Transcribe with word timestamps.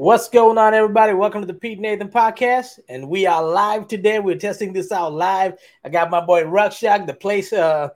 What's 0.00 0.30
going 0.30 0.56
on, 0.56 0.72
everybody? 0.72 1.12
Welcome 1.12 1.42
to 1.42 1.46
the 1.46 1.52
Pete 1.52 1.78
Nathan 1.78 2.08
podcast, 2.08 2.78
and 2.88 3.06
we 3.06 3.26
are 3.26 3.44
live 3.44 3.86
today. 3.86 4.18
We're 4.18 4.38
testing 4.38 4.72
this 4.72 4.90
out 4.92 5.12
live. 5.12 5.58
I 5.84 5.90
got 5.90 6.08
my 6.08 6.22
boy 6.22 6.44
Rakshak. 6.44 7.06
The 7.06 7.12
place, 7.12 7.52
uh, 7.52 7.90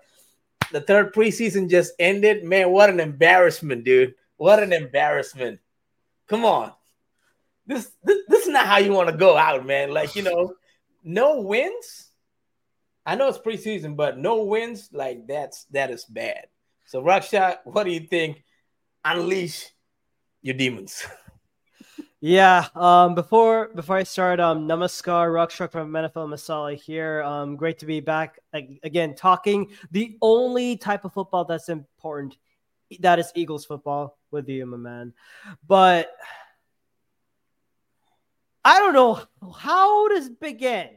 the 0.71 0.83
third 0.83 1.15
preseason 1.15 1.71
just 1.71 1.95
ended. 1.99 2.45
Man, 2.45 2.73
what 2.73 2.91
an 2.91 3.01
embarrassment, 3.01 3.85
dude! 3.85 4.17
What 4.37 4.63
an 4.63 4.75
embarrassment. 4.75 5.61
Come 6.29 6.45
on, 6.45 6.75
this 7.67 7.91
this, 8.03 8.19
this 8.29 8.43
is 8.43 8.53
not 8.53 8.67
how 8.67 8.77
you 8.77 8.93
want 8.93 9.09
to 9.09 9.17
go 9.17 9.39
out, 9.39 9.65
man. 9.65 9.91
Like 9.91 10.15
you 10.15 10.25
know, 10.25 10.53
no 11.03 11.41
wins. 11.41 12.11
I 13.07 13.15
know 13.15 13.29
it's 13.29 13.39
preseason, 13.39 13.97
but 13.97 14.19
no 14.19 14.45
wins, 14.45 14.91
like 14.93 15.27
that's 15.27 15.65
that 15.71 15.91
is 15.91 16.05
bad. 16.05 16.49
So, 16.85 17.03
Rakshak, 17.03 17.61
what 17.65 17.85
do 17.85 17.93
you 17.93 18.01
think? 18.01 18.45
Unleash 19.07 19.71
your 20.43 20.55
demons. 20.55 21.07
Yeah. 22.27 22.69
Um. 22.75 23.15
Before 23.15 23.69
before 23.75 23.99
I 23.99 24.03
start, 24.03 24.41
um, 24.41 24.67
Namaskar, 24.67 25.29
Rakshak 25.29 25.71
from 25.71 25.93
NFL 25.93 26.27
Masala 26.27 26.75
here. 26.75 27.23
Um. 27.23 27.55
Great 27.55 27.81
to 27.81 27.87
be 27.87 28.01
back 28.01 28.39
again, 28.55 29.15
talking 29.15 29.73
the 29.91 30.17
only 30.23 30.79
type 30.79 31.05
of 31.05 31.13
football 31.13 31.45
that's 31.45 31.69
important. 31.69 32.39
That 33.01 33.19
is 33.19 33.31
Eagles 33.35 33.67
football 33.67 34.17
with 34.31 34.49
you, 34.49 34.65
my 34.65 34.79
man. 34.79 35.13
But 35.69 36.13
I 38.65 38.79
don't 38.79 38.95
know 38.95 39.21
how 39.55 40.09
does 40.09 40.31
begin. 40.31 40.89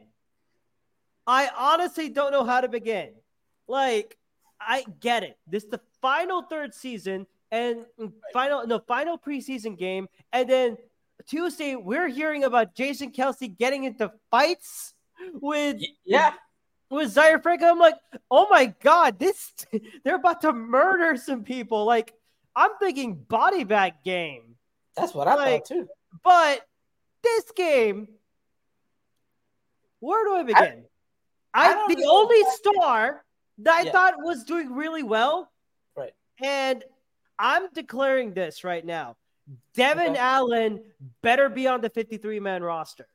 I 1.26 1.50
honestly 1.54 2.08
don't 2.08 2.32
know 2.32 2.44
how 2.44 2.62
to 2.62 2.68
begin. 2.68 3.10
Like, 3.66 4.16
I 4.58 4.82
get 4.98 5.24
it. 5.24 5.36
This 5.46 5.64
is 5.64 5.68
the 5.68 5.80
final 6.00 6.40
third 6.40 6.72
season 6.72 7.26
and 7.50 7.84
final 8.32 8.66
no 8.66 8.78
final 8.78 9.18
preseason 9.18 9.76
game, 9.76 10.08
and 10.32 10.48
then 10.48 10.78
Tuesday, 11.26 11.76
we're 11.76 12.08
hearing 12.08 12.44
about 12.44 12.74
Jason 12.74 13.12
Kelce 13.12 13.56
getting 13.56 13.84
into 13.84 14.12
fights 14.30 14.94
with 15.34 15.82
yeah 16.04 16.34
with 16.90 17.10
Zaire 17.10 17.38
Franklin. 17.38 17.70
I'm 17.70 17.78
like, 17.78 17.96
oh 18.30 18.46
my 18.50 18.66
god, 18.82 19.18
this 19.18 19.52
they're 20.04 20.16
about 20.16 20.42
to 20.42 20.52
murder 20.52 21.16
some 21.16 21.44
people. 21.44 21.84
Like, 21.84 22.14
I'm 22.54 22.70
thinking 22.80 23.14
body 23.14 23.64
bag 23.64 23.94
game. 24.04 24.56
That's 24.96 25.14
what 25.14 25.28
I 25.28 25.34
like, 25.34 25.66
thought 25.66 25.76
too. 25.76 25.88
But 26.24 26.66
this 27.22 27.50
game, 27.52 28.08
where 30.00 30.24
do 30.24 30.36
I 30.36 30.42
begin? 30.42 30.84
I, 31.54 31.72
I 31.74 31.94
the 31.94 32.04
only 32.04 32.42
star 32.52 33.24
that 33.58 33.74
I 33.74 33.82
yeah. 33.82 33.92
thought 33.92 34.14
was 34.18 34.44
doing 34.44 34.74
really 34.74 35.02
well, 35.02 35.50
right? 35.96 36.12
And 36.42 36.84
I'm 37.38 37.68
declaring 37.72 38.32
this 38.32 38.64
right 38.64 38.84
now. 38.84 39.16
Devon 39.74 40.10
okay. 40.10 40.18
Allen 40.18 40.80
better 41.22 41.48
be 41.48 41.66
on 41.66 41.80
the 41.80 41.90
53 41.90 42.40
man 42.40 42.62
roster. 42.62 43.06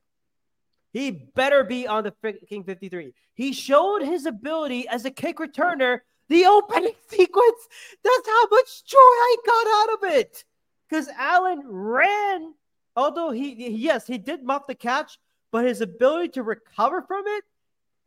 He 0.91 1.11
better 1.11 1.63
be 1.63 1.87
on 1.87 2.03
the 2.03 2.13
freaking 2.23 2.65
53. 2.65 3.13
He 3.33 3.53
showed 3.53 4.03
his 4.03 4.25
ability 4.25 4.87
as 4.87 5.05
a 5.05 5.11
kick 5.11 5.37
returner. 5.37 5.99
The 6.29 6.45
opening 6.45 6.93
sequence, 7.07 7.67
that's 8.03 8.27
how 8.27 8.47
much 8.51 8.85
joy 8.85 8.97
I 8.97 9.35
got 9.45 9.67
out 9.67 9.93
of 9.93 10.17
it. 10.17 10.43
Because 10.87 11.07
Allen 11.17 11.63
ran, 11.65 12.53
although 12.95 13.31
he, 13.31 13.69
yes, 13.69 14.05
he 14.05 14.17
did 14.17 14.43
muff 14.43 14.67
the 14.67 14.75
catch, 14.75 15.17
but 15.51 15.65
his 15.65 15.81
ability 15.81 16.29
to 16.29 16.43
recover 16.43 17.01
from 17.01 17.23
it 17.25 17.43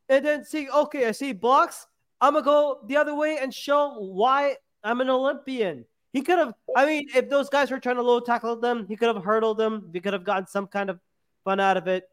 and 0.08 0.24
then 0.24 0.44
see, 0.44 0.69
okay, 0.70 1.06
I 1.06 1.12
see 1.12 1.32
blocks. 1.32 1.86
I'm 2.20 2.32
going 2.32 2.44
to 2.44 2.47
go 2.47 2.78
the 2.86 2.97
other 2.97 3.14
way 3.14 3.38
and 3.38 3.52
show 3.52 3.98
why 3.98 4.56
I'm 4.82 5.00
an 5.00 5.10
Olympian. 5.10 5.84
He 6.17 6.22
could 6.22 6.39
have, 6.39 6.55
I 6.75 6.86
mean, 6.86 7.11
if 7.14 7.28
those 7.28 7.50
guys 7.50 7.70
were 7.70 7.78
trying 7.78 7.97
to 7.97 8.03
low 8.03 8.20
tackle 8.20 8.56
them, 8.56 8.86
he 8.89 8.97
could 8.97 9.14
have 9.14 9.22
hurdled 9.22 9.59
them. 9.59 9.91
He 9.92 10.00
could 10.00 10.14
have 10.14 10.25
gotten 10.25 10.47
some 10.47 10.67
kind 10.67 10.89
of 10.89 10.98
fun 11.45 11.61
out 11.61 11.77
of 11.77 11.89
it. 11.89 12.09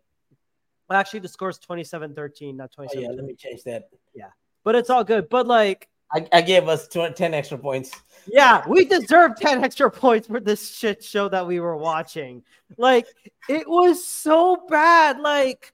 Actually, 0.92 1.22
the 1.22 1.30
score 1.30 1.50
is 1.50 1.58
27 1.58 2.14
13, 2.14 2.58
not 2.58 2.74
27. 2.74 3.02
Oh, 3.02 3.10
yeah, 3.10 3.16
let 3.16 3.26
me 3.26 3.34
change 3.34 3.64
that. 3.64 3.88
Yeah, 4.14 4.28
but 4.66 4.76
it's 4.76 4.90
all 4.90 5.06
good. 5.06 5.30
But 5.30 5.48
like, 5.48 5.88
I, 6.12 6.28
I 6.34 6.42
gave 6.42 6.68
us 6.68 6.90
10 6.90 7.16
extra 7.34 7.58
points. 7.58 7.92
Yeah, 8.28 8.68
we 8.68 8.84
deserve 8.84 9.38
10 9.38 9.64
extra 9.64 9.90
points 9.90 10.28
for 10.28 10.42
this 10.42 10.76
shit 10.76 11.02
show 11.02 11.30
that 11.30 11.48
we 11.48 11.62
were 11.62 11.78
watching. 11.78 12.44
Like, 12.78 13.08
it 13.48 13.70
was 13.70 14.04
so 14.04 14.66
bad. 14.68 15.22
Like, 15.22 15.74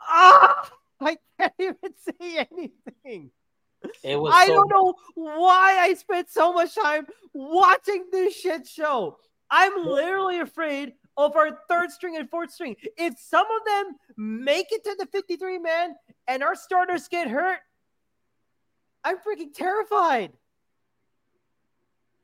ah, 0.00 0.70
I 1.00 1.16
can't 1.36 1.52
even 1.58 1.76
say 2.20 2.46
anything. 2.52 3.32
It 4.02 4.16
was. 4.16 4.32
I 4.34 4.46
so- 4.46 4.54
don't 4.54 4.70
know 4.70 4.94
why 5.14 5.78
I 5.80 5.94
spent 5.94 6.30
so 6.30 6.52
much 6.52 6.74
time 6.74 7.06
watching 7.32 8.06
this 8.10 8.34
shit 8.34 8.66
show. 8.66 9.18
I'm 9.50 9.84
literally 9.84 10.40
afraid 10.40 10.94
of 11.16 11.36
our 11.36 11.58
third 11.68 11.90
string 11.90 12.16
and 12.16 12.28
fourth 12.28 12.50
string. 12.50 12.76
If 12.96 13.18
some 13.18 13.46
of 13.46 13.64
them 13.64 13.96
make 14.16 14.66
it 14.70 14.84
to 14.84 14.96
the 14.98 15.06
53 15.06 15.58
man 15.58 15.94
and 16.26 16.42
our 16.42 16.54
starters 16.54 17.08
get 17.08 17.28
hurt, 17.28 17.58
I'm 19.04 19.16
freaking 19.18 19.54
terrified. 19.54 20.32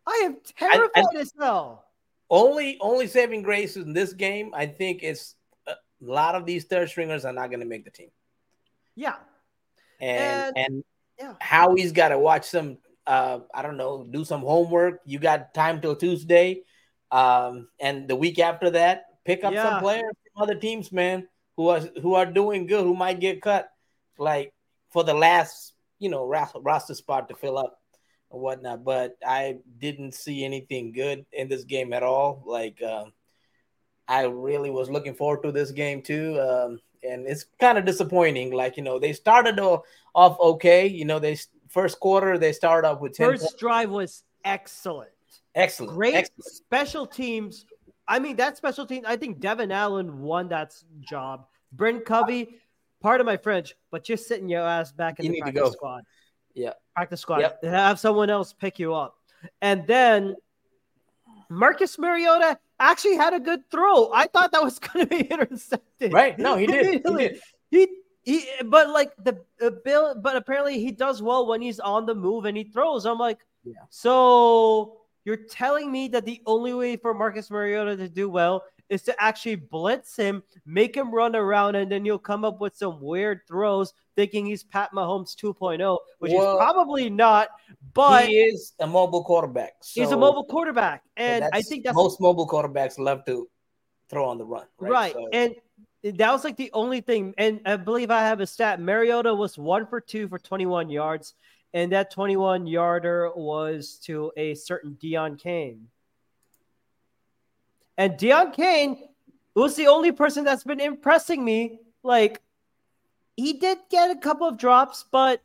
I 0.07 0.23
am 0.25 0.39
terrified 0.59 0.91
I, 0.97 1.17
I, 1.17 1.21
as 1.21 1.33
hell. 1.39 1.85
Only 2.29 2.79
only 2.81 3.07
saving 3.07 3.43
grace 3.43 3.77
in 3.77 3.93
this 3.93 4.13
game, 4.13 4.53
I 4.55 4.67
think, 4.67 5.03
is 5.03 5.35
uh, 5.67 5.73
a 5.73 5.77
lot 6.05 6.35
of 6.35 6.47
these 6.47 6.65
third 6.65 6.89
stringers 6.89 7.25
are 7.25 7.33
not 7.33 7.51
going 7.51 7.61
to 7.61 7.67
make 7.67 7.85
the 7.85 7.91
team. 7.91 8.11
Yeah, 8.97 9.17
and 10.01 10.57
and, 10.57 10.75
and 10.75 10.85
yeah. 11.23 11.35
Howie's 11.41 11.93
got 11.93 12.09
to 12.09 12.19
watch 12.19 12.45
some. 12.47 12.79
Uh, 13.07 13.41
I 13.55 13.63
don't 13.63 13.77
know, 13.77 14.07
do 14.09 14.25
some 14.25 14.43
homework. 14.43 15.01
You 15.05 15.19
got 15.19 15.55
time 15.55 15.81
till 15.81 15.97
Tuesday, 15.97 16.63
um, 17.11 17.69
and 17.81 18.07
the 18.07 18.17
week 18.17 18.39
after 18.39 18.71
that, 18.71 19.05
pick 19.25 19.45
up 19.45 19.53
yeah. 19.53 19.69
some 19.69 19.81
players 19.81 20.13
from 20.33 20.43
other 20.43 20.55
teams, 20.55 20.93
man, 20.93 21.27
who 21.57 21.69
are 21.69 21.81
who 22.01 22.15
are 22.15 22.27
doing 22.27 22.67
good, 22.67 22.85
who 22.85 22.95
might 22.95 23.21
get 23.21 23.43
cut, 23.43 23.69
like 24.19 24.53
for 24.91 25.05
the 25.05 25.15
last, 25.15 25.75
you 25.99 26.11
know, 26.11 26.27
roster 26.27 26.95
spot 26.95 27.29
to 27.29 27.35
fill 27.35 27.59
up 27.59 27.79
or 28.31 28.41
whatnot. 28.41 28.85
But 28.85 29.17
I 29.27 29.59
didn't 29.79 30.15
see 30.15 30.45
anything 30.45 30.93
good 30.93 31.25
in 31.33 31.49
this 31.49 31.65
game 31.65 31.93
at 31.93 32.03
all. 32.03 32.43
Like, 32.47 32.81
uh, 32.83 33.07
I 34.07 34.27
really 34.27 34.71
was 34.71 34.91
looking 34.91 35.15
forward 35.15 35.43
to 35.43 35.53
this 35.53 35.71
game 35.71 36.03
too. 36.03 36.41
Um, 36.41 36.81
and 37.03 37.27
it's 37.27 37.47
kind 37.61 37.79
of 37.79 37.85
disappointing. 37.85 38.53
Like 38.53 38.77
you 38.77 38.83
know, 38.83 38.99
they 38.99 39.13
started 39.13 39.59
off 39.59 40.41
okay. 40.41 40.87
You 40.87 41.05
know, 41.05 41.19
they 41.19 41.39
first 41.69 42.01
quarter 42.01 42.39
they 42.39 42.53
started 42.53 42.87
off 42.87 43.01
with 43.01 43.15
10 43.15 43.27
first 43.27 43.43
points. 43.43 43.55
drive 43.55 43.91
was 43.91 44.25
excellent, 44.45 45.11
excellent, 45.55 45.95
great 45.95 46.15
excellent. 46.15 46.45
special 46.45 47.07
teams. 47.07 47.67
I 48.07 48.19
mean, 48.19 48.37
that 48.37 48.57
special 48.57 48.87
team. 48.87 49.05
I 49.07 49.17
think 49.17 49.41
Devon 49.41 49.73
Allen 49.73 50.21
won 50.23 50.49
that 50.49 50.75
job. 51.01 51.47
Britain 51.73 52.03
Covey, 52.03 52.57
part 53.01 53.21
of 53.21 53.27
my 53.27 53.37
French, 53.37 53.75
but 53.91 54.05
just 54.05 54.27
sitting 54.27 54.49
your 54.49 54.63
ass 54.63 54.93
back 54.93 55.19
in 55.19 55.27
you 55.27 55.33
the 55.33 55.41
practice 55.41 55.73
squad. 55.73 56.03
Yeah, 56.55 56.73
practice 56.95 57.21
squad. 57.21 57.41
Yep. 57.41 57.65
Have 57.65 57.99
someone 57.99 58.29
else 58.29 58.53
pick 58.53 58.79
you 58.79 58.95
up, 58.95 59.17
and 59.63 59.87
then 59.87 60.37
Marcus 61.53 61.99
Mariota 61.99 62.59
actually 62.81 63.17
had 63.17 63.35
a 63.35 63.41
good 63.41 63.71
throw. 63.71 64.13
I 64.13 64.27
thought 64.27 64.53
that 64.53 64.63
was 64.63 64.79
going 64.79 65.07
to 65.07 65.11
be 65.11 65.23
intercepted. 65.23 66.13
Right? 66.13 66.39
No, 66.39 66.57
he 66.57 66.67
did. 66.67 66.87
he 66.87 66.99
did. 67.17 67.41
He 67.71 67.89
he, 68.25 68.47
but 68.67 68.91
like 68.91 69.13
the 69.17 69.41
uh, 69.61 69.71
bill, 69.85 70.15
but 70.15 70.37
apparently 70.37 70.79
he 70.79 70.93
does 70.93 71.21
well 71.21 71.47
when 71.47 71.61
he's 71.61 71.81
on 71.81 72.07
the 72.07 72.15
move 72.15 72.45
and 72.45 72.57
he 72.57 72.65
throws. 72.65 73.05
I'm 73.05 73.19
like, 73.19 73.39
yeah. 73.65 73.75
So 73.91 74.99
you're 75.25 75.45
telling 75.51 75.91
me 75.91 76.09
that 76.09 76.25
the 76.25 76.41
only 76.47 76.73
way 76.73 76.97
for 76.97 77.15
Marcus 77.15 77.51
Mariota 77.51 77.97
to 77.97 78.09
do 78.09 78.29
well 78.29 78.63
is 78.89 79.03
to 79.03 79.23
actually 79.23 79.55
blitz 79.55 80.17
him, 80.17 80.43
make 80.67 80.95
him 80.95 81.15
run 81.15 81.35
around, 81.35 81.77
and 81.77 81.91
then 81.91 82.05
you'll 82.05 82.19
come 82.19 82.45
up 82.45 82.61
with 82.61 82.77
some 82.77 83.01
weird 83.01 83.41
throws 83.49 83.95
thinking 84.17 84.45
he's 84.47 84.63
Pat 84.63 84.91
Mahomes 84.95 85.35
2.0, 85.35 85.99
which 86.19 86.33
well, 86.33 86.57
probably 86.57 87.09
not. 87.09 87.49
But 87.95 88.27
he 88.27 88.41
is 88.41 88.73
a 88.81 88.87
mobile 88.87 89.25
quarterback. 89.25 89.73
So 89.81 90.01
he's 90.01 90.13
a 90.13 90.17
mobile 90.17 90.45
quarterback, 90.45 91.05
and 91.17 91.45
I 91.53 91.63
think 91.63 91.85
that's 91.85 91.97
most 91.97 92.21
mobile 92.21 92.47
quarterbacks 92.47 92.99
love 92.99 93.25
to 93.27 93.49
throw 94.09 94.29
on 94.29 94.39
the 94.39 94.45
run. 94.45 94.67
Right, 94.79 94.91
right. 94.91 95.13
So, 95.15 95.29
and 95.33 95.55
that 96.03 96.33
was 96.33 96.45
like 96.45 96.57
the 96.57 96.71
only 96.73 97.01
thing. 97.01 97.35
And 97.39 97.61
I 97.65 97.77
believe 97.77 98.11
I 98.11 98.21
have 98.21 98.41
a 98.41 98.47
stat. 98.47 98.81
Mariota 98.81 99.35
was 99.35 99.57
one 99.57 99.87
for 99.87 100.01
two 100.01 100.29
for 100.29 100.39
21 100.39 100.91
yards, 100.91 101.35
and 101.73 101.93
that 101.93 102.11
21 102.11 102.67
yarder 102.67 103.31
was 103.35 103.99
to 104.05 104.33
a 104.37 104.55
certain 104.55 104.99
Deon 105.03 105.39
Cain. 105.39 105.89
And 107.99 108.15
Deon 108.15 108.55
Cain 108.55 109.09
was 109.55 109.77
the 109.77 109.87
only 109.89 110.13
person 110.13 110.45
that's 110.45 110.65
been 110.65 110.81
impressing 110.81 111.45
me. 111.45 111.81
Like, 112.03 112.41
he 113.37 113.55
did 113.55 113.79
get 113.91 114.11
a 114.11 114.17
couple 114.17 114.49
of 114.49 114.59
drops, 114.59 115.05
but 115.11 115.43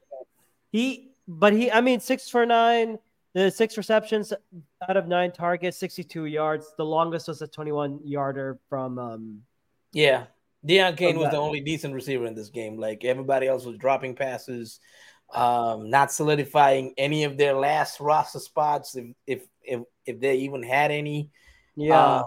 he, 0.72 1.12
but 1.28 1.54
he, 1.54 1.72
I 1.72 1.82
mean, 1.82 2.00
six 2.00 2.30
for 2.30 2.46
nine, 2.46 3.00
the 3.34 3.52
six 3.52 3.78
receptions 3.78 4.34
out 4.88 4.98
of 4.98 5.08
nine 5.08 5.32
targets, 5.32 5.78
62 5.78 6.26
yards. 6.26 6.74
The 6.78 6.86
longest 6.86 7.28
was 7.28 7.42
a 7.42 7.48
21 7.48 8.00
yarder 8.04 8.60
from, 8.70 8.98
um, 8.98 9.42
yeah, 9.92 10.26
Deon 10.66 10.98
Cain 10.98 11.18
was 11.18 11.32
the 11.32 11.38
only 11.38 11.60
decent 11.60 11.94
receiver 11.94 12.26
in 12.26 12.36
this 12.36 12.50
game. 12.50 12.78
Like 12.78 13.06
everybody 13.06 13.48
else 13.48 13.66
was 13.66 13.78
dropping 13.78 14.16
passes, 14.16 14.80
um, 15.34 15.90
not 15.90 16.12
solidifying 16.12 16.94
any 16.98 17.24
of 17.24 17.38
their 17.38 17.54
last 17.54 18.00
roster 18.00 18.40
spots 18.40 18.96
if 18.96 19.08
if 19.26 19.48
if, 19.64 19.82
if 20.06 20.20
they 20.20 20.38
even 20.38 20.64
had 20.64 20.92
any. 20.92 21.30
Yeah. 21.76 22.00
Uh, 22.00 22.24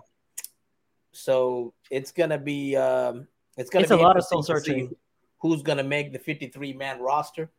so 1.12 1.74
it's 1.90 2.12
gonna 2.12 2.38
be 2.38 2.76
um, 2.76 3.26
it's 3.56 3.70
gonna 3.70 3.84
it's 3.84 3.92
be 3.92 3.98
a 3.98 4.02
lot 4.02 4.16
of 4.16 4.24
soul 4.24 4.42
searching. 4.42 4.94
Who's 5.40 5.62
gonna 5.62 5.84
make 5.84 6.12
the 6.12 6.18
53 6.18 6.72
man 6.74 7.00
roster? 7.00 7.50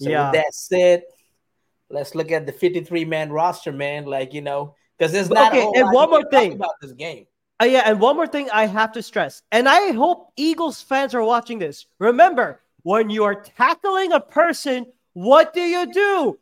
So 0.00 0.10
yeah. 0.10 0.30
with 0.30 0.40
that 0.40 0.54
said, 0.54 1.02
let's 1.90 2.14
look 2.14 2.30
at 2.30 2.46
the 2.46 2.52
53 2.52 3.04
man 3.04 3.30
roster, 3.30 3.72
man. 3.72 4.06
Like 4.06 4.32
you 4.34 4.42
know, 4.42 4.74
because 4.98 5.12
there's 5.12 5.30
not. 5.30 5.52
Okay, 5.52 5.80
and 5.80 5.92
one 5.92 6.10
more 6.10 6.24
thing 6.30 6.52
about 6.52 6.74
this 6.80 6.92
game. 6.92 7.26
Uh, 7.60 7.64
yeah, 7.64 7.82
and 7.86 8.00
one 8.00 8.16
more 8.16 8.26
thing 8.26 8.50
I 8.50 8.66
have 8.66 8.92
to 8.92 9.02
stress, 9.02 9.42
and 9.50 9.68
I 9.68 9.92
hope 9.92 10.32
Eagles 10.36 10.82
fans 10.82 11.14
are 11.14 11.22
watching 11.22 11.58
this. 11.58 11.86
Remember, 11.98 12.60
when 12.82 13.08
you 13.08 13.24
are 13.24 13.34
tackling 13.34 14.12
a 14.12 14.20
person, 14.20 14.86
what 15.14 15.54
do 15.54 15.62
you 15.62 15.90
do? 15.90 16.38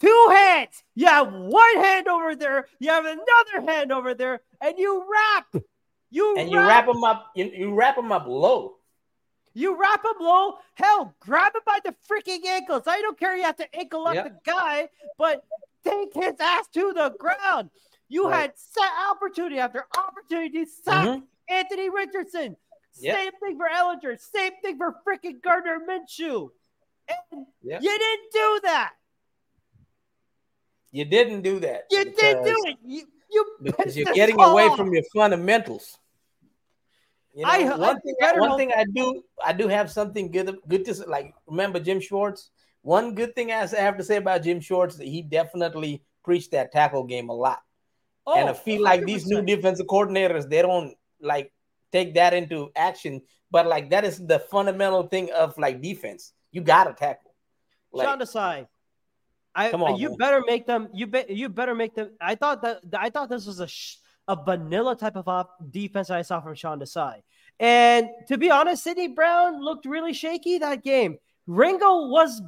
Two 0.00 0.28
hands. 0.30 0.82
You 0.94 1.06
have 1.06 1.32
one 1.32 1.76
hand 1.76 2.08
over 2.08 2.34
there, 2.34 2.66
you 2.78 2.90
have 2.90 3.04
another 3.04 3.72
hand 3.72 3.92
over 3.92 4.14
there, 4.14 4.40
and 4.60 4.78
you 4.78 5.04
wrap. 5.10 5.64
You 6.10 6.36
and 6.36 6.52
wrap. 6.52 6.62
you 6.62 6.68
wrap 6.68 6.86
them 6.86 7.04
up. 7.04 7.30
You, 7.34 7.44
you 7.54 7.74
wrap 7.74 7.96
them 7.96 8.12
up 8.12 8.26
low. 8.26 8.76
You 9.54 9.80
wrap 9.80 10.04
him 10.04 10.14
low. 10.20 10.54
Hell, 10.74 11.14
grab 11.20 11.54
him 11.54 11.62
by 11.66 11.80
the 11.84 11.94
freaking 12.08 12.44
ankles. 12.46 12.84
I 12.86 13.00
don't 13.00 13.18
care. 13.18 13.36
You 13.36 13.42
have 13.42 13.56
to 13.56 13.76
ankle 13.76 14.06
up 14.06 14.14
yep. 14.14 14.24
the 14.24 14.50
guy, 14.50 14.88
but 15.18 15.44
take 15.84 16.14
his 16.14 16.34
ass 16.38 16.68
to 16.74 16.92
the 16.92 17.14
ground. 17.18 17.70
You 18.08 18.28
right. 18.28 18.42
had 18.42 18.52
set 18.56 18.90
opportunity 19.10 19.58
after 19.58 19.86
opportunity 19.96 20.64
to 20.64 20.70
sack 20.84 21.06
mm-hmm. 21.06 21.24
Anthony 21.48 21.90
Richardson. 21.90 22.56
Yep. 22.98 23.16
Same 23.16 23.32
thing 23.40 23.56
for 23.56 23.66
Ehlinger. 23.68 24.18
Same 24.18 24.52
thing 24.62 24.76
for 24.78 24.94
freaking 25.06 25.42
Gardner 25.42 25.78
Minshew. 25.88 26.50
And 27.32 27.46
yep. 27.62 27.82
you 27.82 27.98
didn't 27.98 28.32
do 28.32 28.60
that. 28.64 28.92
You 30.92 31.04
didn't 31.04 31.42
do 31.42 31.60
that. 31.60 31.84
You 31.90 32.04
didn't 32.04 32.44
do 32.44 32.56
it. 32.66 32.76
You, 32.84 33.02
you 33.30 33.46
because 33.62 33.96
you're 33.96 34.12
getting 34.12 34.40
away 34.40 34.66
off. 34.66 34.76
from 34.76 34.92
your 34.92 35.04
fundamentals. 35.14 35.98
You 37.34 37.44
know, 37.44 37.48
I, 37.48 37.76
one 37.76 37.96
I 37.96 38.00
thing, 38.00 38.40
one 38.40 38.56
thing 38.56 38.72
I 38.76 38.84
do, 38.92 39.22
I 39.44 39.52
do 39.52 39.68
have 39.68 39.90
something 39.90 40.30
good, 40.30 40.56
good 40.68 40.84
to 40.86 40.94
like. 41.06 41.32
Remember 41.46 41.78
Jim 41.78 42.00
Schwartz? 42.00 42.50
One 42.82 43.14
good 43.14 43.34
thing 43.34 43.52
I 43.52 43.66
have 43.66 43.98
to 43.98 44.04
say 44.04 44.16
about 44.16 44.42
Jim 44.42 44.60
Schwartz 44.60 44.96
that 44.96 45.06
he 45.06 45.22
definitely 45.22 46.02
preached 46.24 46.52
that 46.52 46.72
tackle 46.72 47.04
game 47.04 47.28
a 47.28 47.34
lot. 47.34 47.60
Oh, 48.26 48.34
and 48.34 48.48
I 48.48 48.52
oh, 48.52 48.54
feel 48.54 48.80
100%. 48.80 48.84
like 48.84 49.04
these 49.04 49.26
new 49.26 49.42
defensive 49.42 49.86
coordinators, 49.86 50.48
they 50.48 50.62
don't 50.62 50.94
like 51.20 51.52
take 51.92 52.14
that 52.14 52.34
into 52.34 52.70
action. 52.74 53.22
But 53.50 53.66
like 53.66 53.90
that 53.90 54.04
is 54.04 54.24
the 54.24 54.38
fundamental 54.38 55.04
thing 55.04 55.30
of 55.30 55.56
like 55.56 55.80
defense. 55.80 56.32
You 56.50 56.62
gotta 56.62 56.94
tackle. 56.94 57.34
Like, 57.92 58.08
Sean 58.08 58.20
Desai, 58.20 58.66
I 59.54 59.70
on, 59.72 59.96
you 59.96 60.10
man. 60.10 60.18
better 60.18 60.42
make 60.46 60.66
them. 60.66 60.88
You 60.94 61.06
bet. 61.06 61.30
You 61.30 61.48
better 61.48 61.74
make 61.74 61.94
them. 61.94 62.10
I 62.20 62.34
thought 62.34 62.62
that. 62.62 62.80
I 62.96 63.10
thought 63.10 63.28
this 63.28 63.46
was 63.46 63.60
a 63.60 63.66
sh- 63.66 63.96
a 64.30 64.44
vanilla 64.44 64.96
type 64.96 65.16
of 65.16 65.28
op- 65.28 65.56
defense 65.70 66.10
I 66.10 66.22
saw 66.22 66.40
from 66.40 66.54
Sean 66.54 66.80
Desai. 66.80 67.22
And 67.58 68.08
to 68.28 68.38
be 68.38 68.50
honest, 68.50 68.84
Sydney 68.84 69.08
Brown 69.08 69.62
looked 69.62 69.86
really 69.86 70.12
shaky 70.12 70.58
that 70.58 70.82
game. 70.82 71.18
Ringo 71.46 72.08
was 72.08 72.40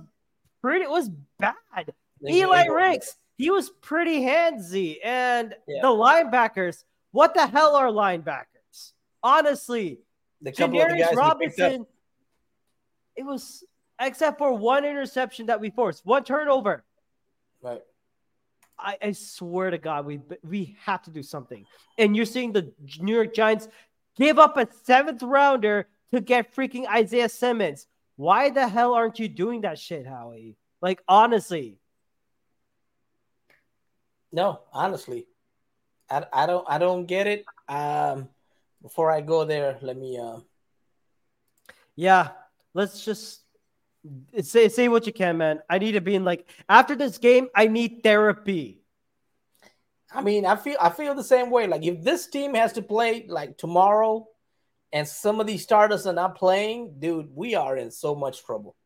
pretty 0.61 0.87
was 0.87 1.11
bad. 1.39 1.93
Eli 2.27 2.67
Ricks 2.67 3.17
he 3.43 3.51
was 3.51 3.71
pretty 3.71 4.21
handsy. 4.21 4.99
And 5.03 5.55
yeah. 5.67 5.83
the 5.83 5.89
linebackers, 5.89 6.85
what 7.11 7.35
the 7.35 7.47
hell 7.47 7.75
are 7.75 7.89
linebackers? 7.89 8.93
Honestly, 9.23 9.99
the 10.41 10.53
Janarius 10.53 11.15
Robinson, 11.15 11.87
it 13.17 13.25
was 13.25 13.65
except 14.01 14.39
for 14.39 14.53
one 14.53 14.85
interception 14.85 15.47
that 15.47 15.61
we 15.61 15.71
forced, 15.71 16.07
one 16.07 16.23
turnover. 16.25 16.85
Right. 17.61 17.83
I, 18.79 18.97
I 19.01 19.13
swear 19.13 19.71
to 19.71 19.79
God, 19.79 20.07
we 20.07 20.21
we 20.43 20.77
have 20.85 21.03
to 21.03 21.11
do 21.11 21.23
something. 21.23 21.67
And 21.99 22.17
you're 22.17 22.27
seeing 22.27 22.53
the 22.53 22.73
New 22.99 23.15
York 23.15 23.35
Giants 23.35 23.69
give 24.17 24.39
up 24.39 24.57
a 24.57 24.69
seventh 24.85 25.23
rounder 25.23 25.87
to 26.13 26.21
get 26.21 26.55
freaking 26.55 26.87
Isaiah 26.87 27.29
Simmons. 27.29 27.87
Why 28.17 28.51
the 28.51 28.69
hell 28.69 28.95
aren't 28.95 29.19
you 29.19 29.29
doing 29.29 29.63
that 29.63 29.79
shit, 29.79 30.07
Howie? 30.07 30.57
Like 30.81 31.03
honestly, 31.09 31.79
no, 34.33 34.61
honestly, 34.73 35.27
I, 36.11 36.25
I 36.33 36.47
don't 36.47 36.67
I 36.69 36.79
don't 36.79 37.07
get 37.07 37.27
it. 37.27 37.45
Um, 37.69 38.29
before 38.81 39.11
I 39.11 39.21
go 39.21 39.45
there, 39.45 39.79
let 39.81 39.97
me. 39.97 40.19
Uh... 40.19 40.41
Yeah, 41.95 42.31
let's 42.75 43.05
just 43.05 43.42
say 44.43 44.69
say 44.69 44.89
what 44.89 45.07
you 45.07 45.13
can, 45.13 45.37
man. 45.37 45.61
I 45.69 45.79
need 45.79 45.93
to 45.93 46.01
be 46.01 46.15
in 46.15 46.25
like 46.25 46.49
after 46.69 46.95
this 46.95 47.19
game. 47.19 47.49
I 47.55 47.67
need 47.67 48.03
therapy. 48.03 48.83
I 50.15 50.23
mean, 50.23 50.45
I 50.45 50.57
feel 50.57 50.77
I 50.81 50.91
feel 50.91 51.15
the 51.15 51.25
same 51.25 51.51
way. 51.51 51.67
Like 51.67 51.85
if 51.85 52.03
this 52.03 52.27
team 52.27 52.55
has 52.55 52.73
to 52.75 52.83
play 52.83 53.27
like 53.29 53.57
tomorrow, 53.59 54.27
and 54.93 55.07
some 55.07 55.41
of 55.41 55.47
these 55.47 55.63
starters 55.63 56.07
are 56.07 56.13
not 56.13 56.37
playing, 56.37 56.97
dude, 56.99 57.31
we 57.35 57.55
are 57.55 57.77
in 57.77 57.91
so 57.91 58.15
much 58.15 58.45
trouble. 58.45 58.77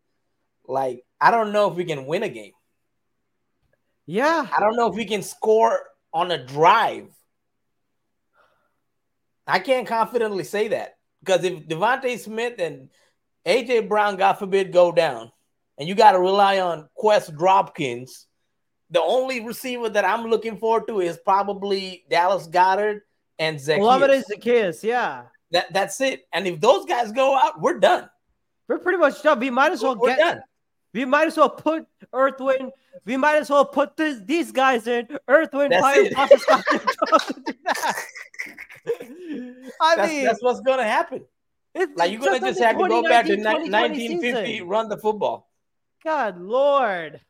Like 0.66 1.04
I 1.20 1.30
don't 1.30 1.52
know 1.52 1.70
if 1.70 1.76
we 1.76 1.84
can 1.84 2.06
win 2.06 2.22
a 2.22 2.28
game. 2.28 2.52
Yeah. 4.06 4.46
I 4.56 4.60
don't 4.60 4.76
know 4.76 4.88
if 4.88 4.94
we 4.94 5.04
can 5.04 5.22
score 5.22 5.80
on 6.12 6.30
a 6.30 6.44
drive. 6.44 7.08
I 9.46 9.58
can't 9.58 9.86
confidently 9.86 10.44
say 10.44 10.68
that 10.68 10.96
because 11.20 11.44
if 11.44 11.66
DeVonta 11.66 12.18
Smith 12.18 12.54
and 12.58 12.90
AJ 13.46 13.88
Brown, 13.88 14.16
God 14.16 14.34
forbid, 14.34 14.72
go 14.72 14.92
down, 14.92 15.30
and 15.78 15.88
you 15.88 15.94
got 15.94 16.12
to 16.12 16.18
rely 16.18 16.60
on 16.60 16.88
Quez 17.00 17.34
Watkins, 17.38 18.26
the 18.90 19.00
only 19.00 19.44
receiver 19.44 19.88
that 19.88 20.04
I'm 20.04 20.26
looking 20.26 20.58
forward 20.58 20.86
to 20.88 21.00
is 21.00 21.18
probably 21.18 22.04
Dallas 22.10 22.46
Goedert 22.46 23.00
and 23.38 23.58
Zaccheaus. 23.58 24.00
Olamide 24.00 24.24
Zaccheaus, 24.30 24.82
yeah. 24.82 25.24
That 25.52 25.72
that's 25.72 26.00
it. 26.00 26.26
And 26.32 26.46
if 26.46 26.60
those 26.60 26.86
guys 26.86 27.12
go 27.12 27.36
out, 27.36 27.60
we're 27.60 27.78
done. 27.78 28.08
We're 28.68 28.78
pretty 28.78 28.98
much 28.98 29.22
done. 29.22 29.38
We 29.38 29.50
might 29.50 29.72
as 29.72 29.82
well 29.82 29.96
we're 29.96 30.08
get. 30.08 30.18
Done. 30.18 30.42
We 30.92 31.04
might 31.04 31.26
as 31.26 31.36
well 31.36 31.50
put 31.50 31.86
Earthwind. 32.12 32.72
We 33.04 33.16
might 33.16 33.36
as 33.36 33.50
well 33.50 33.64
put 33.64 33.96
this, 33.96 34.20
these 34.24 34.50
guys 34.50 34.86
in 34.86 35.06
Earthwind, 35.28 35.70
that's 35.70 35.82
Fire, 35.82 36.10
I 39.80 39.96
that's, 39.96 40.10
mean, 40.10 40.24
that's 40.24 40.42
what's 40.42 40.60
gonna 40.60 40.84
happen. 40.84 41.24
Like 41.96 42.12
you're 42.12 42.20
gonna 42.20 42.40
just 42.40 42.60
have 42.60 42.78
to 42.78 42.88
go 42.88 43.02
back 43.02 43.26
to 43.26 43.36
1950, 43.36 44.20
season. 44.20 44.68
run 44.68 44.88
the 44.88 44.96
football. 44.96 45.48
God 46.04 46.38
Lord. 46.38 47.20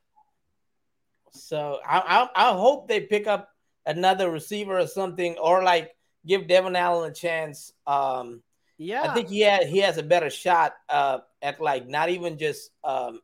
So 1.33 1.81
I, 1.87 2.29
I 2.37 2.49
I 2.49 2.53
hope 2.53 2.89
they 2.89 3.01
pick 3.01 3.27
up 3.27 3.51
another 3.85 4.31
receiver 4.31 4.79
or 4.79 4.87
something, 4.87 5.37
or 5.39 5.63
like 5.63 5.91
give 6.27 6.49
Devon 6.49 6.77
Allen 6.77 7.11
a 7.11 7.15
chance. 7.15 7.73
Um, 7.87 8.43
yeah, 8.79 9.03
I 9.03 9.15
think 9.15 9.29
he 9.29 9.41
had 9.41 9.67
he 9.67 9.79
has 9.79 9.99
a 9.99 10.03
better 10.03 10.31
shot 10.31 10.75
uh, 10.89 11.19
at 11.43 11.61
like 11.61 11.89
not 11.89 12.09
even 12.09 12.39
just 12.39 12.71
um, 12.85 13.21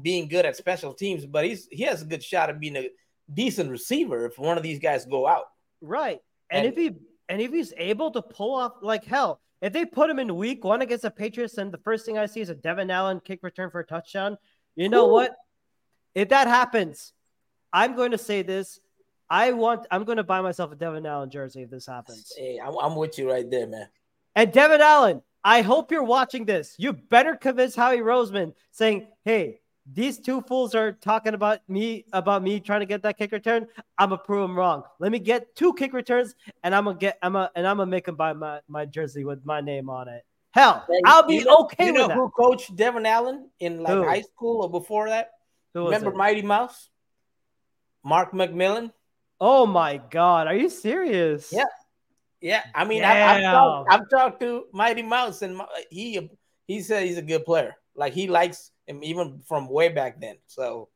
being 0.00 0.28
good 0.28 0.44
at 0.44 0.56
special 0.56 0.94
teams, 0.94 1.24
but 1.26 1.44
he's 1.44 1.68
he 1.70 1.84
has 1.84 2.02
a 2.02 2.06
good 2.06 2.22
shot 2.22 2.50
at 2.50 2.60
being 2.60 2.76
a 2.76 2.88
decent 3.32 3.70
receiver 3.70 4.26
if 4.26 4.38
one 4.38 4.56
of 4.56 4.62
these 4.62 4.78
guys 4.78 5.06
go 5.06 5.26
out. 5.26 5.44
Right. 5.80 6.20
And, 6.50 6.66
and 6.66 6.72
if 6.72 6.78
he 6.78 6.98
and 7.28 7.40
if 7.40 7.52
he's 7.52 7.72
able 7.76 8.10
to 8.12 8.22
pull 8.22 8.56
off 8.56 8.72
like 8.82 9.04
hell, 9.04 9.40
if 9.64 9.72
they 9.72 9.86
put 9.86 10.10
him 10.10 10.18
in 10.18 10.36
week 10.36 10.62
one 10.62 10.82
against 10.82 11.02
the 11.02 11.10
Patriots, 11.10 11.56
and 11.56 11.72
the 11.72 11.78
first 11.78 12.04
thing 12.04 12.18
I 12.18 12.26
see 12.26 12.42
is 12.42 12.50
a 12.50 12.54
Devon 12.54 12.90
Allen 12.90 13.18
kick 13.18 13.42
return 13.42 13.70
for 13.70 13.80
a 13.80 13.86
touchdown, 13.86 14.36
you 14.76 14.90
know 14.90 15.08
Ooh. 15.08 15.12
what? 15.12 15.34
If 16.14 16.28
that 16.28 16.48
happens, 16.48 17.14
I'm 17.72 17.96
going 17.96 18.10
to 18.10 18.18
say 18.18 18.42
this. 18.42 18.78
I 19.30 19.52
want. 19.52 19.86
I'm 19.90 20.04
going 20.04 20.18
to 20.18 20.22
buy 20.22 20.42
myself 20.42 20.70
a 20.72 20.76
Devon 20.76 21.06
Allen 21.06 21.30
jersey 21.30 21.62
if 21.62 21.70
this 21.70 21.86
happens. 21.86 22.30
Hey, 22.36 22.60
I'm, 22.62 22.76
I'm 22.76 22.94
with 22.94 23.18
you 23.18 23.30
right 23.30 23.50
there, 23.50 23.66
man. 23.66 23.88
And 24.36 24.52
Devon 24.52 24.82
Allen, 24.82 25.22
I 25.42 25.62
hope 25.62 25.90
you're 25.90 26.04
watching 26.04 26.44
this. 26.44 26.74
You 26.76 26.92
better 26.92 27.34
convince 27.34 27.74
Howie 27.74 28.00
Roseman 28.00 28.52
saying, 28.70 29.06
"Hey, 29.24 29.60
these 29.92 30.18
two 30.18 30.40
fools 30.42 30.74
are 30.74 30.92
talking 30.92 31.34
about 31.34 31.60
me 31.68 32.04
about 32.12 32.42
me 32.42 32.58
trying 32.58 32.80
to 32.80 32.86
get 32.86 33.02
that 33.02 33.18
kick 33.18 33.32
return. 33.32 33.66
I'm 33.98 34.10
gonna 34.10 34.22
prove 34.22 34.42
them 34.42 34.56
wrong. 34.56 34.82
Let 34.98 35.12
me 35.12 35.18
get 35.18 35.54
two 35.54 35.74
kick 35.74 35.92
returns, 35.92 36.34
and 36.62 36.74
I'm 36.74 36.84
gonna 36.84 36.98
get 36.98 37.18
I'm 37.22 37.36
a 37.36 37.50
and 37.54 37.66
I'm 37.66 37.76
gonna 37.76 37.90
make 37.90 38.06
them 38.06 38.16
buy 38.16 38.32
my 38.32 38.60
my 38.66 38.86
jersey 38.86 39.24
with 39.24 39.44
my 39.44 39.60
name 39.60 39.90
on 39.90 40.08
it. 40.08 40.24
Hell, 40.52 40.84
and 40.88 41.02
I'll 41.04 41.26
be 41.26 41.44
know, 41.44 41.56
okay 41.64 41.86
you 41.86 41.92
with 41.92 42.08
know. 42.08 42.14
Who 42.14 42.30
coached 42.30 42.74
Devon 42.76 43.04
Allen 43.04 43.50
in 43.60 43.82
like 43.82 43.92
who? 43.92 44.04
high 44.04 44.22
school 44.22 44.62
or 44.62 44.70
before 44.70 45.08
that? 45.10 45.32
Remember 45.74 46.12
Mighty 46.12 46.42
Mouse? 46.42 46.88
Mark 48.04 48.32
McMillan. 48.32 48.92
Oh 49.40 49.66
my 49.66 50.00
God, 50.10 50.46
are 50.46 50.54
you 50.54 50.70
serious? 50.70 51.50
Yeah, 51.52 51.64
yeah. 52.40 52.62
I 52.74 52.84
mean, 52.84 53.02
I, 53.02 53.14
have 53.14 53.42
talked, 53.42 53.92
I've 53.92 54.10
talked 54.10 54.40
to 54.40 54.64
Mighty 54.72 55.02
Mouse, 55.02 55.42
and 55.42 55.60
he 55.90 56.30
he 56.66 56.80
said 56.80 57.04
he's 57.06 57.18
a 57.18 57.22
good 57.22 57.44
player. 57.44 57.74
Like 57.96 58.12
he 58.12 58.28
likes 58.28 58.70
him 58.86 59.02
even 59.02 59.40
from 59.46 59.68
way 59.68 59.88
back 59.88 60.20
then. 60.20 60.36
So 60.46 60.88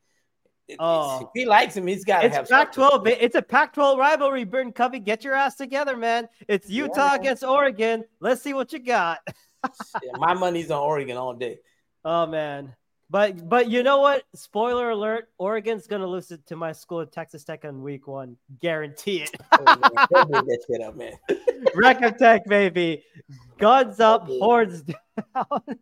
it, 0.66 0.76
oh. 0.80 1.22
if 1.22 1.28
he 1.34 1.46
likes 1.46 1.76
him, 1.76 1.86
he's 1.86 2.04
got 2.04 2.22
to 2.22 2.28
have. 2.28 2.48
Pac-12. 2.48 3.16
It's 3.20 3.34
a 3.34 3.42
Pac-12 3.42 3.96
rivalry. 3.96 4.44
Britain 4.44 4.72
Covey, 4.72 4.98
get 4.98 5.24
your 5.24 5.34
ass 5.34 5.56
together, 5.56 5.96
man. 5.96 6.28
It's 6.46 6.68
Utah 6.68 7.12
yeah. 7.12 7.16
against 7.16 7.42
Oregon. 7.42 8.04
Let's 8.20 8.42
see 8.42 8.52
what 8.52 8.72
you 8.72 8.78
got. 8.78 9.20
yeah, 9.64 10.12
my 10.18 10.34
money's 10.34 10.70
on 10.70 10.82
Oregon 10.82 11.16
all 11.16 11.34
day. 11.34 11.58
Oh 12.04 12.26
man. 12.26 12.74
But 13.10 13.48
but 13.48 13.70
you 13.70 13.82
know 13.82 14.00
what? 14.00 14.24
Spoiler 14.34 14.90
alert: 14.90 15.28
Oregon's 15.38 15.86
gonna 15.86 16.06
lose 16.06 16.30
it 16.30 16.46
to 16.48 16.56
my 16.56 16.72
school 16.72 17.06
Texas 17.06 17.42
Tech 17.42 17.64
on 17.64 17.82
week 17.82 18.06
one. 18.06 18.36
Guarantee 18.60 19.22
it. 19.22 19.30
oh, 19.52 19.64
man, 19.64 19.74
that 20.46 20.64
shit 20.66 20.82
up, 20.82 20.94
man. 20.94 21.14
Record 21.74 22.18
Tech, 22.18 22.44
baby. 22.44 23.02
Guns 23.58 24.00
up, 24.00 24.26
horns 24.26 24.82
down. 25.34 25.78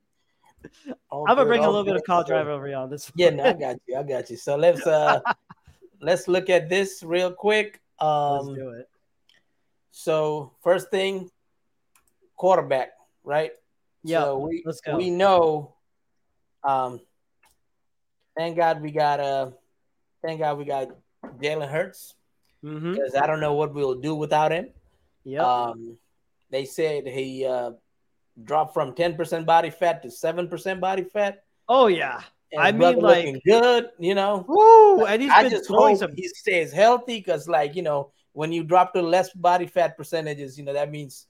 I'm 1.13 1.25
gonna 1.27 1.45
bring 1.45 1.65
a 1.65 1.67
little 1.67 1.85
bit 1.85 1.97
of 1.97 2.05
college 2.05 2.31
rivalry 2.31 2.75
on 2.75 2.91
this. 2.91 3.11
Yeah, 3.15 3.31
no, 3.31 3.45
I 3.45 3.53
got 3.53 3.77
you. 3.87 3.97
I 3.97 4.03
got 4.03 4.31
you. 4.31 4.37
So 4.37 4.57
let's 4.57 4.87
uh 4.87 5.21
let's 6.01 6.29
look 6.29 6.51
at 6.51 6.69
this 6.69 7.03
real 7.03 7.33
quick. 7.33 7.81
Um, 7.99 8.47
let's 8.47 8.59
do 8.59 8.71
it. 8.71 8.89
So 9.91 10.53
first 10.63 10.91
thing, 10.91 11.31
quarterback, 12.37 12.91
right? 13.25 13.53
Yeah. 14.03 14.23
So 14.23 14.39
we 14.39 14.65
we 14.95 15.11
know 15.11 15.75
um 16.63 17.01
thank 18.37 18.57
God 18.57 18.83
we 18.83 18.91
got 18.91 19.21
uh 19.21 19.51
thank 20.23 20.41
God 20.41 20.59
we 20.59 20.65
got 20.65 20.89
Jalen 21.41 21.69
Hurts 21.69 22.15
because 22.63 22.83
mm-hmm. 22.83 23.23
I 23.23 23.27
don't 23.27 23.41
know 23.41 23.55
what 23.55 23.75
we'll 23.75 23.95
do 23.95 24.15
without 24.15 24.53
him. 24.53 24.69
Yeah. 25.25 25.43
Um, 25.43 25.99
they 26.51 26.65
said 26.65 27.07
he 27.07 27.45
uh, 27.45 27.73
dropped 28.45 28.75
from 28.75 28.95
ten 28.95 29.15
percent 29.17 29.47
body 29.47 29.71
fat 29.71 30.03
to 30.03 30.11
seven 30.11 30.49
percent 30.49 30.81
body 30.81 31.05
fat. 31.05 31.43
Oh 31.69 31.87
yeah. 31.87 32.23
And 32.53 32.63
I 32.63 32.73
mean, 32.73 33.01
like 33.01 33.43
good, 33.45 33.91
you 33.99 34.15
know. 34.15 34.45
Woo, 34.47 35.05
and 35.05 35.21
he's 35.21 35.33
I 35.33 35.49
just 35.49 35.69
hope 35.69 35.99
some... 35.99 36.15
he 36.15 36.29
stays 36.29 36.73
healthy 36.73 37.19
because, 37.19 37.49
like, 37.49 37.75
you 37.75 37.83
know, 37.83 38.13
when 38.35 38.53
you 38.53 38.63
drop 38.63 38.95
to 38.95 39.03
less 39.03 39.33
body 39.33 39.67
fat 39.67 39.97
percentages, 39.97 40.57
you 40.57 40.65
know 40.65 40.73
that 40.73 40.91
means 40.91 41.27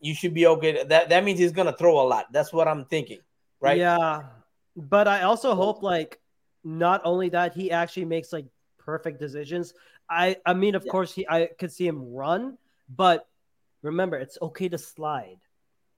you 0.00 0.14
should 0.14 0.34
be 0.34 0.46
okay. 0.48 0.82
That 0.82 1.10
that 1.10 1.22
means 1.22 1.38
he's 1.38 1.52
gonna 1.52 1.76
throw 1.76 2.00
a 2.00 2.06
lot. 2.06 2.32
That's 2.32 2.52
what 2.52 2.66
I'm 2.66 2.86
thinking, 2.86 3.20
right? 3.60 3.78
Yeah, 3.78 4.22
but 4.74 5.06
I 5.06 5.22
also 5.22 5.54
hope 5.54 5.82
like 5.82 6.18
not 6.64 7.02
only 7.04 7.28
that 7.28 7.54
he 7.54 7.70
actually 7.70 8.06
makes 8.06 8.32
like 8.32 8.46
perfect 8.78 9.20
decisions. 9.20 9.74
I 10.10 10.36
I 10.44 10.54
mean, 10.54 10.74
of 10.74 10.84
yeah. 10.84 10.90
course, 10.90 11.14
he 11.14 11.26
I 11.28 11.50
could 11.56 11.70
see 11.70 11.86
him 11.86 12.12
run, 12.12 12.58
but 12.88 13.28
remember, 13.82 14.16
it's 14.16 14.38
okay 14.42 14.68
to 14.68 14.78
slide. 14.78 15.38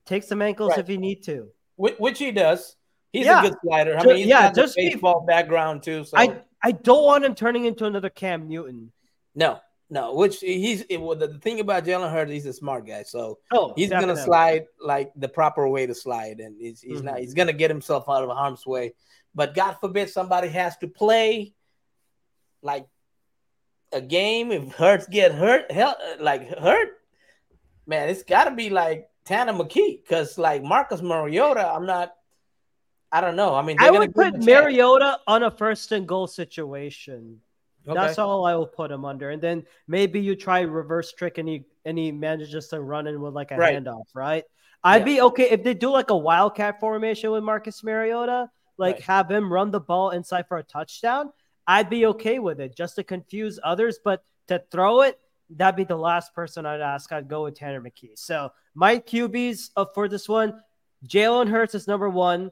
Take 0.06 0.22
some 0.22 0.42
ankles 0.42 0.70
right. 0.70 0.78
if 0.78 0.88
you 0.88 0.98
need 0.98 1.22
to, 1.24 1.48
which 1.76 2.18
he 2.18 2.30
does. 2.30 2.76
He's 3.12 3.26
yeah. 3.26 3.40
a 3.40 3.48
good 3.48 3.58
slider. 3.62 3.96
I 3.96 4.04
mean, 4.04 4.16
he's 4.16 4.26
yeah, 4.26 4.52
just 4.52 4.76
baseball 4.76 5.20
be, 5.20 5.32
background 5.32 5.82
too. 5.82 6.04
So 6.04 6.16
I 6.18 6.42
I 6.62 6.72
don't 6.72 7.04
want 7.04 7.24
him 7.24 7.34
turning 7.34 7.64
into 7.64 7.86
another 7.86 8.10
Cam 8.10 8.48
Newton. 8.48 8.92
No, 9.34 9.60
no. 9.88 10.14
Which 10.14 10.40
he's 10.40 10.82
it, 10.82 11.00
well, 11.00 11.16
the 11.16 11.38
thing 11.38 11.60
about 11.60 11.84
Jalen 11.84 12.10
Hurts, 12.10 12.32
he's 12.32 12.46
a 12.46 12.52
smart 12.52 12.86
guy, 12.86 13.04
so 13.04 13.38
oh, 13.52 13.72
he's 13.76 13.90
definitely. 13.90 14.16
gonna 14.16 14.24
slide 14.24 14.64
like 14.80 15.12
the 15.16 15.28
proper 15.28 15.68
way 15.68 15.86
to 15.86 15.94
slide, 15.94 16.40
and 16.40 16.60
he's 16.60 16.80
he's 16.80 16.98
mm-hmm. 16.98 17.06
not 17.06 17.18
he's 17.20 17.34
gonna 17.34 17.52
get 17.52 17.70
himself 17.70 18.08
out 18.08 18.24
of 18.24 18.30
harm's 18.30 18.66
way. 18.66 18.94
But 19.34 19.54
God 19.54 19.76
forbid 19.80 20.10
somebody 20.10 20.48
has 20.48 20.76
to 20.78 20.88
play 20.88 21.54
like 22.62 22.86
a 23.92 24.00
game 24.00 24.50
if 24.50 24.72
Hurts 24.72 25.06
get 25.06 25.32
hurt, 25.32 25.70
hell, 25.70 25.96
like 26.20 26.48
hurt, 26.58 26.88
man, 27.86 28.08
it's 28.08 28.24
got 28.24 28.44
to 28.44 28.50
be 28.50 28.70
like 28.70 29.08
Tanner 29.24 29.52
McKee 29.52 30.02
because 30.02 30.38
like 30.38 30.62
Marcus 30.62 31.02
Mariota, 31.02 31.66
I'm 31.66 31.86
not. 31.86 32.14
I 33.10 33.20
don't 33.20 33.36
know. 33.36 33.54
I 33.54 33.62
mean, 33.62 33.76
I 33.78 33.90
would 33.90 34.14
put 34.14 34.42
Mariota 34.42 35.20
on 35.26 35.44
a 35.44 35.50
first 35.50 35.92
and 35.92 36.06
goal 36.06 36.26
situation. 36.26 37.40
Okay. 37.86 37.94
That's 37.94 38.18
all 38.18 38.44
I 38.44 38.54
will 38.54 38.66
put 38.66 38.90
him 38.90 39.04
under, 39.04 39.30
and 39.30 39.40
then 39.42 39.64
maybe 39.86 40.20
you 40.20 40.34
try 40.34 40.60
reverse 40.60 41.12
trick 41.12 41.38
and 41.38 41.48
he 41.48 41.64
and 41.84 41.98
he 41.98 42.12
manages 42.12 42.68
to 42.68 42.80
run 42.80 43.06
in 43.06 43.20
with 43.20 43.34
like 43.34 43.50
a 43.50 43.56
right. 43.56 43.76
handoff, 43.76 44.04
right? 44.14 44.44
I'd 44.82 44.98
yeah. 44.98 45.04
be 45.04 45.20
okay 45.22 45.50
if 45.50 45.62
they 45.62 45.74
do 45.74 45.90
like 45.90 46.10
a 46.10 46.16
wildcat 46.16 46.80
formation 46.80 47.30
with 47.30 47.44
Marcus 47.44 47.82
Mariota, 47.84 48.50
like 48.76 48.96
right. 48.96 49.04
have 49.04 49.30
him 49.30 49.52
run 49.52 49.70
the 49.70 49.80
ball 49.80 50.10
inside 50.10 50.46
for 50.48 50.58
a 50.58 50.62
touchdown. 50.62 51.32
I'd 51.66 51.88
be 51.88 52.06
okay 52.06 52.38
with 52.38 52.60
it 52.60 52.76
just 52.76 52.96
to 52.96 53.04
confuse 53.04 53.58
others, 53.62 53.98
but 54.02 54.22
to 54.48 54.62
throw 54.70 55.02
it, 55.02 55.18
that'd 55.56 55.76
be 55.76 55.84
the 55.84 55.96
last 55.96 56.34
person 56.34 56.66
I'd 56.66 56.80
ask. 56.80 57.10
I'd 57.12 57.28
go 57.28 57.44
with 57.44 57.56
Tanner 57.56 57.80
McKee. 57.80 58.18
So 58.18 58.50
my 58.74 58.98
QBs 58.98 59.70
up 59.76 59.92
for 59.94 60.08
this 60.08 60.28
one, 60.28 60.60
Jalen 61.06 61.48
Hurts 61.48 61.74
is 61.74 61.86
number 61.86 62.08
one. 62.08 62.50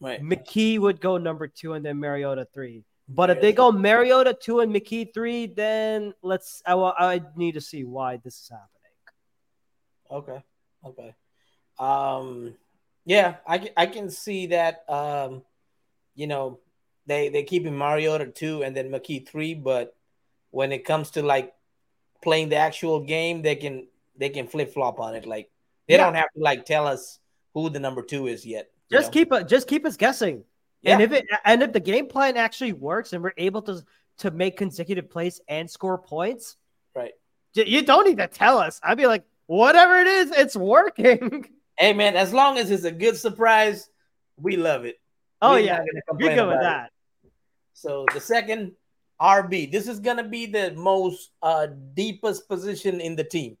Right. 0.00 0.22
McKee 0.22 0.78
would 0.78 1.00
go 1.00 1.18
number 1.18 1.48
two, 1.48 1.72
and 1.72 1.84
then 1.84 1.98
Mariota 1.98 2.46
three. 2.52 2.84
But 3.08 3.30
if 3.30 3.40
they 3.40 3.52
go 3.52 3.70
Mariota 3.70 4.36
two 4.38 4.60
and 4.60 4.74
McKee 4.74 5.12
three, 5.12 5.46
then 5.46 6.14
let's. 6.22 6.62
I, 6.66 6.74
will, 6.74 6.94
I 6.98 7.22
need 7.36 7.52
to 7.52 7.60
see 7.60 7.84
why 7.84 8.18
this 8.18 8.34
is 8.40 8.50
happening. 8.50 8.74
Okay. 10.10 10.44
Okay. 10.86 11.14
Um. 11.78 12.54
Yeah, 13.06 13.36
I 13.46 13.70
I 13.76 13.86
can 13.86 14.10
see 14.10 14.48
that. 14.48 14.84
Um. 14.88 15.42
You 16.14 16.26
know, 16.26 16.60
they 17.06 17.28
they 17.28 17.42
keeping 17.42 17.76
Mariota 17.76 18.26
two 18.26 18.62
and 18.62 18.76
then 18.76 18.90
McKee 18.90 19.26
three, 19.26 19.54
but 19.54 19.94
when 20.50 20.72
it 20.72 20.84
comes 20.84 21.10
to 21.12 21.22
like 21.22 21.52
playing 22.24 22.48
the 22.48 22.56
actual 22.56 23.00
game, 23.00 23.42
they 23.42 23.54
can 23.54 23.86
they 24.16 24.28
can 24.28 24.46
flip 24.48 24.72
flop 24.72 24.98
on 24.98 25.14
it. 25.14 25.26
Like 25.26 25.50
they 25.86 25.94
yeah. 25.94 26.04
don't 26.04 26.14
have 26.14 26.32
to 26.36 26.42
like 26.42 26.64
tell 26.64 26.86
us 26.86 27.20
who 27.52 27.70
the 27.70 27.78
number 27.78 28.02
two 28.02 28.26
is 28.26 28.44
yet. 28.44 28.70
Just 28.90 29.08
know? 29.08 29.12
keep 29.12 29.32
it. 29.32 29.48
Just 29.48 29.68
keep 29.68 29.86
us 29.86 29.96
guessing. 29.96 30.44
Yeah. 30.82 30.94
And 30.94 31.02
if 31.02 31.12
it 31.12 31.26
and 31.44 31.62
if 31.62 31.72
the 31.72 31.80
game 31.80 32.06
plan 32.06 32.36
actually 32.36 32.72
works 32.72 33.12
and 33.12 33.22
we're 33.22 33.32
able 33.36 33.62
to 33.62 33.82
to 34.18 34.30
make 34.30 34.56
consecutive 34.56 35.10
plays 35.10 35.40
and 35.48 35.70
score 35.70 35.98
points, 35.98 36.56
right? 36.94 37.12
You 37.54 37.82
don't 37.82 38.06
need 38.06 38.18
to 38.18 38.26
tell 38.26 38.58
us. 38.58 38.80
I'd 38.82 38.98
be 38.98 39.06
like, 39.06 39.24
whatever 39.46 39.96
it 39.96 40.06
is, 40.06 40.30
it's 40.32 40.56
working. 40.56 41.46
Hey 41.76 41.92
man, 41.92 42.14
as 42.14 42.32
long 42.32 42.56
as 42.56 42.70
it's 42.70 42.84
a 42.84 42.92
good 42.92 43.16
surprise, 43.16 43.90
we 44.36 44.56
love 44.56 44.84
it. 44.84 44.94
Oh 45.42 45.54
We're 45.54 45.58
yeah, 45.58 45.82
you're 46.20 46.36
good 46.36 46.46
with 46.46 46.60
that. 46.60 46.92
It. 47.24 47.32
So 47.72 48.06
the 48.14 48.20
second 48.20 48.76
RB, 49.24 49.72
this 49.72 49.88
is 49.88 50.00
gonna 50.00 50.28
be 50.28 50.44
the 50.44 50.72
most 50.72 51.30
uh 51.42 51.68
deepest 51.94 52.46
position 52.46 53.00
in 53.00 53.16
the 53.16 53.24
team, 53.24 53.56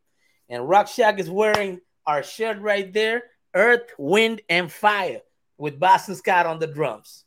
and 0.50 0.62
Rakshak 0.62 1.18
is 1.18 1.30
wearing 1.30 1.80
our 2.06 2.22
shirt 2.22 2.60
right 2.60 2.92
there: 2.92 3.22
Earth, 3.54 3.90
Wind, 3.96 4.42
and 4.50 4.70
Fire 4.70 5.22
with 5.56 5.80
Boston 5.80 6.16
Scott 6.16 6.44
on 6.44 6.58
the 6.58 6.66
drums. 6.66 7.24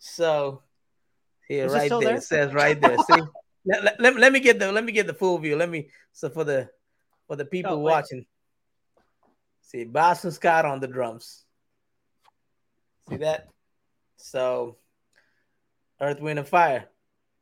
So 0.00 0.62
here, 1.48 1.64
is 1.64 1.72
right 1.72 1.88
there, 1.88 2.00
there, 2.00 2.16
it 2.16 2.22
says 2.22 2.52
right 2.52 2.78
there. 2.78 2.98
See, 3.10 3.22
let, 3.64 3.98
let, 3.98 4.16
let, 4.16 4.32
me 4.32 4.40
get 4.40 4.58
the 4.58 4.70
let 4.70 4.84
me 4.84 4.92
get 4.92 5.06
the 5.06 5.14
full 5.14 5.38
view. 5.38 5.56
Let 5.56 5.70
me 5.70 5.88
so 6.12 6.28
for 6.28 6.44
the 6.44 6.68
for 7.26 7.36
the 7.36 7.46
people 7.46 7.72
oh, 7.72 7.78
watching. 7.78 8.26
See 9.62 9.84
Boston 9.84 10.30
Scott 10.30 10.66
on 10.66 10.80
the 10.80 10.88
drums. 10.88 11.44
See 13.08 13.16
that? 13.16 13.48
So 14.18 14.76
Earth, 16.02 16.20
Wind, 16.20 16.38
and 16.38 16.46
Fire. 16.46 16.88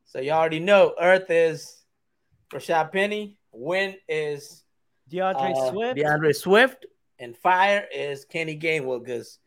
So 0.07 0.21
you 0.21 0.31
already 0.31 0.61
know 0.61 0.95
Earth 1.01 1.31
is 1.31 1.85
Rashaad 2.53 2.93
Penny, 2.93 3.37
Wind 3.53 3.97
is 4.09 4.63
D'Andre 5.09 5.53
uh, 5.53 5.71
Swift, 5.71 5.99
D'Andre 5.99 6.33
Swift, 6.33 6.87
and 7.19 7.37
Fire 7.37 7.87
is 7.93 8.25
Kenny 8.25 8.59
Gainwell 8.59 9.05
because 9.05 9.39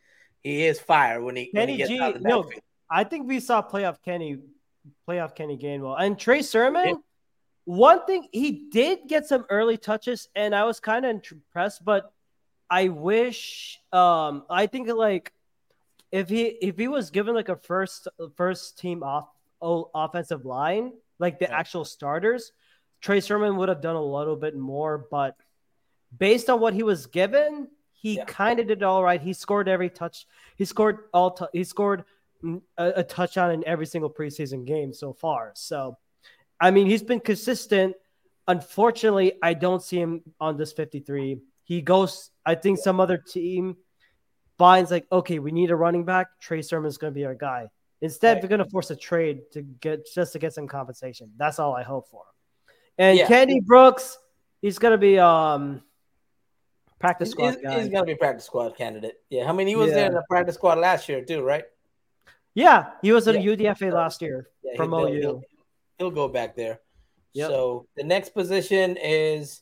he 0.41 0.65
is 0.65 0.79
fire 0.79 1.21
when 1.21 1.37
he, 1.37 1.47
Kenny 1.47 1.79
when 1.79 1.89
he 1.89 1.97
G, 1.97 2.13
no, 2.19 2.49
I 2.89 3.05
think 3.05 3.27
we 3.27 3.39
saw 3.39 3.61
playoff 3.61 3.97
Kenny, 4.03 4.39
playoff 5.07 5.33
Kenny 5.33 5.57
Gainwell 5.57 5.95
and 5.97 6.19
Trey 6.19 6.41
Sermon. 6.41 6.87
Yeah. 6.87 6.93
One 7.65 8.05
thing 8.05 8.27
he 8.31 8.67
did 8.71 9.07
get 9.07 9.27
some 9.27 9.45
early 9.49 9.77
touches, 9.77 10.27
and 10.35 10.53
I 10.53 10.65
was 10.65 10.79
kind 10.79 11.05
of 11.05 11.21
impressed. 11.31 11.85
But 11.85 12.11
I 12.69 12.89
wish, 12.89 13.79
um, 13.93 14.43
I 14.49 14.67
think 14.67 14.89
like 14.89 15.31
if 16.11 16.29
he 16.29 16.43
if 16.43 16.77
he 16.77 16.87
was 16.87 17.11
given 17.11 17.35
like 17.35 17.49
a 17.49 17.55
first 17.55 18.07
first 18.35 18.79
team 18.79 19.03
off 19.03 19.29
offensive 19.61 20.45
line, 20.45 20.93
like 21.19 21.39
the 21.39 21.45
yeah. 21.45 21.57
actual 21.57 21.85
starters, 21.85 22.51
Trey 23.01 23.19
Sermon 23.19 23.57
would 23.57 23.69
have 23.69 23.81
done 23.81 23.95
a 23.95 24.03
little 24.03 24.35
bit 24.35 24.55
more. 24.55 25.05
But 25.09 25.35
based 26.17 26.49
on 26.49 26.59
what 26.59 26.73
he 26.73 26.83
was 26.83 27.07
given, 27.07 27.67
he 27.93 28.17
yeah. 28.17 28.25
kind 28.25 28.59
of 28.59 28.67
did 28.67 28.83
all 28.83 29.03
right. 29.03 29.21
He 29.21 29.33
scored 29.33 29.67
every 29.67 29.89
touch. 29.89 30.25
He 30.55 30.65
scored 30.65 30.99
all. 31.13 31.31
T- 31.31 31.45
he 31.53 31.63
scored 31.63 32.05
a, 32.77 32.93
a 32.97 33.03
touchdown 33.03 33.51
in 33.51 33.67
every 33.67 33.85
single 33.85 34.09
preseason 34.09 34.65
game 34.65 34.93
so 34.93 35.13
far. 35.13 35.51
So, 35.55 35.97
I 36.59 36.71
mean, 36.71 36.87
he's 36.87 37.03
been 37.03 37.19
consistent. 37.19 37.95
Unfortunately, 38.47 39.33
I 39.43 39.53
don't 39.53 39.83
see 39.83 39.99
him 39.99 40.21
on 40.39 40.57
this 40.57 40.71
53. 40.73 41.39
He 41.63 41.81
goes. 41.81 42.31
I 42.45 42.55
think 42.55 42.79
some 42.79 42.99
other 42.99 43.17
team 43.17 43.77
finds 44.57 44.91
like, 44.91 45.07
okay, 45.11 45.39
we 45.39 45.51
need 45.51 45.71
a 45.71 45.75
running 45.75 46.03
back. 46.03 46.27
Trey 46.39 46.61
Sermon's 46.61 46.97
going 46.97 47.13
to 47.13 47.15
be 47.15 47.25
our 47.25 47.35
guy. 47.35 47.67
Instead, 48.01 48.33
right. 48.33 48.41
they're 48.41 48.49
going 48.49 48.63
to 48.63 48.69
force 48.69 48.91
a 48.91 48.95
trade 48.95 49.41
to 49.51 49.61
get 49.61 50.07
just 50.13 50.33
to 50.33 50.39
get 50.39 50.53
some 50.53 50.67
compensation. 50.67 51.31
That's 51.37 51.59
all 51.59 51.75
I 51.75 51.83
hope 51.83 52.07
for. 52.09 52.23
And 52.97 53.17
yeah. 53.17 53.27
Kenny 53.27 53.59
Brooks, 53.59 54.17
he's 54.61 54.79
going 54.79 54.91
to 54.91 54.97
be 54.97 55.19
um 55.19 55.81
practice 56.99 57.31
squad 57.31 57.57
he's. 57.61 57.73
He's 57.73 57.89
gonna 57.89 58.05
be 58.05 58.15
practice 58.15 58.45
squad 58.45 58.77
candidate. 58.77 59.15
Yeah, 59.29 59.49
I 59.49 59.53
mean 59.53 59.67
he 59.67 59.75
was 59.75 59.89
yeah. 59.89 59.95
there 59.95 60.05
in 60.07 60.13
the 60.13 60.23
practice 60.29 60.55
squad 60.55 60.77
last 60.77 61.09
year 61.09 61.23
too, 61.23 61.41
right? 61.41 61.63
Yeah, 62.53 62.91
he 63.01 63.11
was 63.11 63.27
at 63.27 63.41
yeah. 63.41 63.51
UDFA 63.51 63.93
last 63.93 64.21
year 64.21 64.49
yeah, 64.63 64.75
from 64.75 64.91
he'll, 64.91 65.07
OU. 65.07 65.19
He'll, 65.21 65.41
he'll, 65.97 66.11
go 66.11 66.27
back 66.27 66.55
there. 66.55 66.79
Yep. 67.33 67.49
So 67.49 67.87
the 67.95 68.03
next 68.03 68.33
position 68.33 68.97
is 68.97 69.61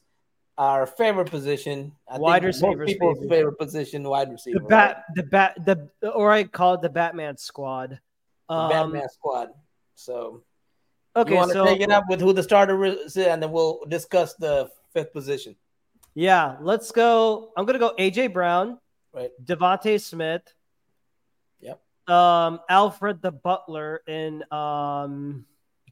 our 0.58 0.88
favorite 0.88 1.30
position. 1.30 1.92
I 2.08 2.18
wide 2.18 2.44
receiver. 2.44 2.86
People's 2.86 3.20
favorite 3.30 3.60
position, 3.60 4.04
wide 4.04 4.32
receiver. 4.32 4.60
The 4.60 4.66
bat, 4.66 4.96
right? 4.96 5.16
the 5.16 5.24
bat, 5.24 5.66
the 6.02 6.10
or 6.10 6.32
I 6.32 6.46
call 6.46 6.76
it 6.76 6.82
the 6.82 6.90
Batman 6.90 7.38
squad. 7.38 8.00
Um, 8.50 8.70
Batman 8.70 9.10
squad. 9.10 9.50
So 9.96 10.44
okay, 11.16 11.32
you 11.32 11.38
want 11.38 11.50
to 11.52 11.56
so, 11.56 11.66
take 11.66 11.82
it 11.82 11.92
up 11.92 12.06
with 12.10 12.22
who 12.22 12.34
the 12.34 12.44
starter 12.44 12.84
is, 12.86 13.18
and 13.18 13.42
then 13.42 13.52
we'll 13.52 13.82
discuss 13.88 14.36
the 14.36 14.70
fifth 14.94 15.14
position. 15.14 15.56
Yeah, 16.14 16.58
let's 16.62 16.92
go. 16.92 17.52
I'm 17.56 17.66
gonna 17.66 17.80
go 17.80 17.94
AJ 17.98 18.34
Brown, 18.34 18.80
right? 19.14 19.32
Smith. 20.00 20.42
Yep. 21.60 21.82
Um, 22.08 22.60
Alfred 22.70 23.22
the 23.22 23.32
Butler 23.32 24.02
and 24.08 24.50
um, 24.52 25.46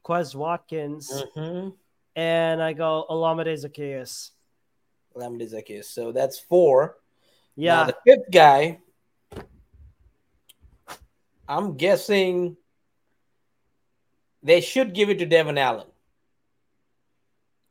Quez 0.04 0.34
Watkins, 0.34 1.12
mm-hmm. 1.12 1.70
and 2.14 2.62
I 2.62 2.72
go 2.72 3.04
Olamide 3.10 3.54
Zaccheaus. 3.54 4.30
Olamide 5.16 5.52
Zaccheaus. 5.52 5.84
So 5.84 6.12
that's 6.12 6.38
four. 6.38 6.96
Yeah. 7.56 7.74
Now, 7.74 7.84
the 7.84 7.96
fifth 8.06 8.30
guy, 8.30 8.80
I'm 11.48 11.76
guessing 11.76 12.56
they 14.42 14.60
should 14.60 14.94
give 14.94 15.10
it 15.10 15.18
to 15.18 15.26
Devon 15.26 15.58
Allen. 15.58 15.86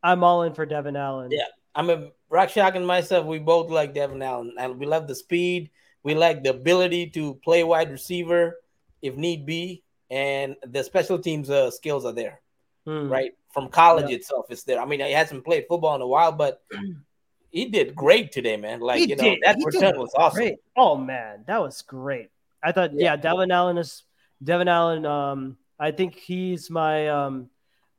I'm 0.04 0.24
all 0.24 0.44
in 0.44 0.54
for 0.54 0.66
Devon 0.66 0.96
Allen. 0.96 1.32
Yeah. 1.32 1.46
I'm 1.74 1.90
a 1.90 2.12
Rakshak 2.32 2.76
and 2.76 2.88
myself, 2.88 3.26
we 3.26 3.40
both 3.40 3.70
like 3.70 3.94
Devon 3.94 4.22
Allen. 4.22 4.54
And 4.60 4.80
we 4.80 4.86
love 4.86 5.08
the 5.08 5.16
speed. 5.16 5.72
We 6.04 6.16
like 6.16 6.44
the 6.44 6.52
ability 6.52 7.10
to 7.12 7.36
play 7.44 7.64
wide 7.64 7.92
receiver 7.92 8.58
if 9.02 9.16
need 9.16 9.46
be. 9.46 9.84
And 10.10 10.56
the 10.66 10.84
special 10.84 11.20
teams 11.20 11.50
uh, 11.50 11.72
skills 11.72 12.06
are 12.06 12.14
there. 12.14 12.42
Hmm. 12.86 13.10
Right? 13.10 13.32
From 13.52 13.70
college 13.70 14.10
yeah. 14.10 14.18
itself, 14.18 14.46
it's 14.50 14.64
there. 14.64 14.80
I 14.80 14.86
mean, 14.86 15.00
he 15.00 15.12
hasn't 15.12 15.44
played 15.44 15.66
football 15.68 15.96
in 15.96 16.02
a 16.02 16.08
while, 16.08 16.32
but 16.32 16.62
he 17.50 17.66
did 17.66 17.96
great 17.96 18.32
today, 18.32 18.58
man. 18.58 18.82
Like, 18.82 19.00
he 19.00 19.10
you 19.10 19.16
know, 19.16 19.24
did. 19.24 19.40
that 19.44 19.56
he 19.58 19.66
return 19.66 19.98
was 19.98 20.14
awesome. 20.16 20.38
Great. 20.38 20.56
Oh 20.76 20.98
man, 20.98 21.46
that 21.48 21.62
was 21.62 21.82
great. 21.82 22.30
I 22.66 22.72
thought, 22.72 22.94
yeah, 22.94 23.12
yeah 23.12 23.16
Devon 23.16 23.52
Allen 23.52 23.78
is 23.78 24.04
Devon 24.44 24.68
Allen. 24.68 25.06
Um, 25.06 25.58
I 25.80 25.92
think 25.92 26.16
he's 26.16 26.70
my 26.70 27.08
um, 27.10 27.50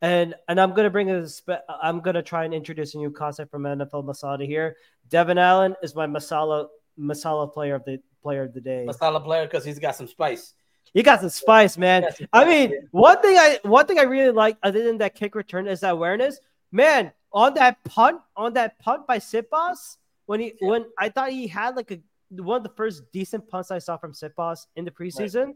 and 0.03 0.35
and 0.49 0.61
I'm 0.61 0.75
gonna 0.75 0.91
bring 0.91 1.11
a 1.11 1.29
spe- 1.29 1.65
I'm 1.69 2.01
gonna 2.01 2.23
try 2.23 2.45
and 2.45 2.53
introduce 2.53 2.95
a 2.95 2.99
new 2.99 3.11
concept 3.11 3.51
from 3.51 3.63
NFL 3.63 4.05
Masala 4.05 4.45
here. 4.45 4.77
Devon 5.09 5.39
Allen 5.39 5.77
is 5.83 5.95
my 5.95 6.07
masala 6.07 6.67
masala 6.99 7.53
player 7.53 7.77
of 7.77 7.85
the 7.85 8.01
player 8.23 8.43
of 8.43 8.55
the 8.55 8.61
day. 8.61 8.87
Masala 8.89 9.23
player 9.23 9.45
because 9.45 9.65
he's 9.65 9.79
got 9.79 9.95
some 9.95 10.09
spice. 10.09 10.55
He 10.93 11.03
got 11.03 11.21
some 11.21 11.29
spice, 11.29 11.79
man. 11.79 12.03
Some 12.03 12.13
spice, 12.13 12.29
I 12.33 12.45
mean, 12.45 12.71
yeah. 12.71 12.79
one 12.91 13.21
thing 13.23 13.37
I 13.37 13.61
one 13.63 13.87
thing 13.87 13.99
I 13.99 14.03
really 14.03 14.33
like 14.33 14.57
other 14.63 14.83
than 14.83 14.99
that 14.99 15.15
kick 15.15 15.35
return 15.35 15.69
is 15.69 15.81
that 15.81 15.93
awareness. 15.93 16.41
Man, 16.73 17.13
on 17.33 17.55
that 17.55 17.83
punt, 17.85 18.21
on 18.37 18.55
that 18.55 18.79
punt 18.79 19.07
by 19.07 19.19
Sipos, 19.19 19.97
when 20.27 20.41
he 20.41 20.55
yeah. 20.61 20.69
when 20.69 20.87
I 20.99 21.09
thought 21.09 21.31
he 21.31 21.47
had 21.47 21.77
like 21.77 21.91
a 21.91 22.01
one 22.31 22.59
of 22.59 22.63
the 22.63 22.75
first 22.77 23.03
decent 23.13 23.49
punts 23.49 23.71
I 23.71 23.79
saw 23.79 23.97
from 23.97 24.13
Sipos 24.13 24.67
in 24.77 24.85
the 24.85 24.91
preseason. 24.91 25.47
Right. 25.47 25.55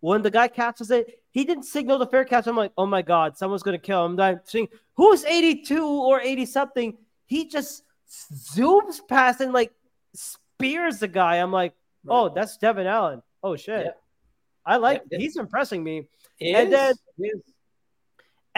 When 0.00 0.22
the 0.22 0.30
guy 0.30 0.48
catches 0.48 0.90
it, 0.90 1.22
he 1.30 1.44
didn't 1.44 1.64
signal 1.64 1.98
the 1.98 2.06
fair 2.06 2.24
catch. 2.24 2.46
I'm 2.46 2.56
like, 2.56 2.72
oh 2.78 2.86
my 2.86 3.02
god, 3.02 3.36
someone's 3.36 3.62
gonna 3.62 3.78
kill 3.78 4.04
him. 4.06 4.18
I'm 4.20 4.40
saying, 4.44 4.68
who's 4.94 5.24
82 5.24 5.84
or 5.84 6.20
80 6.20 6.46
something? 6.46 6.96
He 7.26 7.48
just 7.48 7.82
zooms 8.08 9.00
past 9.08 9.40
and 9.40 9.52
like 9.52 9.72
spears 10.14 10.98
the 10.98 11.08
guy. 11.08 11.36
I'm 11.36 11.52
like, 11.52 11.74
right. 12.04 12.14
oh, 12.16 12.28
that's 12.28 12.56
Devon 12.58 12.86
Allen. 12.86 13.22
Oh 13.42 13.56
shit, 13.56 13.86
yeah. 13.86 13.92
I 14.64 14.76
like. 14.76 15.02
Yeah, 15.10 15.18
he's 15.18 15.36
impressing 15.36 15.82
me. 15.82 16.08
and 16.40 16.72
then 16.72 16.94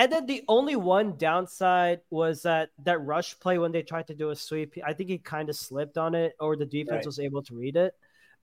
and 0.00 0.10
then 0.10 0.24
the 0.24 0.42
only 0.48 0.76
one 0.76 1.18
downside 1.18 2.00
was 2.08 2.44
that 2.44 2.70
that 2.84 3.04
rush 3.04 3.38
play 3.38 3.58
when 3.58 3.70
they 3.70 3.82
tried 3.82 4.06
to 4.06 4.14
do 4.14 4.30
a 4.30 4.34
sweep, 4.34 4.72
I 4.82 4.94
think 4.94 5.10
he 5.10 5.18
kind 5.18 5.50
of 5.50 5.56
slipped 5.56 5.98
on 5.98 6.14
it, 6.14 6.32
or 6.40 6.56
the 6.56 6.64
defense 6.64 7.00
right. 7.00 7.06
was 7.06 7.18
able 7.18 7.42
to 7.42 7.54
read 7.54 7.76
it. 7.76 7.94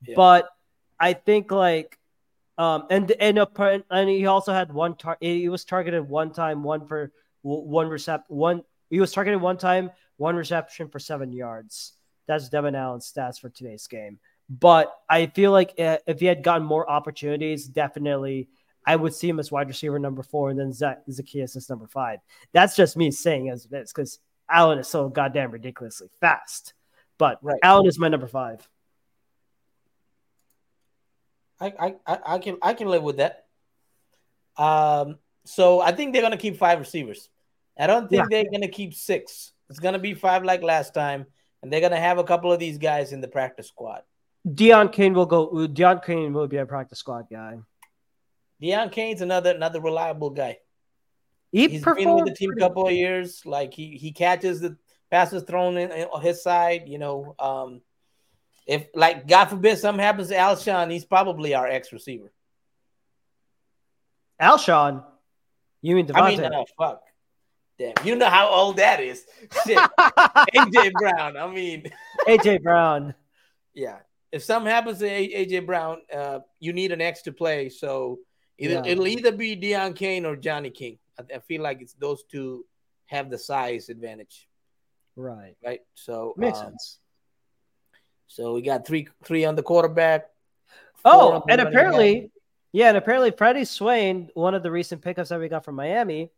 Yeah. 0.07 0.13
But 0.15 0.49
I 0.99 1.13
think 1.13 1.51
like, 1.51 1.97
um, 2.59 2.85
and 2.91 3.09
and 3.09 3.39
a, 3.39 3.83
and 3.89 4.07
he 4.07 4.27
also 4.27 4.53
had 4.53 4.71
one 4.71 4.97
tar- 4.97 5.17
he 5.19 5.49
was 5.49 5.65
targeted 5.65 6.07
one 6.07 6.31
time, 6.31 6.61
one 6.61 6.85
for 6.85 7.11
one 7.41 7.87
recept 7.87 8.25
one. 8.27 8.61
He 8.91 8.99
was 8.99 9.11
targeted 9.11 9.41
one 9.41 9.57
time, 9.57 9.89
one 10.17 10.35
reception 10.35 10.89
for 10.89 10.99
seven 10.99 11.33
yards. 11.33 11.93
That's 12.27 12.49
Devon 12.49 12.75
Allen's 12.75 13.11
stats 13.11 13.39
for 13.39 13.49
today's 13.49 13.87
game. 13.87 14.19
But 14.47 14.95
I 15.09 15.25
feel 15.25 15.51
like 15.53 15.73
uh, 15.79 15.97
if 16.05 16.19
he 16.19 16.27
had 16.27 16.43
gotten 16.43 16.67
more 16.67 16.87
opportunities, 16.87 17.65
definitely 17.65 18.47
I 18.87 18.95
would 18.95 19.13
see 19.13 19.27
him 19.27 19.37
as 19.37 19.51
wide 19.51 19.67
receiver 19.67 19.99
number 19.99 20.23
four, 20.23 20.49
and 20.49 20.57
then 20.57 20.71
Zach 20.71 21.05
Zaccheaus 21.09 21.57
as 21.57 21.69
number 21.69 21.87
five. 21.87 22.19
That's 22.53 22.73
just 22.73 22.95
me 22.95 23.11
saying 23.11 23.49
as 23.49 23.65
it 23.65 23.75
is 23.75 23.91
because 23.91 24.19
Allen 24.49 24.79
is 24.79 24.87
so 24.87 25.09
goddamn 25.09 25.51
ridiculously 25.51 26.07
fast. 26.21 26.73
But 27.17 27.37
right. 27.41 27.59
Allen 27.61 27.85
is 27.85 27.99
my 27.99 28.07
number 28.07 28.27
five. 28.27 28.67
I, 31.59 31.95
I, 32.07 32.19
I 32.25 32.39
can 32.39 32.57
I 32.61 32.73
can 32.73 32.87
live 32.87 33.03
with 33.03 33.17
that. 33.17 33.45
Um, 34.55 35.17
so 35.43 35.81
I 35.81 35.91
think 35.91 36.13
they're 36.13 36.21
gonna 36.21 36.37
keep 36.37 36.55
five 36.55 36.79
receivers. 36.79 37.29
I 37.77 37.87
don't 37.87 38.09
think 38.09 38.21
yeah. 38.21 38.27
they're 38.29 38.51
gonna 38.51 38.69
keep 38.69 38.93
six. 38.93 39.51
It's 39.69 39.79
gonna 39.79 39.99
be 39.99 40.13
five 40.13 40.45
like 40.45 40.63
last 40.63 40.93
time, 40.93 41.25
and 41.61 41.73
they're 41.73 41.81
gonna 41.81 41.99
have 41.99 42.19
a 42.19 42.23
couple 42.23 42.53
of 42.53 42.59
these 42.59 42.77
guys 42.77 43.11
in 43.11 43.19
the 43.19 43.27
practice 43.27 43.67
squad. 43.67 44.03
Deon 44.47 44.93
Cain 44.93 45.13
will 45.13 45.25
go. 45.25 45.49
Deon 45.67 46.05
Cain 46.05 46.31
will 46.31 46.47
be 46.47 46.57
a 46.57 46.65
practice 46.65 46.99
squad 46.99 47.25
guy. 47.29 47.57
Deon 48.61 48.91
Cain's 48.91 49.21
another 49.21 49.51
another 49.51 49.79
reliable 49.79 50.31
guy. 50.31 50.57
He 51.51 51.63
has 51.63 51.83
been 51.83 52.13
with 52.13 52.25
the 52.25 52.35
team 52.35 52.51
a 52.55 52.59
couple 52.59 52.87
of 52.87 52.93
years. 52.93 53.45
Like 53.45 53.73
he 53.73 53.97
he 53.97 54.11
catches 54.11 54.61
the 54.61 54.77
passes 55.09 55.43
thrown 55.43 55.77
in, 55.77 55.91
on 55.91 56.21
his 56.21 56.43
side. 56.43 56.83
You 56.87 56.97
know, 56.97 57.35
um, 57.39 57.81
if 58.65 58.87
like 58.93 59.27
God 59.27 59.45
forbid 59.45 59.77
something 59.77 60.03
happens 60.03 60.29
to 60.29 60.35
Alshon, 60.35 60.91
he's 60.91 61.05
probably 61.05 61.53
our 61.53 61.67
ex 61.67 61.93
receiver. 61.93 62.31
Alshon, 64.41 65.03
you 65.81 65.95
mean 65.95 66.07
DeVonta? 66.07 66.21
I 66.21 66.29
mean, 66.29 66.41
no, 66.41 66.65
fuck. 66.77 67.01
Damn, 67.79 67.93
you 68.03 68.15
know 68.15 68.29
how 68.29 68.49
old 68.49 68.77
that 68.77 68.99
is. 68.99 69.23
Shit, 69.65 69.77
AJ 69.77 70.93
Brown. 70.93 71.37
I 71.37 71.47
mean, 71.47 71.91
AJ 72.27 72.63
Brown. 72.63 73.13
Yeah, 73.73 73.99
if 74.31 74.43
something 74.43 74.71
happens 74.71 74.99
to 74.99 75.05
AJ 75.05 75.65
Brown, 75.65 76.01
uh, 76.13 76.39
you 76.59 76.73
need 76.73 76.91
an 76.91 77.01
X 77.01 77.21
to 77.23 77.31
play. 77.31 77.69
So 77.69 78.19
Either, 78.57 78.73
yeah. 78.73 78.91
It'll 78.91 79.07
either 79.07 79.31
be 79.31 79.55
Deon 79.55 79.95
Cain 79.95 80.25
or 80.25 80.35
Johnny 80.35 80.69
King. 80.69 80.97
I, 81.19 81.35
I, 81.35 81.39
feel 81.39 81.61
like 81.61 81.81
it's 81.81 81.93
those 81.93 82.23
two 82.23 82.65
have 83.05 83.29
the 83.29 83.37
size 83.37 83.89
advantage. 83.89 84.47
Right. 85.15 85.55
Right. 85.63 85.81
So 85.95 86.33
makes 86.37 86.59
um, 86.59 86.65
sense. 86.65 86.99
So 88.27 88.53
we 88.53 88.61
got 88.61 88.85
three 88.85 89.07
three 89.23 89.45
on 89.45 89.55
the 89.55 89.63
quarterback. 89.63 90.29
Oh, 91.05 91.43
and 91.47 91.61
apparently, 91.61 92.21
back. 92.21 92.29
yeah, 92.73 92.87
and 92.89 92.97
apparently 92.97 93.31
Freddie 93.31 93.63
Swain, 93.63 94.29
one 94.33 94.53
of 94.53 94.63
the 94.63 94.71
recent 94.71 95.01
pickups 95.01 95.29
that 95.29 95.39
we 95.39 95.47
got 95.47 95.63
from 95.63 95.75
Miami, 95.75 96.31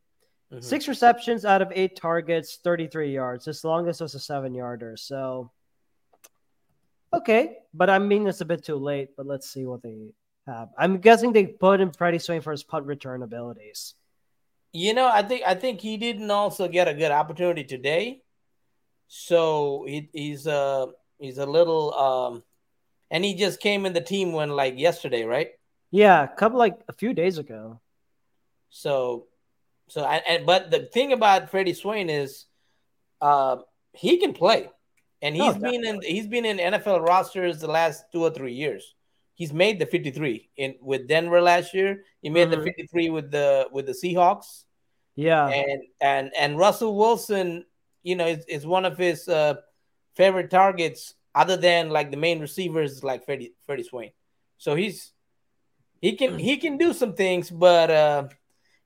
mm-hmm. 0.51 0.61
six 0.61 0.87
receptions 0.87 1.45
out 1.45 1.61
of 1.61 1.71
eight 1.73 1.95
targets, 1.95 2.59
33 2.63 3.13
yards. 3.13 3.45
His 3.45 3.63
longest 3.63 4.01
was 4.01 4.13
a 4.13 4.19
seven 4.19 4.53
yarder. 4.53 4.97
So 4.97 5.51
okay, 7.13 7.57
but 7.73 7.89
I 7.89 7.97
mean 7.97 8.27
it's 8.27 8.41
a 8.41 8.45
bit 8.45 8.63
too 8.63 8.75
late, 8.75 9.09
but 9.17 9.25
let's 9.25 9.49
see 9.49 9.65
what 9.65 9.81
they 9.81 10.13
uh, 10.47 10.65
I'm 10.77 10.97
guessing 10.99 11.33
they 11.33 11.45
put 11.45 11.81
him 11.81 11.91
Freddie 11.91 12.19
Swain 12.19 12.41
for 12.41 12.51
his 12.51 12.63
punt 12.63 12.85
return 12.85 13.21
abilities. 13.21 13.95
You 14.71 14.93
know, 14.93 15.07
I 15.07 15.23
think 15.23 15.43
I 15.45 15.55
think 15.55 15.81
he 15.81 15.97
didn't 15.97 16.29
also 16.29 16.67
get 16.67 16.87
a 16.87 16.93
good 16.93 17.11
opportunity 17.11 17.63
today, 17.63 18.21
so 19.07 19.85
he, 19.87 20.09
he's 20.13 20.45
uh 20.45 20.87
he's 21.17 21.39
a 21.39 21.45
little 21.45 21.93
um, 21.93 22.43
and 23.09 23.25
he 23.25 23.33
just 23.33 23.59
came 23.59 23.85
in 23.85 23.93
the 23.93 24.01
team 24.01 24.31
when 24.31 24.51
like 24.51 24.77
yesterday, 24.77 25.23
right? 25.23 25.49
Yeah, 25.91 26.23
a 26.23 26.27
couple 26.27 26.59
like 26.59 26.79
a 26.87 26.93
few 26.93 27.13
days 27.13 27.39
ago. 27.39 27.79
So, 28.69 29.25
so 29.87 30.03
I, 30.03 30.17
and 30.17 30.45
but 30.45 30.69
the 30.69 30.81
thing 30.81 31.13
about 31.13 31.49
Freddie 31.49 31.73
Swain 31.73 32.09
is, 32.09 32.45
uh, 33.21 33.57
he 33.93 34.17
can 34.17 34.33
play, 34.33 34.69
and 35.23 35.35
he's 35.35 35.55
oh, 35.55 35.59
been 35.59 35.83
in 35.83 36.01
he's 36.03 36.27
been 36.27 36.45
in 36.45 36.57
NFL 36.57 37.07
rosters 37.07 37.59
the 37.59 37.67
last 37.67 38.05
two 38.11 38.23
or 38.23 38.29
three 38.29 38.53
years 38.53 38.93
he's 39.39 39.53
made 39.53 39.79
the 39.79 39.85
53 39.85 40.49
in 40.57 40.75
with 40.81 41.07
Denver 41.07 41.41
last 41.41 41.73
year. 41.73 42.03
He 42.21 42.29
made 42.29 42.49
mm-hmm. 42.49 42.59
the 42.59 42.65
53 42.65 43.09
with 43.09 43.31
the 43.31 43.67
with 43.71 43.87
the 43.87 43.93
Seahawks. 43.93 44.65
Yeah. 45.15 45.47
And 45.47 45.81
and 45.99 46.31
and 46.37 46.57
Russell 46.57 46.95
Wilson, 46.95 47.65
you 48.03 48.15
know, 48.15 48.27
is, 48.27 48.45
is 48.45 48.67
one 48.67 48.85
of 48.85 48.97
his 48.97 49.27
uh, 49.27 49.55
favorite 50.15 50.51
targets 50.51 51.15
other 51.33 51.55
than 51.55 51.89
like 51.89 52.11
the 52.11 52.17
main 52.17 52.39
receivers 52.41 53.03
like 53.03 53.25
Freddie 53.25 53.53
Freddie 53.65 53.83
Swain. 53.83 54.11
So 54.57 54.75
he's 54.75 55.13
he 56.01 56.15
can 56.17 56.37
he 56.37 56.57
can 56.57 56.77
do 56.77 56.93
some 56.93 57.13
things, 57.13 57.49
but 57.49 57.89
uh 57.89 58.27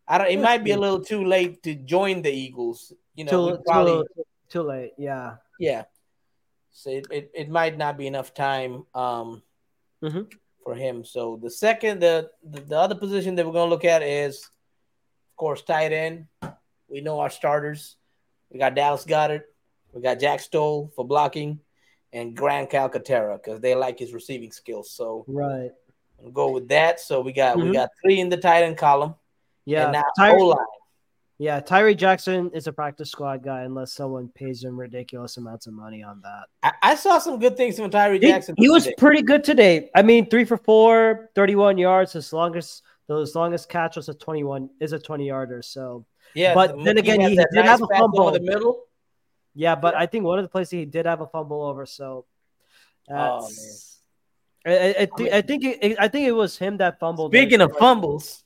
I 0.07 0.17
don't 0.19 0.27
it 0.27 0.39
might 0.39 0.63
be 0.63 0.71
a 0.71 0.77
little 0.77 1.03
too 1.03 1.25
late 1.25 1.63
to 1.63 1.73
join 1.73 2.21
the 2.21 2.31
Eagles. 2.31 2.93
You 3.15 3.25
know, 3.25 3.57
too, 3.57 3.63
probably 3.65 4.05
too, 4.15 4.23
too 4.49 4.61
late, 4.63 4.91
yeah. 4.97 5.37
Yeah. 5.59 5.85
So 6.71 6.89
it, 6.89 7.07
it, 7.09 7.31
it 7.33 7.49
might 7.49 7.77
not 7.77 7.97
be 7.97 8.05
enough 8.05 8.35
time. 8.35 8.85
Um 8.93 9.41
mm-hmm 10.03 10.23
for 10.63 10.75
him. 10.75 11.03
So 11.03 11.39
the 11.41 11.49
second, 11.49 12.01
the, 12.01 12.29
the, 12.43 12.61
the 12.61 12.77
other 12.77 12.95
position 12.95 13.35
that 13.35 13.45
we're 13.45 13.53
going 13.53 13.67
to 13.67 13.73
look 13.73 13.85
at 13.85 14.01
is, 14.01 14.37
of 15.31 15.37
course, 15.37 15.61
tight 15.61 15.91
end. 15.91 16.27
We 16.87 17.01
know 17.01 17.19
our 17.19 17.29
starters. 17.29 17.95
We 18.51 18.59
got 18.59 18.75
Dallas 18.75 19.05
Goedert. 19.05 19.43
We 19.93 20.01
got 20.01 20.19
Jack 20.19 20.39
Stoll 20.39 20.91
for 20.95 21.05
blocking, 21.05 21.59
and 22.11 22.35
Grant 22.35 22.71
Calcaterra 22.71 23.37
because 23.41 23.61
they 23.61 23.75
like 23.75 23.99
his 23.99 24.13
receiving 24.13 24.51
skills. 24.51 24.91
So 24.91 25.23
right. 25.27 25.71
We'll 26.17 26.31
go 26.31 26.51
with 26.51 26.69
that. 26.69 26.99
So 26.99 27.21
we 27.21 27.33
got 27.33 27.57
mm-hmm. 27.57 27.69
we 27.69 27.73
got 27.73 27.89
three 28.01 28.19
in 28.19 28.29
the 28.29 28.37
tight 28.37 28.63
end 28.63 28.77
column. 28.77 29.15
Yeah, 29.65 29.83
and 29.83 29.93
now 29.93 30.03
Ty- 30.17 30.35
O-line. 30.35 30.57
Yeah, 31.43 31.59
Tyree 31.59 31.93
Jackson 31.93 32.51
is 32.53 32.67
a 32.67 32.71
practice 32.71 33.11
squad 33.11 33.43
guy 33.43 33.63
unless 33.63 33.91
someone 33.91 34.29
pays 34.29 34.63
him 34.63 34.79
ridiculous 34.79 35.35
amounts 35.35 35.67
of 35.67 35.73
money 35.73 36.01
on 36.01 36.21
that. 36.21 36.45
I, 36.63 36.91
I 36.91 36.95
saw 36.95 37.19
some 37.19 37.37
good 37.37 37.57
things 37.57 37.77
from 37.77 37.89
Tyree 37.89 38.19
Jackson. 38.19 38.55
He, 38.57 38.63
he 38.63 38.69
was 38.69 38.87
pretty 38.97 39.21
good 39.21 39.43
today. 39.43 39.89
I 39.93 40.03
mean, 40.03 40.29
three 40.29 40.45
for 40.45 40.55
four, 40.55 41.31
31 41.35 41.77
yards. 41.77 42.13
His 42.13 42.31
longest 42.31 42.83
the 43.09 43.29
longest 43.35 43.67
catch 43.67 43.97
was 43.97 44.07
a 44.07 44.13
21 44.13 44.69
is 44.79 44.93
a 44.93 44.99
20 44.99 45.27
yarder. 45.27 45.61
So 45.61 46.05
yeah, 46.33 46.53
but 46.53 46.77
the, 46.77 46.83
then 46.85 46.97
again, 46.97 47.19
he, 47.19 47.31
he 47.31 47.35
did 47.35 47.47
nice 47.51 47.65
have 47.65 47.81
a 47.81 47.87
fumble 47.87 48.29
in 48.33 48.41
the 48.41 48.49
middle. 48.49 48.83
Yeah, 49.53 49.75
but. 49.75 49.95
I 49.95 50.05
think 50.05 50.23
one 50.23 50.39
of 50.39 50.45
the 50.45 50.49
places 50.49 50.71
he 50.71 50.85
did 50.85 51.05
have 51.05 51.19
a 51.19 51.27
fumble 51.27 51.61
over. 51.61 51.85
So 51.85 52.23
oh, 53.11 53.49
I, 54.65 54.71
I, 54.71 54.95
I, 55.01 55.09
th- 55.17 55.33
I, 55.33 55.41
think 55.41 55.65
it, 55.65 55.97
I 55.99 56.07
think 56.07 56.25
it 56.25 56.31
was 56.31 56.57
him 56.57 56.77
that 56.77 57.01
fumbled. 57.01 57.33
Speaking 57.33 57.59
of 57.59 57.75
fumbles, 57.75 58.45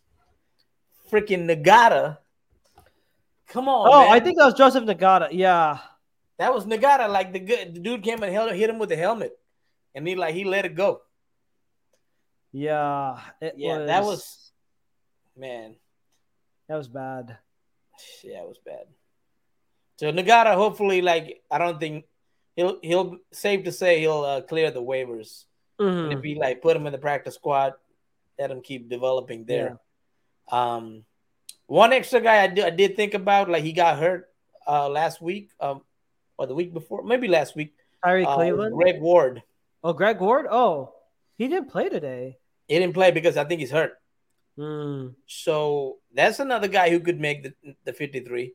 freaking 1.11 1.47
Ngata 1.47 2.17
Come 3.47 3.69
on. 3.69 3.87
Oh, 3.87 4.01
man. 4.01 4.11
I 4.11 4.19
think 4.19 4.37
that 4.37 4.45
was 4.45 4.53
Joseph 4.53 4.83
Ngata. 4.83 5.29
Yeah. 5.31 5.79
That 6.37 6.53
was 6.53 6.65
Ngata. 6.65 7.09
Like 7.09 7.33
the 7.33 7.39
good 7.39 7.75
the 7.75 7.79
dude 7.79 8.03
came 8.03 8.21
and 8.21 8.31
held, 8.31 8.51
hit 8.51 8.69
him 8.69 8.79
with 8.79 8.89
the 8.89 8.95
helmet. 8.95 9.37
And 9.95 10.07
he 10.07 10.15
like 10.15 10.35
he 10.35 10.43
let 10.43 10.65
it 10.65 10.75
go. 10.75 11.01
Yeah. 12.51 13.19
yeah, 13.41 13.77
was, 13.77 13.87
that 13.87 14.03
was 14.03 14.51
man. 15.35 15.75
That 16.67 16.75
was 16.75 16.87
bad. 16.87 17.37
Yeah, 18.23 18.41
it 18.41 18.47
was 18.47 18.59
bad. 18.63 18.85
So 19.97 20.11
Ngata, 20.11 20.53
hopefully, 20.53 21.01
like 21.01 21.41
I 21.49 21.57
don't 21.57 21.79
think 21.79 22.05
he'll 22.55 22.79
he'll 22.81 23.17
safe 23.31 23.63
to 23.63 23.71
say 23.71 23.99
he'll 23.99 24.23
uh, 24.23 24.41
clear 24.41 24.69
the 24.71 24.81
waivers. 24.81 25.45
Mm-hmm. 25.79 26.21
He 26.21 26.35
like 26.35 26.61
put 26.61 26.75
him 26.75 26.85
in 26.85 26.91
the 26.91 26.99
practice 26.99 27.35
squad, 27.35 27.73
let 28.37 28.51
him 28.51 28.61
keep 28.61 28.89
developing 28.89 29.45
there. 29.45 29.79
Yeah. 30.51 30.75
Um 30.75 31.05
one 31.67 31.93
extra 31.93 32.19
guy 32.19 32.43
I 32.43 32.47
did, 32.47 32.65
I 32.65 32.71
did 32.71 32.95
think 32.95 33.13
about, 33.13 33.49
like 33.49 33.63
he 33.63 33.71
got 33.71 33.99
hurt 33.99 34.27
uh, 34.67 34.89
last 34.89 35.21
week, 35.21 35.51
um, 35.59 35.81
or 36.37 36.47
the 36.47 36.55
week 36.55 36.73
before, 36.73 37.03
maybe 37.03 37.27
last 37.27 37.55
week. 37.55 37.73
Harry 38.03 38.25
uh, 38.25 38.35
Cleveland, 38.35 38.75
Greg 38.75 38.99
Ward. 38.99 39.43
Oh, 39.83 39.93
Greg 39.93 40.19
Ward. 40.19 40.47
Oh, 40.49 40.93
he 41.37 41.47
didn't 41.47 41.69
play 41.69 41.89
today. 41.89 42.37
He 42.67 42.79
didn't 42.79 42.93
play 42.93 43.11
because 43.11 43.37
I 43.37 43.43
think 43.43 43.59
he's 43.59 43.71
hurt. 43.71 43.93
Mm. 44.57 45.15
So 45.27 45.97
that's 46.13 46.39
another 46.39 46.67
guy 46.67 46.89
who 46.89 46.99
could 46.99 47.19
make 47.19 47.43
the 47.43 47.53
the 47.85 47.93
fifty 47.93 48.21
three. 48.21 48.53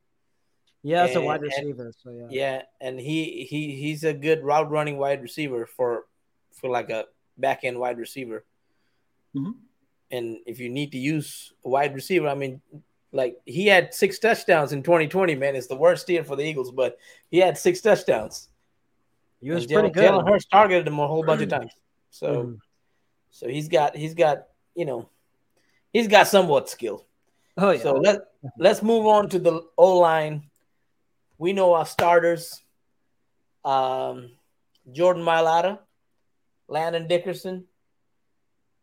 Yeah, 0.82 1.04
it's 1.04 1.14
a 1.14 1.20
wide 1.20 1.42
receiver. 1.42 1.86
And, 1.86 1.94
so 1.94 2.10
yeah. 2.10 2.26
Yeah, 2.30 2.62
and 2.80 2.98
he 2.98 3.46
he 3.48 3.76
he's 3.76 4.02
a 4.02 4.12
good 4.12 4.42
route 4.42 4.70
running 4.70 4.98
wide 4.98 5.22
receiver 5.22 5.66
for 5.66 6.06
for 6.54 6.68
like 6.68 6.90
a 6.90 7.06
back 7.38 7.60
end 7.62 7.78
wide 7.78 7.98
receiver. 7.98 8.44
Mm-hmm. 9.34 9.52
And 10.10 10.38
if 10.44 10.58
you 10.58 10.68
need 10.68 10.92
to 10.92 10.98
use 10.98 11.52
a 11.64 11.68
wide 11.68 11.94
receiver, 11.94 12.28
I 12.28 12.34
mean, 12.34 12.60
like 13.12 13.38
he 13.44 13.66
had 13.66 13.94
six 13.94 14.18
touchdowns 14.18 14.72
in 14.72 14.82
2020, 14.82 15.34
man. 15.34 15.54
It's 15.54 15.66
the 15.66 15.76
worst 15.76 16.08
year 16.08 16.24
for 16.24 16.34
the 16.34 16.42
Eagles, 16.42 16.70
but 16.70 16.98
he 17.30 17.38
had 17.38 17.58
six 17.58 17.80
touchdowns. 17.80 18.48
He 19.40 19.50
was 19.50 19.64
and 19.64 19.72
pretty 19.72 19.88
Jalen, 19.88 19.92
good. 19.92 20.10
Jalen 20.10 20.28
Hurts 20.28 20.44
targeted 20.46 20.86
him 20.88 20.98
a 20.98 21.06
whole 21.06 21.24
bunch 21.24 21.42
of 21.42 21.48
times. 21.48 21.72
So, 22.10 22.44
mm. 22.44 22.58
so 23.30 23.48
he's 23.48 23.68
got 23.68 23.96
he's 23.96 24.14
got 24.14 24.44
you 24.74 24.84
know 24.84 25.08
he's 25.92 26.08
got 26.08 26.28
somewhat 26.28 26.70
skill. 26.70 27.06
Oh 27.58 27.70
yeah. 27.70 27.82
So 27.82 27.94
let 27.94 28.20
let's 28.58 28.82
move 28.82 29.06
on 29.06 29.28
to 29.30 29.38
the 29.38 29.62
O 29.76 29.98
line. 29.98 30.44
We 31.38 31.52
know 31.52 31.74
our 31.74 31.86
starters. 31.86 32.62
Um, 33.64 34.30
Jordan 34.90 35.22
Mailata, 35.22 35.78
Landon 36.66 37.06
Dickerson, 37.06 37.64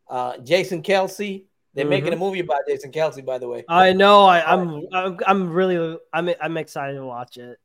uh, 0.09 0.37
Jason 0.37 0.81
Kelce, 0.81 1.43
they're 1.73 1.85
mm-hmm. 1.85 1.89
making 1.89 2.13
a 2.13 2.17
movie 2.17 2.39
about 2.39 2.61
Jason 2.67 2.91
Kelce, 2.91 3.23
by 3.23 3.37
the 3.37 3.47
way. 3.47 3.63
I 3.67 3.93
know. 3.93 4.23
I, 4.23 4.53
am 4.53 4.87
I'm, 4.91 5.17
I'm 5.25 5.51
really. 5.51 5.97
I'm. 6.11 6.29
I'm 6.41 6.57
excited 6.57 6.95
to 6.95 7.05
watch 7.05 7.37
it. 7.37 7.59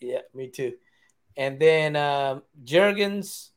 Yeah, 0.00 0.20
me 0.34 0.48
too. 0.48 0.74
And 1.36 1.60
then 1.60 1.96
um, 1.96 2.42
Jurgens, 2.64 3.50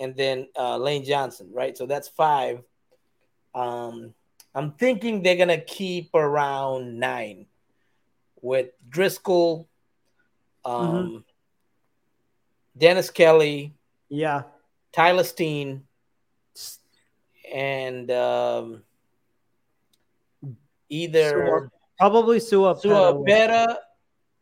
and 0.00 0.16
then 0.16 0.48
uh, 0.56 0.76
Lane 0.76 1.04
Johnson. 1.04 1.50
Right. 1.52 1.76
So 1.76 1.86
that's 1.86 2.08
five. 2.08 2.62
Um, 3.54 4.14
I'm 4.54 4.72
thinking 4.72 5.22
they're 5.22 5.36
gonna 5.36 5.60
keep 5.60 6.14
around 6.14 6.98
nine 6.98 7.46
with 8.42 8.70
Driscoll, 8.88 9.68
um, 10.64 10.90
mm-hmm. 10.90 11.16
Dennis 12.76 13.10
Kelly. 13.10 13.74
Yeah. 14.08 14.42
Tyler 14.92 15.24
Steen. 15.24 15.84
And 17.52 18.10
um, 18.10 18.82
either 20.88 21.70
probably 21.98 22.40
Sua 22.40 22.74
Sua 22.74 23.12
Opeta, 23.12 23.76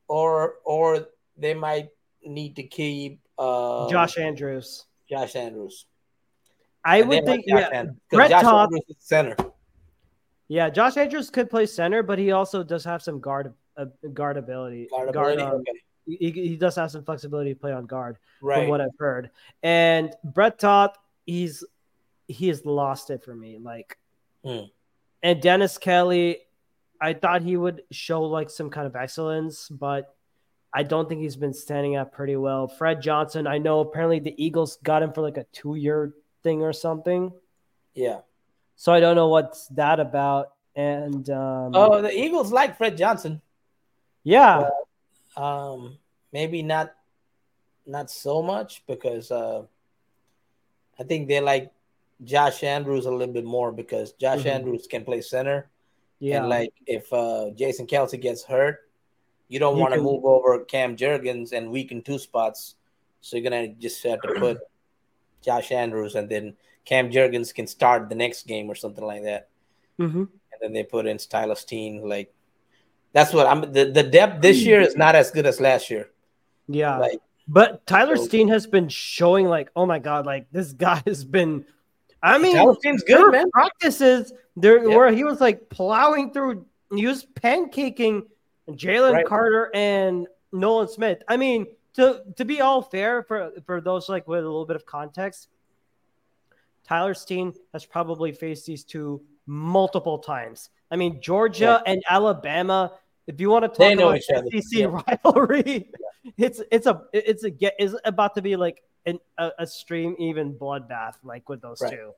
or 0.08 0.54
or 0.64 1.08
they 1.36 1.54
might 1.54 1.90
need 2.24 2.56
to 2.56 2.62
keep 2.62 3.20
uh, 3.38 3.88
Josh 3.88 4.18
Andrews. 4.18 4.86
Josh 5.08 5.36
Andrews. 5.36 5.86
I 6.84 6.98
and 6.98 7.08
would 7.08 7.24
think 7.24 7.44
yeah. 7.46 7.84
Brett 8.10 8.30
Josh 8.30 8.42
Toth, 8.42 8.72
Andrews 8.72 8.96
center. 8.98 9.36
Yeah, 10.48 10.68
Josh 10.68 10.96
Andrews 10.96 11.30
could 11.30 11.48
play 11.48 11.66
center, 11.66 12.02
but 12.02 12.18
he 12.18 12.32
also 12.32 12.62
does 12.62 12.84
have 12.84 13.02
some 13.02 13.20
guard 13.20 13.54
uh, 13.76 13.86
guard 14.12 14.36
ability. 14.36 14.88
Guard, 14.90 15.12
guard 15.12 15.34
ability. 15.34 15.42
Um, 15.42 15.60
okay. 15.60 15.72
he, 16.06 16.30
he 16.30 16.56
does 16.56 16.76
have 16.76 16.90
some 16.90 17.04
flexibility 17.04 17.54
to 17.54 17.60
play 17.60 17.72
on 17.72 17.86
guard, 17.86 18.18
right. 18.42 18.60
from 18.60 18.68
what 18.68 18.80
I've 18.80 18.98
heard. 18.98 19.30
And 19.62 20.14
Brett 20.24 20.58
Toth, 20.58 20.96
he's 21.24 21.64
he 22.28 22.48
has 22.48 22.66
lost 22.66 23.10
it 23.10 23.24
for 23.24 23.34
me. 23.34 23.58
Like, 23.58 23.98
hmm. 24.44 24.64
And 25.22 25.40
Dennis 25.40 25.78
Kelly, 25.78 26.38
I 27.00 27.14
thought 27.14 27.42
he 27.42 27.56
would 27.56 27.82
show 27.90 28.22
like 28.22 28.50
some 28.50 28.70
kind 28.70 28.86
of 28.86 28.96
excellence, 28.96 29.68
but 29.68 30.14
I 30.74 30.82
don't 30.82 31.08
think 31.08 31.20
he's 31.20 31.36
been 31.36 31.52
standing 31.52 31.96
up 31.96 32.12
pretty 32.12 32.36
well. 32.36 32.66
Fred 32.66 33.02
Johnson, 33.02 33.46
I 33.46 33.58
know 33.58 33.80
apparently 33.80 34.20
the 34.20 34.34
Eagles 34.42 34.78
got 34.82 35.02
him 35.02 35.12
for 35.12 35.20
like 35.20 35.36
a 35.36 35.44
two 35.52 35.74
year 35.74 36.14
thing 36.42 36.62
or 36.62 36.72
something. 36.72 37.32
Yeah. 37.94 38.20
So 38.76 38.92
I 38.92 39.00
don't 39.00 39.16
know 39.16 39.28
what's 39.28 39.68
that 39.68 40.00
about. 40.00 40.52
And 40.74 41.28
um, 41.28 41.72
oh, 41.74 42.00
the 42.00 42.10
Eagles 42.10 42.50
like 42.50 42.78
Fred 42.78 42.96
Johnson. 42.96 43.42
Yeah. 44.24 44.70
But, 45.36 45.42
um, 45.42 45.98
maybe 46.32 46.62
not 46.62 46.94
not 47.86 48.10
so 48.10 48.42
much 48.42 48.82
because 48.86 49.30
uh, 49.30 49.62
I 50.98 51.02
think 51.02 51.28
they 51.28 51.40
like 51.40 51.70
Josh 52.24 52.62
Andrews 52.62 53.06
a 53.06 53.10
little 53.10 53.32
bit 53.32 53.44
more 53.44 53.72
because 53.72 54.12
Josh 54.12 54.40
mm-hmm. 54.40 54.48
Andrews 54.48 54.86
can 54.88 55.04
play 55.04 55.20
center. 55.20 55.68
Yeah. 56.18 56.38
And 56.38 56.48
like 56.48 56.72
if 56.86 57.12
uh, 57.12 57.50
Jason 57.56 57.86
Kelce 57.86 58.20
gets 58.20 58.44
hurt, 58.44 58.88
you 59.48 59.58
don't 59.58 59.78
want 59.78 59.92
to 59.92 59.98
can... 59.98 60.04
move 60.04 60.24
over 60.24 60.64
Cam 60.64 60.96
Jurgens 60.96 61.52
and 61.52 61.70
weaken 61.70 62.02
two 62.02 62.18
spots. 62.18 62.76
So 63.20 63.36
you're 63.36 63.44
gonna 63.44 63.68
just 63.68 64.02
have 64.04 64.20
to 64.22 64.34
put 64.38 64.58
Josh 65.44 65.72
Andrews 65.72 66.14
and 66.14 66.28
then 66.28 66.54
Cam 66.84 67.10
Jurgens 67.10 67.54
can 67.54 67.66
start 67.66 68.08
the 68.08 68.14
next 68.14 68.46
game 68.46 68.70
or 68.70 68.74
something 68.74 69.04
like 69.04 69.24
that. 69.24 69.48
Mm-hmm. 69.98 70.20
And 70.20 70.60
then 70.60 70.72
they 70.72 70.84
put 70.84 71.06
in 71.06 71.18
Tyler 71.18 71.54
Steen. 71.54 72.08
Like 72.08 72.32
that's 73.12 73.32
what 73.32 73.46
I'm. 73.46 73.72
The, 73.72 73.90
the 73.90 74.02
depth 74.02 74.42
this 74.42 74.62
year 74.62 74.80
is 74.80 74.96
not 74.96 75.14
as 75.14 75.30
good 75.30 75.46
as 75.46 75.60
last 75.60 75.90
year. 75.90 76.08
Yeah. 76.68 76.98
Like, 76.98 77.20
but 77.48 77.86
Tyler 77.86 78.16
so, 78.16 78.24
Steen 78.24 78.48
has 78.48 78.66
been 78.66 78.88
showing 78.88 79.46
like, 79.46 79.70
oh 79.76 79.86
my 79.86 79.98
god, 79.98 80.24
like 80.26 80.46
this 80.52 80.72
guy 80.72 81.02
has 81.06 81.24
been 81.24 81.64
I 82.22 82.38
mean, 82.38 82.74
seems 82.82 83.02
good, 83.02 83.32
man. 83.32 83.50
Practices 83.50 84.32
there 84.56 84.88
where 84.88 85.12
he 85.12 85.24
was 85.24 85.40
like 85.40 85.68
plowing 85.70 86.32
through, 86.32 86.66
he 86.94 87.06
was 87.06 87.26
pancaking 87.34 88.22
Jalen 88.68 89.12
right. 89.12 89.26
Carter 89.26 89.70
and 89.74 90.26
Nolan 90.52 90.88
Smith. 90.88 91.22
I 91.28 91.36
mean, 91.36 91.66
to 91.94 92.22
to 92.36 92.44
be 92.44 92.60
all 92.60 92.82
fair 92.82 93.22
for 93.22 93.52
for 93.66 93.80
those 93.80 94.08
like 94.08 94.28
with 94.28 94.40
a 94.40 94.42
little 94.42 94.66
bit 94.66 94.76
of 94.76 94.86
context, 94.86 95.48
Tyler 96.84 97.14
Steen 97.14 97.54
has 97.72 97.84
probably 97.84 98.32
faced 98.32 98.66
these 98.66 98.84
two 98.84 99.22
multiple 99.46 100.18
times. 100.18 100.70
I 100.90 100.96
mean, 100.96 101.20
Georgia 101.20 101.82
yeah. 101.84 101.92
and 101.92 102.02
Alabama. 102.08 102.92
If 103.26 103.40
you 103.40 103.50
want 103.50 103.62
to 103.62 103.68
talk 103.68 103.92
about 103.92 104.20
SEC 104.20 104.62
yeah. 104.72 104.86
rivalry, 105.24 105.90
it's 106.36 106.60
it's 106.70 106.86
a 106.86 107.02
it's 107.12 107.44
a 107.44 107.50
get 107.50 107.74
is 107.78 107.96
about 108.04 108.34
to 108.34 108.42
be 108.42 108.56
like 108.56 108.82
an, 109.06 109.18
a, 109.38 109.50
a 109.60 109.66
stream 109.66 110.16
even 110.18 110.54
bloodbath 110.54 111.14
like 111.22 111.48
with 111.48 111.60
those 111.60 111.80
right. 111.80 111.92
two. 111.92 112.12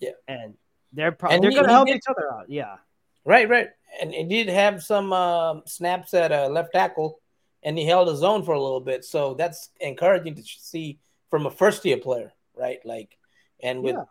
Yeah, 0.00 0.10
and 0.28 0.54
they're 0.92 1.12
probably 1.12 1.40
they're 1.40 1.50
gonna 1.50 1.72
help 1.72 1.88
did, 1.88 1.96
each 1.96 2.08
other 2.08 2.32
out. 2.32 2.48
Yeah, 2.48 2.76
right, 3.24 3.48
right. 3.48 3.70
And 4.00 4.12
he 4.12 4.24
did 4.24 4.48
have 4.48 4.82
some 4.82 5.12
uh, 5.12 5.60
snaps 5.66 6.14
at 6.14 6.32
a 6.32 6.48
left 6.48 6.72
tackle, 6.72 7.20
and 7.62 7.78
he 7.78 7.84
held 7.84 8.08
his 8.08 8.22
own 8.22 8.44
for 8.44 8.54
a 8.54 8.60
little 8.60 8.80
bit. 8.80 9.04
So 9.04 9.34
that's 9.34 9.70
encouraging 9.80 10.34
to 10.36 10.42
see 10.42 10.98
from 11.30 11.46
a 11.46 11.50
first 11.50 11.84
year 11.84 11.96
player, 11.96 12.32
right? 12.56 12.78
Like, 12.84 13.16
and 13.62 13.82
with 13.82 13.96
yeah. 13.96 14.04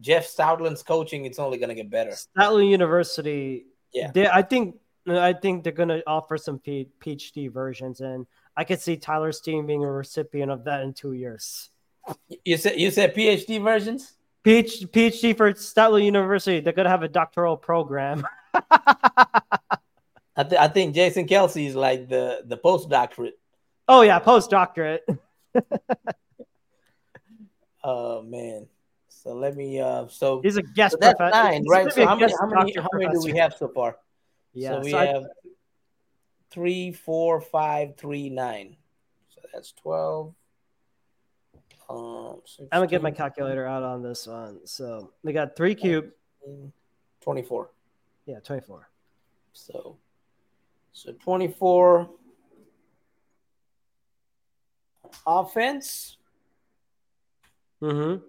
Jeff 0.00 0.26
Stoutland's 0.26 0.82
coaching, 0.82 1.24
it's 1.24 1.38
only 1.38 1.58
gonna 1.58 1.74
get 1.74 1.90
better. 1.90 2.12
Stoutland 2.12 2.70
University. 2.70 3.66
Yeah, 3.92 4.10
they, 4.12 4.28
I 4.28 4.42
think 4.42 4.76
I 5.06 5.32
think 5.32 5.64
they're 5.64 5.72
gonna 5.72 6.02
offer 6.06 6.38
some 6.38 6.58
P- 6.58 6.88
PhD 7.00 7.52
versions 7.52 8.00
and 8.00 8.26
I 8.56 8.64
could 8.64 8.80
see 8.80 8.96
Tyler 8.96 9.32
Steen 9.32 9.66
being 9.66 9.82
a 9.82 9.90
recipient 9.90 10.50
of 10.50 10.64
that 10.64 10.82
in 10.82 10.92
two 10.92 11.12
years. 11.12 11.70
You 12.44 12.56
said 12.56 12.78
you 12.78 12.90
said 12.90 13.14
PhD 13.14 13.62
versions. 13.62 14.14
PhD, 14.44 14.86
PhD 14.88 15.36
for 15.36 15.52
Stoutland 15.52 16.04
University. 16.04 16.60
They're 16.60 16.72
gonna 16.72 16.90
have 16.90 17.02
a 17.02 17.08
doctoral 17.08 17.56
program. 17.56 18.26
I, 20.36 20.42
th- 20.42 20.60
I 20.60 20.68
think 20.68 20.94
Jason 20.94 21.26
Kelce 21.26 21.66
is 21.66 21.74
like 21.74 22.08
the 22.08 22.42
the 22.44 22.56
postdoctorate. 22.56 23.32
Oh 23.88 24.02
yeah, 24.02 24.20
postdoctorate. 24.20 25.00
oh 27.84 28.22
man. 28.22 28.68
So 29.08 29.34
let 29.34 29.56
me. 29.56 29.80
Uh, 29.80 30.06
so 30.08 30.42
he's 30.42 30.58
a 30.58 30.62
guest. 30.62 30.92
So 30.92 30.98
that's 31.00 31.16
professor. 31.16 31.42
nine, 31.42 31.64
right? 31.66 31.90
So 31.90 32.06
how 32.06 32.14
many? 32.14 32.32
How 32.38 32.46
many? 32.46 32.74
How 32.76 32.88
many 32.92 33.12
do 33.12 33.22
we 33.24 33.38
have 33.38 33.54
so 33.54 33.68
far? 33.68 33.96
Yeah. 34.52 34.72
So 34.72 34.80
we 34.80 34.90
so 34.90 34.98
have 34.98 35.22
I, 35.22 35.48
three, 36.54 36.92
four, 36.92 37.40
five, 37.40 37.96
three, 37.96 38.30
nine. 38.30 38.76
So 39.28 39.42
that's 39.52 39.72
twelve. 39.72 40.34
Um, 41.90 42.40
16, 42.46 42.68
I'm 42.72 42.78
gonna 42.78 42.86
get 42.86 43.02
my 43.02 43.10
calculator 43.10 43.66
out 43.66 43.82
on 43.82 44.02
this 44.02 44.26
one. 44.26 44.66
So 44.66 45.10
we 45.22 45.34
got 45.34 45.54
three 45.54 45.74
cube. 45.74 46.10
Twenty-four. 47.20 47.70
Yeah, 48.24 48.38
twenty-four. 48.40 48.88
So, 49.52 49.98
so 50.92 51.12
twenty-four 51.12 52.08
offense. 55.26 56.16
Mm-hmm. 57.82 58.24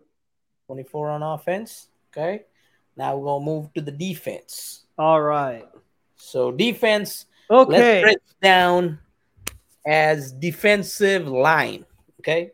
24 0.68 1.10
on 1.10 1.24
offense. 1.24 1.88
Okay. 2.12 2.44
Now 2.98 3.16
we're 3.16 3.26
gonna 3.26 3.46
move 3.46 3.74
to 3.74 3.82
the 3.82 3.92
defense. 3.92 4.86
All 4.98 5.22
right. 5.22 5.66
So 6.16 6.52
defense. 6.52 7.26
Okay. 7.50 8.04
Let's 8.04 8.04
break 8.04 8.18
down 8.42 9.00
as 9.86 10.32
defensive 10.32 11.28
line. 11.28 11.86
Okay. 12.22 12.52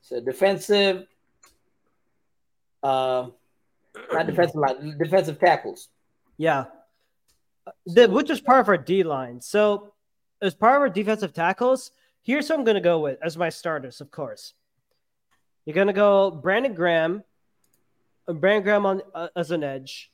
So 0.00 0.20
defensive. 0.20 1.06
Uh, 2.82 3.28
not 4.12 4.26
defensive 4.26 4.56
line. 4.56 4.96
Defensive 4.98 5.38
tackles. 5.38 5.88
Yeah. 6.36 6.66
The, 7.86 8.08
which 8.08 8.30
is 8.30 8.40
part 8.40 8.60
of 8.60 8.68
our 8.68 8.78
D 8.78 9.02
line. 9.02 9.40
So 9.40 9.92
as 10.40 10.54
part 10.54 10.76
of 10.76 10.82
our 10.82 10.88
defensive 10.88 11.32
tackles, 11.32 11.90
here's 12.22 12.48
what 12.48 12.58
I'm 12.58 12.64
going 12.64 12.76
to 12.76 12.80
go 12.80 13.00
with 13.00 13.18
as 13.22 13.36
my 13.36 13.48
starters, 13.48 14.00
of 14.00 14.10
course. 14.10 14.54
You're 15.66 15.74
going 15.74 15.88
to 15.88 15.92
go 15.92 16.30
Brandon 16.30 16.74
Graham, 16.74 17.24
Brandon 18.26 18.62
Graham 18.62 18.86
on 18.86 19.02
uh, 19.14 19.28
as 19.36 19.50
an 19.50 19.64
edge. 19.64 20.10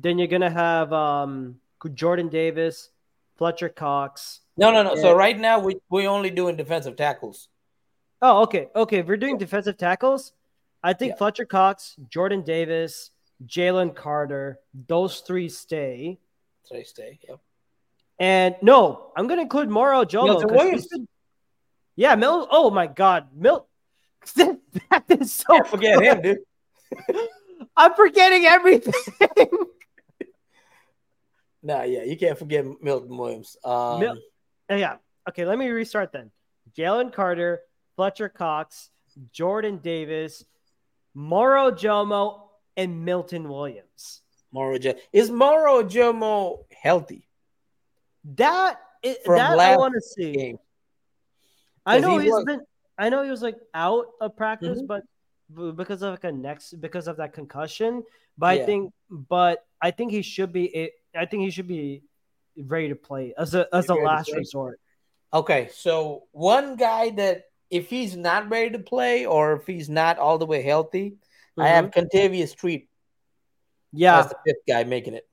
Then 0.00 0.18
you're 0.18 0.28
gonna 0.28 0.50
have 0.50 0.92
um, 0.92 1.56
Jordan 1.94 2.28
Davis, 2.28 2.90
Fletcher 3.38 3.68
Cox. 3.68 4.40
No, 4.56 4.70
no, 4.72 4.82
no. 4.82 4.92
And... 4.92 5.00
So 5.00 5.14
right 5.14 5.38
now 5.38 5.60
we 5.60 5.76
we 5.88 6.06
only 6.06 6.30
doing 6.30 6.56
defensive 6.56 6.96
tackles. 6.96 7.48
Oh, 8.20 8.42
okay, 8.42 8.68
okay. 8.74 8.98
If 8.98 9.06
we're 9.06 9.16
doing 9.16 9.38
defensive 9.38 9.78
tackles, 9.78 10.32
I 10.82 10.92
think 10.92 11.12
yeah. 11.12 11.16
Fletcher 11.16 11.44
Cox, 11.44 11.94
Jordan 12.10 12.42
Davis, 12.42 13.12
Jalen 13.46 13.94
Carter, 13.94 14.58
those 14.88 15.20
three 15.20 15.48
stay. 15.48 16.18
Three 16.68 16.84
stay. 16.84 17.20
Yep. 17.28 17.38
And 18.18 18.56
no, 18.60 19.12
I'm 19.16 19.28
gonna 19.28 19.42
include 19.42 19.70
Moro 19.70 20.04
Ojomo. 20.04 20.48
Been... 20.90 21.08
Yeah, 21.94 22.16
Mil. 22.16 22.48
Oh 22.50 22.70
my 22.70 22.88
God, 22.88 23.28
Mil. 23.34 23.68
that 24.36 25.04
is 25.08 25.32
so. 25.32 25.54
Can't 25.54 25.66
forget 25.68 26.02
him, 26.02 26.22
dude. 26.22 26.38
I'm 27.76 27.94
forgetting 27.94 28.44
everything. 28.44 28.92
nah, 31.62 31.82
yeah, 31.82 32.04
you 32.04 32.16
can't 32.16 32.38
forget 32.38 32.64
Milton 32.82 33.16
Williams. 33.16 33.56
Um, 33.64 34.00
Mil- 34.00 34.18
yeah. 34.70 34.96
Okay, 35.28 35.44
let 35.44 35.58
me 35.58 35.68
restart 35.68 36.12
then. 36.12 36.30
Jalen 36.76 37.12
Carter, 37.12 37.60
Fletcher 37.96 38.28
Cox, 38.28 38.90
Jordan 39.32 39.78
Davis, 39.78 40.44
Moro 41.14 41.70
Ojomo, 41.70 42.48
and 42.76 43.04
Milton 43.04 43.48
Williams. 43.48 44.22
Moro 44.52 44.78
J 44.78 44.94
is 45.12 45.30
Moro 45.30 45.82
Ojomo 45.82 46.64
healthy? 46.70 47.28
That 48.36 48.80
is, 49.02 49.16
that 49.26 49.58
I 49.58 49.76
want 49.76 49.94
to 49.94 50.00
see. 50.00 50.32
Game. 50.32 50.58
I 51.84 51.98
know 51.98 52.18
he 52.18 52.28
has 52.28 52.44
been. 52.44 52.60
I 52.96 53.08
know 53.08 53.22
he 53.22 53.30
was 53.30 53.42
like 53.42 53.56
out 53.74 54.06
of 54.20 54.36
practice, 54.36 54.80
mm-hmm. 54.80 54.86
but 54.86 55.76
because 55.76 56.02
of 56.02 56.12
like 56.12 56.24
a 56.24 56.32
next 56.32 56.74
because 56.80 57.08
of 57.08 57.16
that 57.18 57.32
concussion. 57.32 58.04
But 58.36 58.56
yeah. 58.56 58.62
I 58.62 58.66
think, 58.66 58.92
but 59.10 59.66
I 59.80 59.90
think 59.90 60.12
he 60.12 60.22
should 60.22 60.52
be. 60.52 60.92
I 61.16 61.26
think 61.26 61.42
he 61.42 61.50
should 61.50 61.68
be 61.68 62.02
ready 62.56 62.88
to 62.88 62.96
play 62.96 63.34
as 63.36 63.54
a 63.54 63.66
as 63.72 63.88
a 63.88 63.94
last 63.94 64.32
resort. 64.32 64.80
Okay, 65.32 65.68
so 65.74 66.24
one 66.32 66.76
guy 66.76 67.10
that 67.10 67.44
if 67.70 67.90
he's 67.90 68.16
not 68.16 68.48
ready 68.50 68.70
to 68.70 68.78
play 68.78 69.26
or 69.26 69.54
if 69.54 69.66
he's 69.66 69.90
not 69.90 70.18
all 70.18 70.38
the 70.38 70.46
way 70.46 70.62
healthy, 70.62 71.10
mm-hmm. 71.10 71.62
I 71.62 71.68
have 71.68 71.90
mm-hmm. 71.90 72.46
Street. 72.46 72.88
Yeah, 73.92 74.20
as 74.20 74.28
the 74.28 74.36
fifth 74.46 74.66
guy 74.66 74.84
making 74.84 75.14
it. 75.14 75.26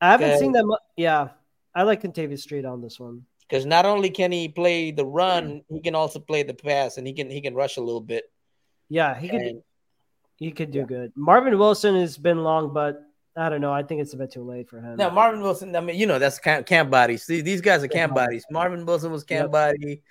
I 0.00 0.12
haven't 0.12 0.38
seen 0.38 0.52
them. 0.52 0.70
Yeah, 0.96 1.28
I 1.74 1.82
like 1.82 2.02
Kentavius 2.02 2.40
Street 2.40 2.64
on 2.64 2.80
this 2.80 2.98
one 2.98 3.26
because 3.48 3.66
not 3.66 3.84
only 3.84 4.10
can 4.10 4.32
he 4.32 4.48
play 4.48 4.92
the 4.92 5.04
run, 5.04 5.62
he 5.68 5.80
can 5.80 5.94
also 5.94 6.20
play 6.20 6.42
the 6.42 6.54
pass, 6.54 6.96
and 6.96 7.06
he 7.06 7.12
can 7.12 7.30
he 7.30 7.40
can 7.40 7.54
rush 7.54 7.76
a 7.76 7.82
little 7.82 8.00
bit. 8.00 8.24
Yeah, 8.88 9.18
he 9.18 9.28
could. 9.28 9.62
He 10.36 10.52
could 10.52 10.70
do 10.70 10.80
yeah. 10.80 10.84
good. 10.86 11.12
Marvin 11.16 11.58
Wilson 11.58 11.94
has 11.96 12.16
been 12.16 12.42
long, 12.42 12.72
but 12.72 13.02
I 13.40 13.48
don't 13.48 13.62
know. 13.62 13.72
I 13.72 13.82
think 13.82 14.02
it's 14.02 14.12
a 14.12 14.18
bit 14.18 14.30
too 14.30 14.42
late 14.42 14.68
for 14.68 14.80
him. 14.80 14.96
No, 14.96 15.10
Marvin 15.10 15.40
Wilson. 15.40 15.74
I 15.74 15.80
mean, 15.80 15.98
you 15.98 16.06
know, 16.06 16.18
that's 16.18 16.38
camp, 16.38 16.66
camp 16.66 16.90
bodies. 16.90 17.22
See, 17.22 17.40
these 17.40 17.62
guys 17.62 17.82
are 17.82 17.88
camp 17.88 18.14
bodies. 18.14 18.44
Marvin 18.50 18.84
Wilson 18.84 19.10
was 19.10 19.24
camp 19.24 19.44
yep. 19.44 19.52
body. 19.52 20.02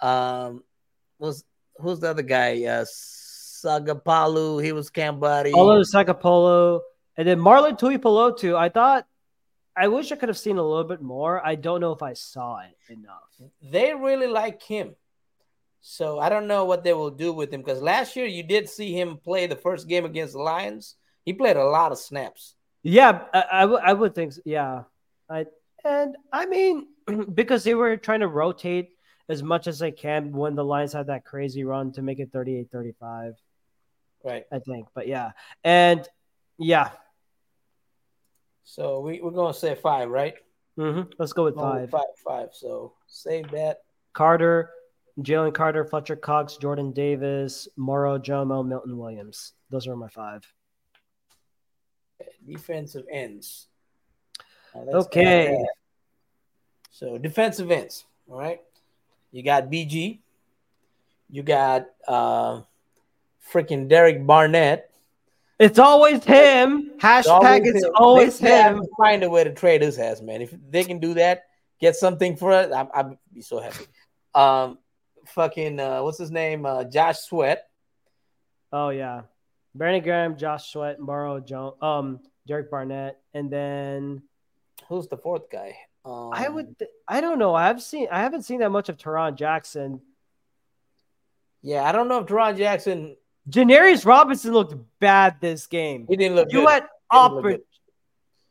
Um, 0.00 0.62
was 1.18 1.44
who's 1.78 1.98
the 1.98 2.10
other 2.10 2.22
guy? 2.22 2.64
Uh, 2.64 2.84
Sagapolu. 2.84 4.62
He 4.62 4.70
was 4.70 4.88
camp 4.90 5.18
body. 5.18 5.52
Olu 5.52 5.84
Sagapolu, 5.92 6.80
and 7.16 7.26
then 7.26 7.40
Marlon 7.40 7.78
Tuipulotu. 7.78 8.56
I 8.56 8.68
thought. 8.68 9.06
I 9.78 9.88
wish 9.88 10.10
I 10.10 10.16
could 10.16 10.30
have 10.30 10.38
seen 10.38 10.56
a 10.56 10.62
little 10.62 10.84
bit 10.84 11.02
more. 11.02 11.44
I 11.44 11.54
don't 11.54 11.82
know 11.82 11.92
if 11.92 12.02
I 12.02 12.14
saw 12.14 12.60
it 12.60 12.78
enough. 12.90 13.50
They 13.60 13.92
really 13.92 14.26
like 14.26 14.62
him. 14.62 14.96
So 15.82 16.18
I 16.18 16.30
don't 16.30 16.46
know 16.46 16.64
what 16.64 16.82
they 16.82 16.94
will 16.94 17.10
do 17.10 17.32
with 17.32 17.52
him 17.52 17.60
because 17.60 17.82
last 17.82 18.16
year 18.16 18.26
you 18.26 18.42
did 18.42 18.70
see 18.70 18.98
him 18.98 19.18
play 19.18 19.46
the 19.46 19.54
first 19.54 19.86
game 19.86 20.04
against 20.04 20.32
the 20.32 20.40
Lions. 20.40 20.96
He 21.24 21.32
played 21.32 21.56
a 21.56 21.64
lot 21.64 21.92
of 21.92 21.98
snaps. 21.98 22.55
Yeah, 22.86 23.22
I, 23.34 23.44
I, 23.52 23.60
w- 23.62 23.80
I 23.82 23.92
would 23.92 24.14
think. 24.14 24.32
So. 24.32 24.42
Yeah, 24.44 24.82
I 25.28 25.46
and 25.84 26.16
I 26.32 26.46
mean 26.46 26.86
because 27.34 27.64
they 27.64 27.74
were 27.74 27.96
trying 27.96 28.20
to 28.20 28.28
rotate 28.28 28.90
as 29.28 29.42
much 29.42 29.66
as 29.66 29.80
they 29.80 29.90
can 29.90 30.30
when 30.30 30.54
the 30.54 30.64
Lions 30.64 30.92
had 30.92 31.08
that 31.08 31.24
crazy 31.24 31.64
run 31.64 31.90
to 31.92 32.02
make 32.02 32.20
it 32.20 32.32
38-35. 32.32 33.34
Right. 34.22 34.44
I 34.52 34.60
think, 34.60 34.86
but 34.94 35.08
yeah, 35.08 35.32
and 35.64 36.08
yeah. 36.58 36.90
So 38.62 39.00
we 39.00 39.20
we're 39.20 39.32
gonna 39.32 39.52
say 39.52 39.74
five, 39.74 40.08
right? 40.08 40.34
Mm-hmm. 40.78 41.10
Let's 41.18 41.32
go 41.32 41.44
with 41.44 41.56
five. 41.56 41.90
Five, 41.90 42.02
five. 42.24 42.48
So 42.52 42.94
save 43.08 43.50
that. 43.50 43.78
Carter, 44.12 44.70
Jalen 45.20 45.54
Carter, 45.54 45.84
Fletcher 45.84 46.16
Cox, 46.16 46.56
Jordan 46.56 46.92
Davis, 46.92 47.66
Moro 47.76 48.18
Ojomo, 48.18 48.66
Milton 48.66 48.96
Williams. 48.96 49.54
Those 49.70 49.88
are 49.88 49.96
my 49.96 50.08
five. 50.08 50.42
Defensive 52.46 53.04
ends. 53.10 53.66
Okay. 54.74 55.56
So 56.90 57.18
defensive 57.18 57.70
ends. 57.70 58.04
All 58.30 58.38
right. 58.38 58.60
You 59.32 59.42
got 59.42 59.70
BG. 59.70 60.18
You 61.30 61.42
got 61.42 61.86
uh 62.06 62.62
freaking 63.52 63.88
Derek 63.88 64.26
Barnett. 64.26 64.90
It's 65.58 65.78
always 65.78 66.22
him. 66.24 66.92
Hashtag 66.98 67.22
it's 67.24 67.28
always, 67.28 67.74
it's 67.74 67.86
always 67.94 68.38
him. 68.38 68.82
Find 68.98 69.22
a 69.22 69.30
way 69.30 69.44
to 69.44 69.52
trade 69.52 69.82
his 69.82 69.98
ass, 69.98 70.20
man. 70.20 70.42
If 70.42 70.54
they 70.70 70.84
can 70.84 70.98
do 70.98 71.14
that, 71.14 71.44
get 71.80 71.96
something 71.96 72.36
for 72.36 72.52
it, 72.52 72.72
I, 72.72 72.86
I'd 72.94 73.16
be 73.32 73.40
so 73.40 73.60
happy. 73.60 73.86
Um, 74.34 74.78
fucking 75.26 75.80
uh, 75.80 76.02
what's 76.02 76.18
his 76.18 76.30
name? 76.30 76.66
Uh, 76.66 76.84
Josh 76.84 77.18
Sweat. 77.20 77.68
Oh 78.72 78.90
yeah, 78.90 79.22
Brandon 79.76 80.02
Graham, 80.02 80.36
Josh 80.36 80.72
Sweat, 80.72 80.98
Morrow, 80.98 81.40
John, 81.40 81.72
um, 81.80 82.20
Derek 82.46 82.70
Barnett, 82.70 83.18
and 83.34 83.50
then 83.50 84.22
who's 84.88 85.08
the 85.08 85.16
fourth 85.16 85.50
guy? 85.50 85.76
Um, 86.04 86.30
I 86.32 86.48
would, 86.48 86.76
I 87.08 87.20
don't 87.20 87.38
know. 87.38 87.54
I've 87.54 87.82
seen, 87.82 88.08
I 88.10 88.22
haven't 88.22 88.42
seen 88.42 88.60
that 88.60 88.70
much 88.70 88.88
of 88.88 88.96
Tarron 88.96 89.36
Jackson. 89.36 90.00
Yeah, 91.62 91.82
I 91.82 91.92
don't 91.92 92.08
know 92.08 92.20
if 92.20 92.26
Tarron 92.26 92.56
Jackson. 92.56 93.16
Janarius 93.48 94.06
Robinson 94.06 94.52
looked 94.52 94.74
bad 95.00 95.36
this 95.40 95.66
game. 95.66 96.06
He 96.08 96.16
didn't 96.16 96.36
look. 96.36 96.52
You 96.52 96.60
good. 96.60 96.68
had 96.70 96.86
oppor- 97.12 97.60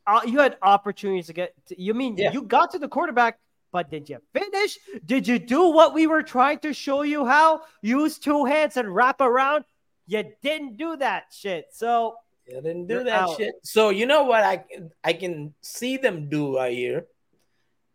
uh, 0.06 0.20
you 0.24 0.38
had 0.38 0.56
opportunities 0.62 1.26
to 1.26 1.32
get. 1.32 1.54
To, 1.66 1.80
you 1.80 1.94
mean 1.94 2.16
yeah. 2.16 2.32
you 2.32 2.42
got 2.42 2.72
to 2.72 2.78
the 2.78 2.88
quarterback 2.88 3.38
but 3.76 3.90
did 3.90 4.08
you 4.08 4.18
finish? 4.32 4.78
Did 5.04 5.28
you 5.28 5.38
do 5.38 5.68
what 5.68 5.92
we 5.92 6.06
were 6.06 6.22
trying 6.22 6.60
to 6.60 6.72
show 6.72 7.02
you 7.02 7.26
how? 7.26 7.60
Use 7.82 8.18
two 8.18 8.46
hands 8.46 8.78
and 8.78 8.94
wrap 8.94 9.20
around? 9.20 9.66
You 10.06 10.24
didn't 10.42 10.76
do 10.76 10.96
that 10.96 11.24
shit. 11.32 11.66
So 11.72 12.16
you 12.46 12.60
didn't 12.60 12.86
do 12.86 13.04
that 13.04 13.22
out. 13.22 13.36
shit. 13.36 13.54
So 13.62 13.90
you 13.90 14.06
know 14.06 14.24
what 14.24 14.44
I 14.44 14.64
I 15.02 15.12
can 15.12 15.54
see 15.60 15.96
them 15.96 16.28
do 16.28 16.56
right 16.56 16.72
here 16.72 17.06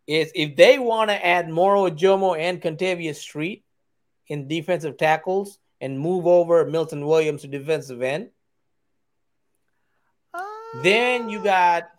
is 0.08 0.32
if 0.36 0.56
they 0.56 0.80
want 0.80 1.10
to 1.10 1.26
add 1.26 1.50
Moro 1.50 1.90
Ojomo 1.90 2.38
and 2.38 2.62
Kentavius 2.62 3.16
Street 3.16 3.64
in 4.28 4.48
defensive 4.48 4.98
tackles 4.98 5.58
and 5.80 6.00
move 6.00 6.28
over 6.28 6.66
Milton 6.66 7.06
Williams 7.06 7.42
to 7.42 7.48
defensive 7.48 8.02
end, 8.02 8.30
Then 10.74 11.30
you 11.30 11.40
uh, 11.40 11.44
got 11.44 11.90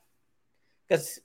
because 0.88 1.20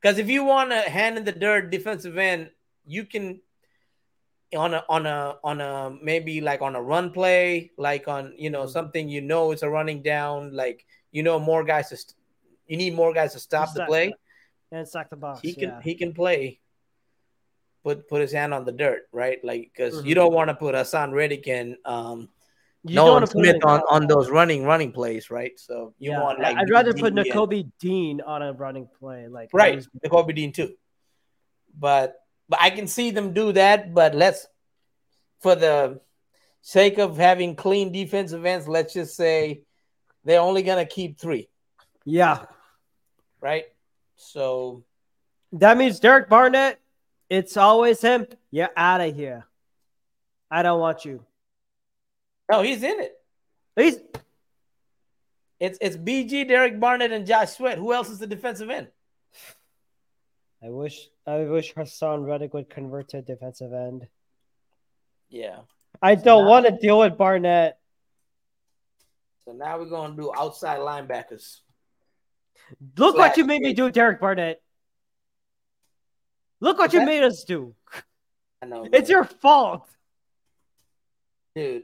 because 0.00 0.18
if 0.18 0.28
you 0.28 0.44
want 0.44 0.72
a 0.72 0.80
hand 0.80 1.16
in 1.18 1.24
the 1.24 1.32
dirt 1.32 1.70
defensive 1.70 2.16
end, 2.16 2.50
you 2.86 3.04
can 3.04 3.40
on 4.54 4.74
a 4.74 4.84
on 4.88 5.06
a 5.06 5.36
on 5.42 5.60
a 5.60 5.96
maybe 6.02 6.40
like 6.40 6.62
on 6.62 6.76
a 6.76 6.82
run 6.82 7.10
play, 7.10 7.70
like 7.76 8.08
on 8.08 8.34
you 8.36 8.50
know 8.50 8.62
mm-hmm. 8.62 8.70
something 8.70 9.08
you 9.08 9.20
know 9.20 9.52
it's 9.52 9.62
a 9.62 9.68
running 9.68 10.02
down, 10.02 10.52
like 10.52 10.84
you 11.12 11.22
know 11.22 11.38
more 11.38 11.64
guys 11.64 11.88
to 11.90 11.96
st- 11.96 12.16
you 12.66 12.76
need 12.76 12.94
more 12.94 13.12
guys 13.12 13.32
to 13.32 13.38
stop 13.38 13.72
the 13.74 13.84
play 13.84 14.14
and 14.72 14.86
stack 14.86 15.10
the 15.10 15.16
box. 15.16 15.40
He 15.40 15.54
can 15.54 15.70
yeah. 15.70 15.80
he 15.82 15.94
can 15.94 16.12
play. 16.12 16.60
Put 17.82 18.08
put 18.08 18.22
his 18.22 18.32
hand 18.32 18.54
on 18.54 18.64
the 18.64 18.72
dirt, 18.72 19.02
right? 19.12 19.44
Like 19.44 19.70
because 19.74 19.96
mm-hmm. 19.96 20.06
you 20.06 20.14
don't 20.14 20.32
want 20.32 20.48
to 20.48 20.54
put 20.54 20.74
Haason 20.74 21.12
Reddick 21.12 21.46
and 21.48 21.76
um 21.84 22.30
you 22.82 22.96
Nolan 22.96 23.26
Smith 23.26 23.64
on, 23.64 23.80
on 23.90 24.06
those 24.06 24.30
running 24.30 24.64
running 24.64 24.92
plays, 24.92 25.30
right? 25.30 25.52
So 25.58 25.94
you 25.98 26.12
yeah, 26.12 26.22
want 26.22 26.40
like 26.40 26.56
I'd 26.56 26.70
rather 26.70 26.92
put 26.92 27.14
Nakobe 27.14 27.70
Dean 27.80 28.20
on 28.20 28.42
a 28.42 28.52
running 28.52 28.88
play, 28.98 29.26
like 29.26 29.50
right, 29.52 29.84
Nakobe 30.04 30.34
Dean 30.34 30.52
too. 30.52 30.74
But 31.78 32.16
but 32.48 32.60
I 32.60 32.70
can 32.70 32.86
see 32.86 33.10
them 33.10 33.32
do 33.32 33.52
that. 33.52 33.94
But 33.94 34.14
let's 34.14 34.46
for 35.40 35.54
the 35.54 36.00
sake 36.62 36.98
of 36.98 37.16
having 37.16 37.56
clean 37.56 37.92
defensive 37.92 38.44
ends, 38.44 38.66
let's 38.68 38.94
just 38.94 39.16
say 39.16 39.62
they're 40.24 40.40
only 40.40 40.62
gonna 40.62 40.86
keep 40.86 41.18
three. 41.18 41.48
Yeah. 42.04 42.46
Right. 43.40 43.64
So 44.16 44.84
that 45.52 45.76
means 45.76 46.00
Derek 46.00 46.28
Barnett, 46.28 46.80
it's 47.28 47.56
always 47.56 48.00
him. 48.00 48.26
You're 48.50 48.70
out 48.76 49.00
of 49.00 49.14
here. 49.14 49.44
I 50.50 50.62
don't 50.62 50.80
want 50.80 51.04
you. 51.04 51.24
No, 52.50 52.62
he's 52.62 52.82
in 52.82 53.00
it. 53.00 53.12
He's 53.76 53.98
it's 55.60 55.78
it's 55.80 55.96
BG, 55.96 56.46
Derek 56.48 56.78
Barnett, 56.78 57.12
and 57.12 57.26
Josh 57.26 57.52
Sweat. 57.52 57.78
Who 57.78 57.92
else 57.92 58.10
is 58.10 58.18
the 58.18 58.26
defensive 58.26 58.70
end? 58.70 58.88
I 60.64 60.70
wish 60.70 61.08
I 61.26 61.38
wish 61.44 61.74
Haason 61.74 62.26
Reddick 62.26 62.54
would 62.54 62.70
convert 62.70 63.08
to 63.08 63.20
defensive 63.20 63.72
end. 63.72 64.06
Yeah. 65.28 65.58
I 66.00 66.14
don't 66.14 66.46
want 66.46 66.66
to 66.66 66.72
deal 66.72 67.00
with 67.00 67.18
Barnett. 67.18 67.78
So 69.44 69.52
now 69.52 69.78
we're 69.78 69.90
gonna 69.90 70.16
do 70.16 70.32
outside 70.34 70.80
linebackers. 70.80 71.58
Look 72.96 73.16
what 73.16 73.36
you 73.36 73.44
made 73.44 73.60
me 73.60 73.74
do, 73.74 73.90
Derek 73.90 74.20
Barnett. 74.20 74.62
Look 76.60 76.78
what 76.78 76.94
you 76.94 77.04
made 77.04 77.22
us 77.22 77.44
do. 77.44 77.74
I 78.62 78.66
know. 78.66 78.88
It's 78.90 79.10
your 79.10 79.24
fault. 79.24 79.86
Dude, 81.54 81.82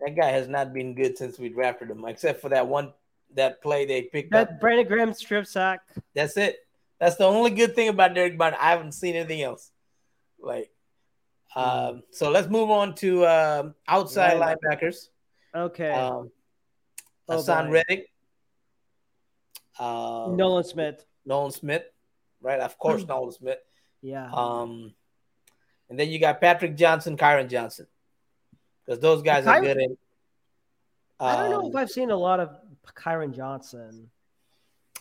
that 0.00 0.14
guy 0.14 0.30
has 0.30 0.48
not 0.48 0.74
been 0.74 0.94
good 0.94 1.16
since 1.16 1.38
we 1.38 1.48
drafted 1.48 1.90
him, 1.90 2.04
except 2.04 2.42
for 2.42 2.50
that 2.50 2.66
one 2.66 2.92
that 3.34 3.62
play 3.62 3.86
they 3.86 4.02
picked 4.02 4.32
that 4.32 4.50
up. 4.50 4.60
Brandon 4.60 4.86
Graham 4.86 5.14
strip 5.14 5.46
sack. 5.46 5.80
That's 6.14 6.36
it. 6.36 6.58
That's 7.04 7.16
the 7.16 7.26
only 7.26 7.50
good 7.50 7.74
thing 7.74 7.90
about 7.90 8.14
Derek 8.14 8.38
Barnett. 8.38 8.58
I 8.58 8.70
haven't 8.70 8.92
seen 8.92 9.14
anything 9.14 9.42
else. 9.42 9.70
Like, 10.40 10.70
um, 11.54 12.02
so 12.10 12.30
let's 12.30 12.48
move 12.48 12.70
on 12.70 12.94
to 12.94 13.26
uh, 13.26 13.70
outside 13.86 14.40
right. 14.40 14.56
linebackers. 14.56 15.10
Okay. 15.54 15.90
Um, 15.90 16.30
oh, 17.28 17.36
Haason 17.36 17.70
Reddick. 17.70 18.06
Uh, 19.78 20.28
Nolan 20.30 20.64
Smith. 20.64 21.04
Nolan 21.26 21.52
Smith, 21.52 21.82
right? 22.40 22.60
Of 22.60 22.78
course. 22.78 23.04
Nolan 23.08 23.32
Smith. 23.32 23.58
Yeah. 24.00 24.30
Um, 24.32 24.94
and 25.90 25.98
then 25.98 26.08
you 26.08 26.18
got 26.18 26.40
Patrick 26.40 26.74
Johnson, 26.74 27.18
Kyron 27.18 27.50
Johnson, 27.50 27.86
because 28.86 28.98
those 29.00 29.20
guys 29.20 29.44
Kyron, 29.44 29.58
are 29.58 29.60
good 29.60 29.76
in. 29.76 29.90
Um, 31.20 31.28
I 31.28 31.36
don't 31.36 31.50
know 31.50 31.68
if 31.68 31.74
um, 31.74 31.76
I've 31.76 31.90
seen 31.90 32.10
a 32.10 32.16
lot 32.16 32.40
of 32.40 32.56
Kyron 32.96 33.36
Johnson, 33.36 34.08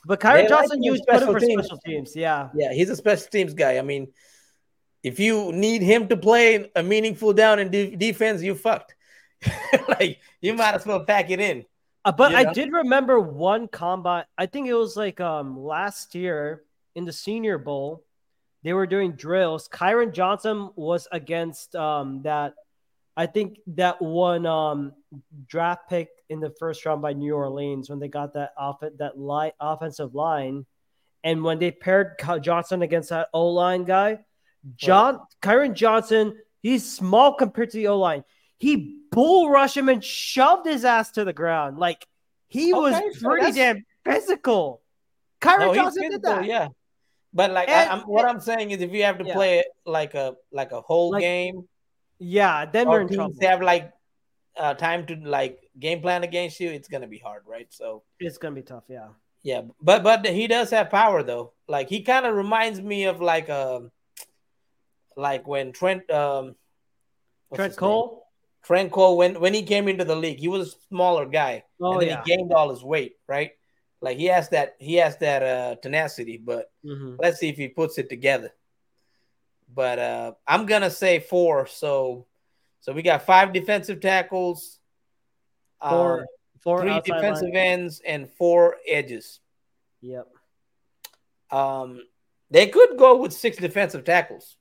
but 0.06 0.20
Kyron 0.20 0.50
Johnson 0.50 0.80
like 0.80 0.86
used 0.86 1.04
put 1.08 1.24
for 1.24 1.39
teams. 1.39 1.66
special 1.66 1.78
teams. 1.86 2.16
Yeah. 2.16 2.50
Yeah, 2.56 2.74
he's 2.74 2.89
a 2.89 2.96
special 2.96 3.28
teams 3.28 3.54
guy. 3.54 3.78
I 3.78 3.82
mean, 3.82 4.12
if 5.02 5.20
you 5.20 5.52
need 5.52 5.82
him 5.82 6.08
to 6.10 6.18
play 6.18 6.70
a 6.76 6.84
meaningful 6.84 7.34
down 7.34 7.60
in 7.60 7.70
de- 7.70 7.96
defense, 7.96 8.42
you 8.42 8.56
fucked. 8.56 8.96
like 9.89 10.20
you 10.42 10.54
might 10.54 10.76
as 10.76 10.86
well 10.86 11.04
pack 11.04 11.30
it 11.30 11.39
in. 11.39 11.66
Uh, 12.06 12.12
but 12.12 12.32
you 12.32 12.44
know? 12.44 12.50
I 12.50 12.54
did 12.54 12.72
remember 12.72 13.20
one 13.20 13.68
combat. 13.68 14.28
I 14.38 14.46
think 14.46 14.68
it 14.68 14.74
was 14.74 14.96
like 14.96 15.20
um 15.20 15.60
last 15.60 16.16
year 16.16 16.63
in 16.96 17.06
the 17.06 17.13
Senior 17.13 17.58
Bowl. 17.58 18.04
They 18.63 18.74
were 18.74 18.88
doing 18.88 19.13
drills. 19.13 19.68
Kyron 19.68 20.13
Johnson 20.13 20.70
was 20.76 21.08
against 21.12 21.76
um 21.76 22.22
that. 22.24 22.56
I 23.15 23.28
think 23.28 23.60
that 23.67 24.02
one 24.02 24.45
um 24.45 24.93
draft 25.47 25.89
pick 25.89 26.10
in 26.30 26.39
the 26.39 26.54
first 26.60 26.86
round 26.86 27.02
by 27.02 27.13
New 27.13 27.36
Orleans 27.36 27.89
when 27.89 27.99
they 27.99 28.08
got 28.08 28.34
that 28.34 28.54
off 28.58 28.80
that 28.82 29.17
light 29.17 29.54
offensive 29.60 30.15
line, 30.15 30.65
and 31.23 31.43
when 31.43 31.60
they 31.60 31.71
paired 31.71 32.19
Johnson 32.41 32.82
against 32.82 33.10
that 33.10 33.30
O 33.34 33.49
line 33.49 33.84
guy, 33.84 34.19
John 34.76 35.15
right. 35.15 35.23
Kyron 35.41 35.73
Johnson, 35.73 36.38
he's 36.62 36.91
small 36.91 37.34
compared 37.36 37.71
to 37.71 37.78
the 37.78 37.88
O 37.88 37.99
line 37.99 38.23
he 38.63 38.97
bull 39.12 39.49
rushed 39.49 39.76
him 39.76 39.89
and 39.89 40.02
shoved 40.02 40.65
his 40.65 40.86
ass 40.86 41.12
to 41.12 41.26
the 41.26 41.34
ground. 41.34 41.78
Like 41.78 42.08
he 42.47 42.73
okay, 42.73 42.80
was 42.80 43.17
pretty 43.21 43.47
so 43.47 43.58
damn 43.58 43.86
physical. 44.06 44.82
Kyron 45.41 45.60
no, 45.60 45.76
Johnson 45.76 46.04
physical, 46.04 46.19
did 46.19 46.43
that. 46.43 46.45
Yeah. 46.45 46.67
But 47.34 47.52
like 47.52 47.67
and, 47.67 47.89
I, 47.89 47.93
am 47.93 48.02
what 48.04 48.26
I'm 48.26 48.39
saying 48.39 48.71
is, 48.71 48.82
if 48.82 48.93
you 48.93 49.04
have 49.04 49.17
to 49.17 49.26
yeah. 49.26 49.34
play 49.34 49.60
it 49.60 49.65
like 49.86 50.13
a 50.13 50.36
like 50.54 50.71
a 50.71 50.80
whole 50.80 51.12
like, 51.12 51.21
game, 51.21 51.67
yeah, 52.23 52.65
then 52.65 52.88
we're 52.88 53.01
in 53.01 53.09
trouble. 53.09 53.36
Have 53.41 53.62
like 53.62 53.91
uh, 54.57 54.73
time 54.73 55.05
to 55.07 55.15
like 55.15 55.59
game 55.79 56.01
plan 56.01 56.23
against 56.23 56.59
you, 56.59 56.69
it's 56.69 56.88
gonna 56.88 57.07
be 57.07 57.19
hard, 57.19 57.43
right? 57.45 57.67
So 57.69 58.03
it's 58.19 58.38
gonna 58.38 58.55
be 58.55 58.62
tough, 58.62 58.83
yeah. 58.88 59.09
Yeah, 59.43 59.63
but 59.81 60.03
but 60.03 60.25
he 60.25 60.47
does 60.47 60.69
have 60.71 60.89
power 60.89 61.21
though. 61.23 61.53
Like 61.67 61.89
he 61.89 62.01
kind 62.01 62.25
of 62.25 62.36
reminds 62.36 62.81
me 62.81 63.05
of 63.05 63.21
like 63.21 63.49
um 63.49 63.91
like 65.17 65.47
when 65.47 65.71
Trent 65.73 66.09
um 66.09 66.55
Trent 67.53 67.75
Cole. 67.75 68.21
Franco, 68.63 69.15
when 69.15 69.41
when 69.41 69.53
he 69.53 69.63
came 69.63 69.89
into 69.89 70.05
the 70.05 70.15
league, 70.15 70.39
he 70.39 70.47
was 70.47 70.69
a 70.69 70.77
smaller 70.88 71.25
guy, 71.25 71.65
oh, 71.81 71.93
and 71.93 72.01
then 72.01 72.07
yeah. 72.07 72.23
he 72.23 72.36
gained 72.36 72.53
all 72.53 72.69
his 72.69 72.81
weight, 72.81 73.17
right? 73.27 73.51
Like 73.99 74.17
he 74.17 74.25
has 74.25 74.49
that 74.49 74.75
he 74.79 74.95
has 74.95 75.17
that 75.17 75.43
uh, 75.43 75.75
tenacity, 75.81 76.38
but 76.38 76.71
mm-hmm. 76.86 77.15
let's 77.19 77.39
see 77.39 77.49
if 77.49 77.57
he 77.57 77.67
puts 77.67 77.97
it 77.97 78.09
together. 78.09 78.51
But 79.73 79.99
uh, 79.99 80.33
I'm 80.47 80.65
gonna 80.65 80.89
say 80.89 81.19
four. 81.19 81.67
So 81.67 82.27
so 82.81 82.93
we 82.93 83.01
got 83.01 83.25
five 83.25 83.53
defensive 83.53 84.01
tackles, 84.01 84.79
four, 85.81 86.19
um, 86.21 86.25
four 86.62 86.81
three 86.81 87.01
defensive 87.01 87.49
line. 87.53 87.55
ends, 87.55 88.01
and 88.05 88.29
four 88.29 88.75
edges. 88.88 89.39
Yep. 90.01 90.27
Um, 91.49 92.01
they 92.49 92.67
could 92.67 92.97
go 92.97 93.17
with 93.17 93.33
six 93.33 93.57
defensive 93.57 94.03
tackles. 94.03 94.57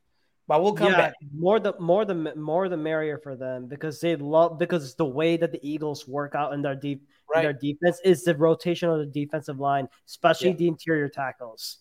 But 0.49 0.63
we'll 0.63 0.75
come 0.75 0.93
yeah, 0.93 0.99
back. 0.99 1.15
More 1.35 1.61
the 1.61 1.75
more 1.79 2.05
the 2.05 2.35
more 2.35 2.69
the 2.69 2.77
merrier 2.77 3.19
for 3.19 3.37
them 3.37 3.67
because 3.67 4.01
they 4.01 4.17
love 4.17 4.59
because 4.59 4.95
the 4.97 5.05
way 5.05 5.37
that 5.37 5.53
the 5.53 5.61
Eagles 5.67 6.07
work 6.07 6.35
out 6.35 6.53
in 6.53 6.63
their 6.63 6.75
deep 6.75 7.07
right. 7.33 7.39
in 7.39 7.45
their 7.45 7.53
defense 7.53 8.01
is 8.05 8.25
the 8.25 8.37
rotation 8.37 8.89
of 8.89 8.99
the 8.99 9.07
defensive 9.07 9.61
line, 9.61 9.89
especially 10.07 10.51
yeah. 10.51 10.57
the 10.57 10.69
interior 10.69 11.09
tackles. 11.09 11.79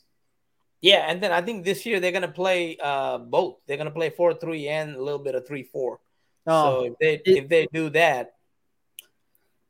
Yeah, 0.81 1.05
and 1.07 1.21
then 1.21 1.31
I 1.31 1.41
think 1.41 1.63
this 1.63 1.85
year 1.85 1.99
they're 1.99 2.11
gonna 2.11 2.27
play 2.27 2.77
uh 2.81 3.19
both. 3.19 3.57
They're 3.67 3.77
gonna 3.77 3.91
play 3.91 4.09
four 4.09 4.33
three 4.33 4.67
and 4.67 4.95
a 4.95 5.01
little 5.01 5.19
bit 5.19 5.35
of 5.35 5.47
three 5.47 5.63
four. 5.63 5.99
Oh, 6.47 6.81
so 6.81 6.85
if 6.85 6.93
they 6.99 7.13
it, 7.13 7.43
if 7.43 7.49
they 7.49 7.67
do 7.71 7.89
that 7.91 8.33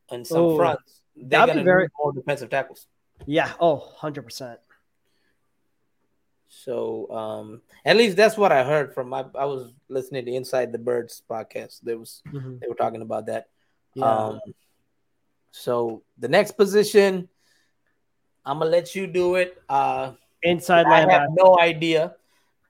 and 0.09 0.25
some 0.25 0.41
oh, 0.41 0.55
fronts, 0.55 1.01
they're 1.15 1.45
gonna 1.45 1.63
very, 1.63 1.89
more 1.99 2.13
defensive 2.13 2.49
tackles. 2.49 2.87
Yeah. 3.25 3.51
Oh, 3.59 3.75
100 3.75 4.23
percent. 4.23 4.59
So 6.47 7.09
um, 7.11 7.61
at 7.85 7.97
least 7.97 8.17
that's 8.17 8.37
what 8.37 8.51
I 8.51 8.63
heard 8.63 8.93
from 8.93 9.09
my. 9.09 9.25
I 9.35 9.45
was 9.45 9.73
listening 9.89 10.25
to 10.25 10.31
Inside 10.33 10.71
the 10.71 10.77
Birds 10.77 11.23
podcast. 11.29 11.79
There 11.81 11.97
was 11.97 12.21
mm-hmm. 12.27 12.57
they 12.59 12.67
were 12.67 12.75
talking 12.75 13.01
about 13.01 13.27
that. 13.27 13.47
Yeah. 13.95 14.05
Um, 14.05 14.39
so 15.51 16.03
the 16.17 16.27
next 16.27 16.51
position, 16.53 17.29
I'm 18.45 18.59
gonna 18.59 18.69
let 18.69 18.95
you 18.95 19.07
do 19.07 19.35
it. 19.35 19.61
Uh, 19.67 20.13
inside 20.43 20.85
I 20.85 21.05
linebacker. 21.05 21.11
have 21.11 21.29
no 21.33 21.59
idea. 21.59 22.15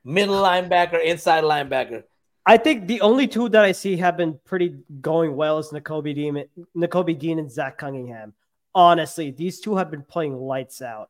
Middle 0.03 0.41
linebacker, 0.41 1.03
inside 1.03 1.43
linebacker. 1.43 2.03
I 2.45 2.57
think 2.57 2.88
the 2.88 3.01
only 3.01 3.28
two 3.28 3.49
that 3.49 3.63
I 3.63 3.72
see 3.72 3.97
have 3.97 4.17
been 4.17 4.39
pretty 4.45 4.80
going 4.99 5.36
well 5.36 5.59
is 5.59 5.69
Nakobe 5.69 6.15
Dean, 6.15 6.43
Nakobe 6.76 7.17
Dean 7.17 7.38
and 7.38 7.51
Zach 7.51 7.78
Cunningham. 7.78 8.34
Honestly, 8.74 9.32
these 9.32 9.59
two 9.59 9.76
have 9.76 9.91
been 9.91 10.03
playing 10.03 10.36
lights 10.36 10.82
out. 10.82 11.09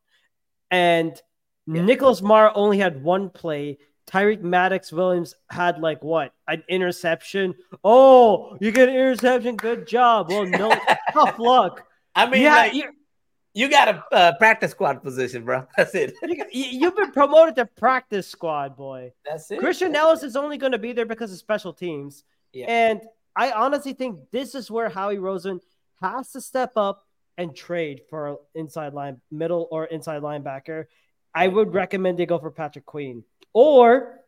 And 0.69 1.19
yeah. 1.67 1.83
Nicholas 1.83 2.21
Morrow 2.21 2.51
only 2.53 2.79
had 2.79 3.01
one 3.01 3.29
play. 3.29 3.77
Tyreek 4.07 4.41
Maddox 4.41 4.91
Williams 4.91 5.35
had 5.49 5.79
like 5.79 6.03
what 6.03 6.33
an 6.47 6.63
interception. 6.67 7.55
Oh, 7.83 8.57
you 8.59 8.71
get 8.71 8.89
an 8.89 8.95
interception. 8.95 9.55
Good 9.55 9.87
job. 9.87 10.29
Well, 10.29 10.45
no, 10.45 10.75
tough 11.13 11.39
luck. 11.39 11.85
I 12.13 12.29
mean, 12.29 12.41
yeah, 12.41 12.55
like, 12.55 12.73
you 13.53 13.69
got 13.69 13.89
a 13.89 14.15
uh, 14.15 14.37
practice 14.37 14.71
squad 14.71 15.03
position, 15.03 15.43
bro. 15.43 15.67
That's 15.77 15.93
it. 15.95 16.13
you, 16.51 16.85
have 16.85 16.95
been 16.95 17.11
promoted 17.11 17.55
to 17.57 17.65
practice 17.65 18.27
squad, 18.27 18.75
boy. 18.77 19.11
That's 19.25 19.49
it. 19.51 19.59
Christian 19.59 19.95
Elliss 19.95 20.23
is 20.23 20.35
only 20.35 20.57
going 20.57 20.71
to 20.71 20.79
be 20.79 20.93
there 20.93 21.05
because 21.05 21.31
of 21.31 21.37
special 21.37 21.73
teams. 21.73 22.23
Yeah. 22.53 22.65
And 22.67 23.01
I 23.35 23.51
honestly 23.51 23.93
think 23.93 24.19
this 24.31 24.55
is 24.55 24.69
where 24.69 24.89
Howie 24.89 25.17
Roseman 25.17 25.59
has 26.01 26.31
to 26.31 26.41
step 26.41 26.73
up 26.75 27.05
and 27.37 27.55
trade 27.55 28.01
for 28.09 28.39
inside 28.55 28.93
line, 28.93 29.21
middle 29.31 29.67
or 29.71 29.85
inside 29.85 30.21
linebacker, 30.21 30.85
I 31.33 31.47
would 31.47 31.73
recommend 31.73 32.17
they 32.17 32.25
go 32.25 32.39
for 32.39 32.51
Patrick 32.51 32.85
Queen. 32.85 33.23
Or, 33.53 34.19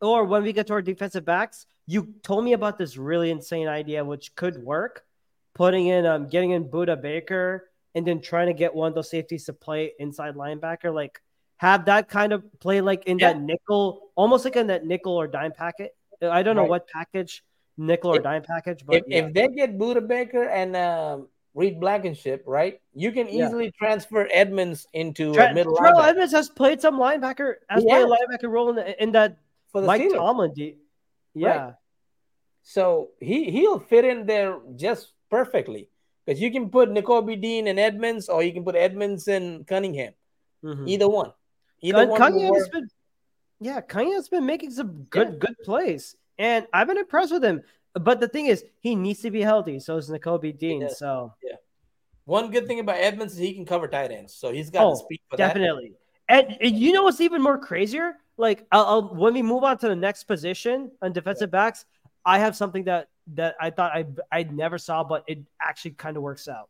or 0.00 0.24
when 0.24 0.42
we 0.42 0.52
get 0.52 0.66
to 0.68 0.74
our 0.74 0.82
defensive 0.82 1.24
backs, 1.24 1.66
you 1.86 2.14
told 2.22 2.44
me 2.44 2.52
about 2.52 2.78
this 2.78 2.96
really 2.96 3.30
insane 3.30 3.68
idea 3.68 4.04
which 4.04 4.34
could 4.34 4.62
work, 4.62 5.04
putting 5.60 5.88
in 5.88 6.06
um 6.06 6.26
getting 6.26 6.52
in 6.52 6.64
Budda 6.64 7.02
Baker 7.02 7.68
and 7.94 8.06
then 8.06 8.22
trying 8.22 8.46
to 8.46 8.54
get 8.54 8.74
one 8.74 8.88
of 8.88 8.94
those 8.94 9.10
safeties 9.10 9.44
to 9.44 9.52
play 9.52 9.92
inside 9.98 10.34
linebacker, 10.34 10.94
like 10.94 11.20
have 11.58 11.84
that 11.84 12.08
kind 12.08 12.32
of 12.32 12.42
play 12.60 12.80
like 12.80 13.04
in 13.04 13.18
yeah. 13.18 13.34
that 13.34 13.42
nickel, 13.42 14.08
almost 14.14 14.46
like 14.46 14.56
in 14.56 14.68
that 14.68 14.86
nickel 14.86 15.12
or 15.12 15.26
dime 15.26 15.52
packet. 15.52 15.94
I 16.22 16.42
don't 16.42 16.56
know 16.56 16.64
what 16.64 16.88
package, 16.88 17.44
nickel 17.76 18.12
or 18.12 18.16
if, 18.16 18.22
dime 18.22 18.42
package, 18.42 18.86
but 18.86 18.96
if, 18.96 19.04
yeah. 19.06 19.26
if 19.26 19.34
they 19.34 19.48
get 19.48 19.76
Budda 19.76 20.08
Baker 20.08 20.44
and 20.44 20.74
um, 20.76 21.28
Reed 21.52 21.78
Blankenship, 21.78 22.42
right? 22.46 22.80
You 22.94 23.12
can 23.12 23.28
easily 23.28 23.66
yeah. 23.66 23.70
transfer 23.78 24.28
Edmunds 24.32 24.86
into 24.94 25.34
Tra- 25.34 25.52
middle 25.52 25.76
Terrell 25.76 26.00
linebacker. 26.00 26.08
Edmunds 26.08 26.32
has 26.32 26.48
played 26.48 26.80
some 26.80 26.98
linebacker, 26.98 27.56
has 27.68 27.84
played 27.84 28.04
a 28.04 28.06
linebacker 28.06 28.48
role 28.48 28.70
in, 28.70 28.76
the, 28.76 29.02
in 29.02 29.12
that 29.12 29.36
For 29.72 29.82
the 29.82 29.86
Mike 29.86 30.00
Steelers. 30.00 30.14
Tomlin. 30.14 30.54
De- 30.54 30.78
yeah. 31.34 31.48
Right. 31.48 31.74
So 32.62 33.10
he 33.20 33.50
he'll 33.50 33.78
fit 33.78 34.06
in 34.06 34.24
there 34.24 34.56
just 34.76 35.12
perfectly 35.30 35.88
because 36.24 36.40
you 36.40 36.50
can 36.50 36.70
put 36.70 36.90
Nakobe 36.90 37.40
Dean 37.40 37.66
and 37.68 37.78
Edmunds, 37.78 38.28
or 38.28 38.42
you 38.42 38.52
can 38.52 38.64
put 38.64 38.74
Edmunds 38.74 39.28
and 39.28 39.66
Cunningham. 39.66 40.12
Mm-hmm. 40.64 40.88
Either 40.88 41.08
one. 41.08 41.32
Either 41.80 42.06
one. 42.06 42.18
Cunningham's 42.18 42.68
been, 42.68 42.88
yeah, 43.60 43.80
Cunningham's 43.80 44.28
been 44.28 44.46
making 44.46 44.70
some 44.72 45.04
good 45.10 45.28
yeah. 45.32 45.38
good 45.38 45.56
plays, 45.64 46.16
and 46.38 46.66
I've 46.72 46.86
been 46.86 46.98
impressed 46.98 47.32
with 47.32 47.44
him. 47.44 47.62
But 47.94 48.20
the 48.20 48.28
thing 48.28 48.46
is, 48.46 48.64
he 48.80 48.94
needs 48.94 49.20
to 49.20 49.30
be 49.30 49.40
healthy. 49.40 49.80
So 49.80 49.96
is 49.96 50.08
Nakobe 50.10 50.58
Dean. 50.58 50.88
So 50.90 51.34
yeah. 51.42 51.56
One 52.24 52.52
good 52.52 52.68
thing 52.68 52.78
about 52.78 52.96
Edmunds 52.98 53.32
is 53.32 53.38
he 53.40 53.54
can 53.54 53.64
cover 53.64 53.88
tight 53.88 54.12
ends, 54.12 54.34
so 54.34 54.52
he's 54.52 54.70
got 54.70 54.86
oh, 54.86 54.94
speed 54.94 55.20
for 55.28 55.36
definitely. 55.36 55.94
that. 56.28 56.46
And, 56.46 56.56
and 56.60 56.78
you 56.78 56.92
know 56.92 57.02
what's 57.02 57.20
even 57.20 57.42
more 57.42 57.58
crazier? 57.58 58.14
Like, 58.36 58.64
I'll, 58.70 58.84
I'll, 58.84 59.14
when 59.14 59.34
we 59.34 59.42
move 59.42 59.64
on 59.64 59.78
to 59.78 59.88
the 59.88 59.96
next 59.96 60.24
position 60.24 60.92
on 61.02 61.12
defensive 61.12 61.50
yeah. 61.52 61.58
backs, 61.58 61.86
I 62.24 62.38
have 62.38 62.54
something 62.54 62.84
that 62.84 63.08
that 63.34 63.56
I 63.60 63.70
thought 63.70 63.92
I 63.92 64.06
I 64.30 64.42
never 64.44 64.78
saw, 64.78 65.04
but 65.04 65.24
it 65.26 65.38
actually 65.60 65.92
kind 65.92 66.16
of 66.16 66.22
works 66.22 66.48
out. 66.48 66.68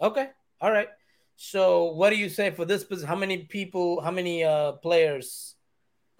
Okay, 0.00 0.28
all 0.60 0.72
right. 0.72 0.88
So, 1.36 1.84
what 1.92 2.10
do 2.10 2.16
you 2.16 2.28
say 2.28 2.50
for 2.50 2.64
this 2.64 2.84
position? 2.84 3.08
How 3.08 3.16
many 3.16 3.38
people? 3.38 4.00
How 4.00 4.10
many 4.10 4.44
uh 4.44 4.72
players? 4.72 5.56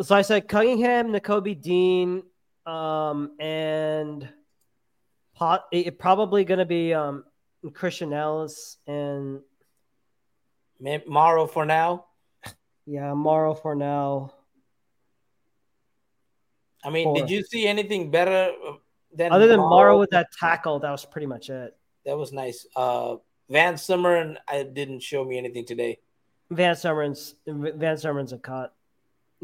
So 0.01 0.15
I 0.15 0.23
said 0.23 0.49
Cunningham, 0.49 1.13
Nakobe 1.13 1.61
Dean, 1.61 2.23
um, 2.65 3.33
and 3.39 4.27
pot. 5.35 5.67
It, 5.73 5.99
probably 5.99 6.45
going 6.45 6.59
to 6.59 6.65
be 6.65 6.95
um 6.95 7.25
Christian 7.75 8.13
Elliss 8.13 8.79
and 8.87 9.41
Morrow 11.07 11.47
for 11.47 11.67
now. 11.67 12.07
Yeah, 12.87 13.13
Morrow 13.13 13.55
for 13.55 13.75
now. 13.75 14.33
I 16.83 16.91
mean, 16.91 17.05
Four. 17.05 17.17
did 17.17 17.31
you 17.31 17.45
see 17.45 17.67
anything 17.67 18.11
better 18.11 18.53
than 19.15 19.33
other 19.33 19.47
than 19.47 19.61
Morrow 19.61 19.99
with 19.99 20.11
that 20.11 20.33
tackle? 20.33 20.79
That 20.81 20.91
was 20.91 21.05
pretty 21.05 21.27
much 21.27 21.51
it. 21.51 21.77
That 22.07 22.17
was 22.17 22.33
nice. 22.33 22.67
Uh, 22.75 23.17
Van 23.49 23.75
Sumeren, 23.75 24.37
I 24.49 24.63
didn't 24.63 25.01
show 25.01 25.25
me 25.25 25.37
anything 25.39 25.67
today. 25.67 25.99
Van 26.51 26.75
Sumeren's 26.75 27.35
Van 27.47 27.97
Sumeren's 27.97 28.33
a 28.33 28.39
cut. 28.39 28.75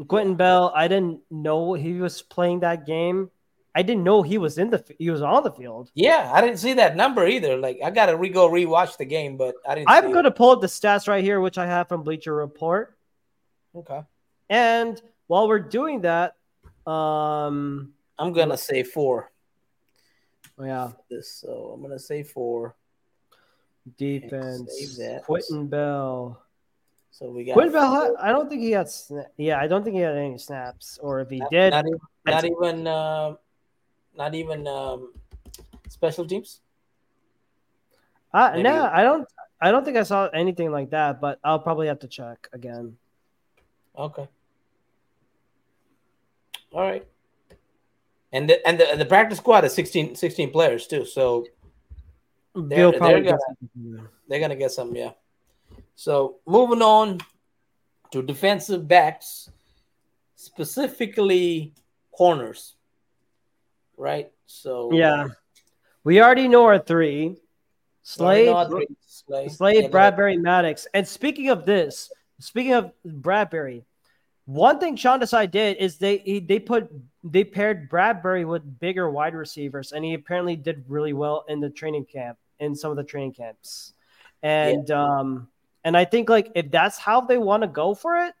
Quentin 0.07 0.35
Bell, 0.35 0.71
I 0.75 0.87
didn't 0.87 1.21
know 1.31 1.73
he 1.73 1.93
was 1.93 2.21
playing 2.21 2.59
that 2.61 2.85
game. 2.85 3.31
I 3.73 3.83
didn't 3.83 4.03
know 4.03 4.23
he 4.23 4.37
was 4.37 4.57
in 4.57 4.69
the 4.71 4.83
he 4.97 5.09
was 5.09 5.21
on 5.21 5.43
the 5.43 5.51
field. 5.51 5.91
Yeah, 5.93 6.31
I 6.33 6.41
didn't 6.41 6.57
see 6.57 6.73
that 6.73 6.95
number 6.95 7.27
either. 7.27 7.57
Like 7.57 7.79
I 7.83 7.91
gotta 7.91 8.17
re 8.17 8.29
go 8.29 8.49
rewatch 8.49 8.97
the 8.97 9.05
game, 9.05 9.37
but 9.37 9.55
I 9.67 9.75
didn't. 9.75 9.89
I'm 9.89 10.11
gonna 10.11 10.29
it. 10.29 10.35
pull 10.35 10.49
up 10.49 10.61
the 10.61 10.67
stats 10.67 11.07
right 11.07 11.23
here, 11.23 11.39
which 11.39 11.57
I 11.57 11.67
have 11.67 11.87
from 11.87 12.03
Bleacher 12.03 12.33
Report. 12.33 12.97
Okay. 13.75 14.01
And 14.49 14.99
while 15.27 15.47
we're 15.47 15.59
doing 15.59 16.01
that, 16.01 16.35
um, 16.89 17.93
I'm 18.17 18.33
gonna 18.33 18.57
say 18.57 18.81
four. 18.81 19.31
Yeah. 20.59 20.91
This 21.09 21.31
so 21.31 21.71
I'm 21.73 21.81
gonna 21.81 21.99
say 21.99 22.23
four. 22.23 22.75
Defense. 23.97 24.99
Quentin 25.23 25.67
Bell. 25.67 26.41
So 27.11 27.29
we 27.29 27.45
got 27.45 27.53
Quentin 27.53 27.73
Bell. 27.73 28.15
I 28.19 28.31
don't 28.31 28.49
think 28.49 28.61
he 28.61 28.71
had. 28.71 28.89
Yeah, 29.37 29.59
I 29.59 29.67
don't 29.67 29.83
think 29.83 29.95
he 29.95 30.01
had 30.01 30.15
any 30.15 30.37
snaps, 30.37 30.99
or 31.01 31.21
if 31.21 31.29
he 31.29 31.39
not, 31.39 31.51
did, 31.51 31.71
not 31.71 31.85
even, 31.85 31.99
not 32.25 32.45
even, 32.45 32.87
uh, 32.87 33.35
not 34.17 34.35
even 34.35 34.67
um, 34.67 35.13
special 35.89 36.27
teams. 36.27 36.61
Uh, 38.33 38.57
no, 38.57 38.89
I 38.91 39.03
don't. 39.03 39.27
I 39.59 39.71
don't 39.71 39.83
think 39.83 39.97
I 39.97 40.03
saw 40.03 40.27
anything 40.27 40.71
like 40.71 40.91
that, 40.91 41.19
but 41.19 41.39
I'll 41.43 41.59
probably 41.59 41.87
have 41.87 41.99
to 41.99 42.07
check 42.07 42.47
again. 42.53 42.97
Okay. 43.97 44.27
All 46.73 46.81
right. 46.81 47.07
And 48.37 48.47
the 48.47 48.67
and 48.67 48.79
the, 48.79 48.91
and 48.91 49.01
the 49.01 49.05
practice 49.05 49.39
squad 49.39 49.65
is 49.65 49.73
16, 49.73 50.13
16 50.13 50.51
players 50.51 50.85
too. 50.85 51.05
So 51.05 51.47
they're, 52.53 52.91
they're 52.91 53.23
gonna, 53.23 54.07
they're 54.27 54.39
gonna 54.39 54.55
get 54.55 54.69
some, 54.69 54.95
yeah. 54.95 55.13
So 55.95 56.35
moving 56.45 56.83
on 56.83 57.19
to 58.11 58.21
defensive 58.21 58.87
backs, 58.87 59.49
specifically 60.35 61.73
corners, 62.11 62.75
right? 63.97 64.31
So 64.45 64.91
yeah, 64.93 65.29
we 66.03 66.21
already 66.21 66.47
know 66.47 66.65
our 66.65 66.77
three: 66.77 67.37
Slade, 68.03 68.55
Slade, 69.07 69.51
Slade 69.51 69.91
Bradberry, 69.91 70.39
Maddox. 70.39 70.85
And 70.93 71.07
speaking 71.07 71.49
of 71.49 71.65
this, 71.65 72.11
speaking 72.37 72.73
of 72.73 72.91
Bradberry, 73.03 73.85
one 74.47 74.79
thing 74.79 74.95
Sean 74.95 75.19
Desai 75.19 75.51
did 75.51 75.75
is 75.75 75.97
they 75.97 76.19
he, 76.19 76.39
they 76.39 76.57
put 76.57 76.89
they 77.21 77.43
paired 77.43 77.89
Bradberry 77.89 78.47
with 78.47 78.79
bigger 78.79 79.11
wide 79.11 79.35
receivers, 79.35 79.91
and 79.91 80.05
he 80.05 80.13
apparently 80.13 80.55
did 80.55 80.85
really 80.87 81.11
well 81.11 81.43
in 81.49 81.59
the 81.59 81.69
training 81.69 82.05
camp 82.05 82.37
in 82.57 82.73
some 82.73 82.89
of 82.89 82.95
the 82.95 83.03
training 83.03 83.33
camps. 83.33 83.93
And 84.41 84.87
yeah. 84.87 85.03
um 85.03 85.49
and 85.83 85.97
I 85.97 86.05
think 86.05 86.29
like 86.29 86.49
if 86.55 86.71
that's 86.71 86.97
how 86.97 87.21
they 87.21 87.37
want 87.37 87.63
to 87.63 87.67
go 87.67 87.93
for 87.93 88.15
it, 88.15 88.33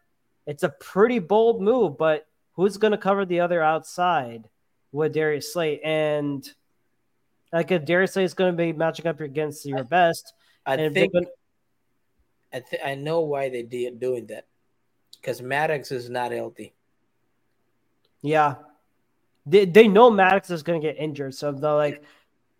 it's 0.45 0.63
a 0.63 0.69
pretty 0.69 1.19
bold 1.19 1.61
move. 1.61 1.97
But 1.97 2.25
who's 2.53 2.77
going 2.77 2.91
to 2.91 2.97
cover 2.97 3.25
the 3.25 3.41
other 3.41 3.61
outside 3.61 4.47
with 4.93 5.13
Darius 5.13 5.51
Slay? 5.51 5.81
And 5.81 6.49
like 7.51 7.69
if 7.71 7.83
Darius 7.83 8.13
Slay 8.13 8.23
is 8.23 8.33
going 8.33 8.53
to 8.53 8.57
be 8.57 8.71
matching 8.71 9.07
up 9.07 9.19
against 9.19 9.65
your 9.65 9.83
best, 9.83 10.33
I 10.65 10.77
think 10.89 11.11
gonna... 11.11 11.25
I 12.53 12.59
th- 12.61 12.81
I 12.83 12.95
know 12.95 13.21
why 13.21 13.49
they 13.49 13.63
did 13.63 13.99
doing 13.99 14.27
that 14.27 14.45
because 15.27 15.41
Maddox 15.41 15.91
is 15.91 16.09
not 16.09 16.31
healthy. 16.31 16.73
Yeah, 18.21 18.55
they 19.45 19.65
they 19.65 19.89
know 19.89 20.09
Maddox 20.09 20.49
is 20.49 20.63
going 20.63 20.79
to 20.79 20.87
get 20.87 20.97
injured, 20.97 21.35
so 21.35 21.51
they're 21.51 21.73
like, 21.73 22.01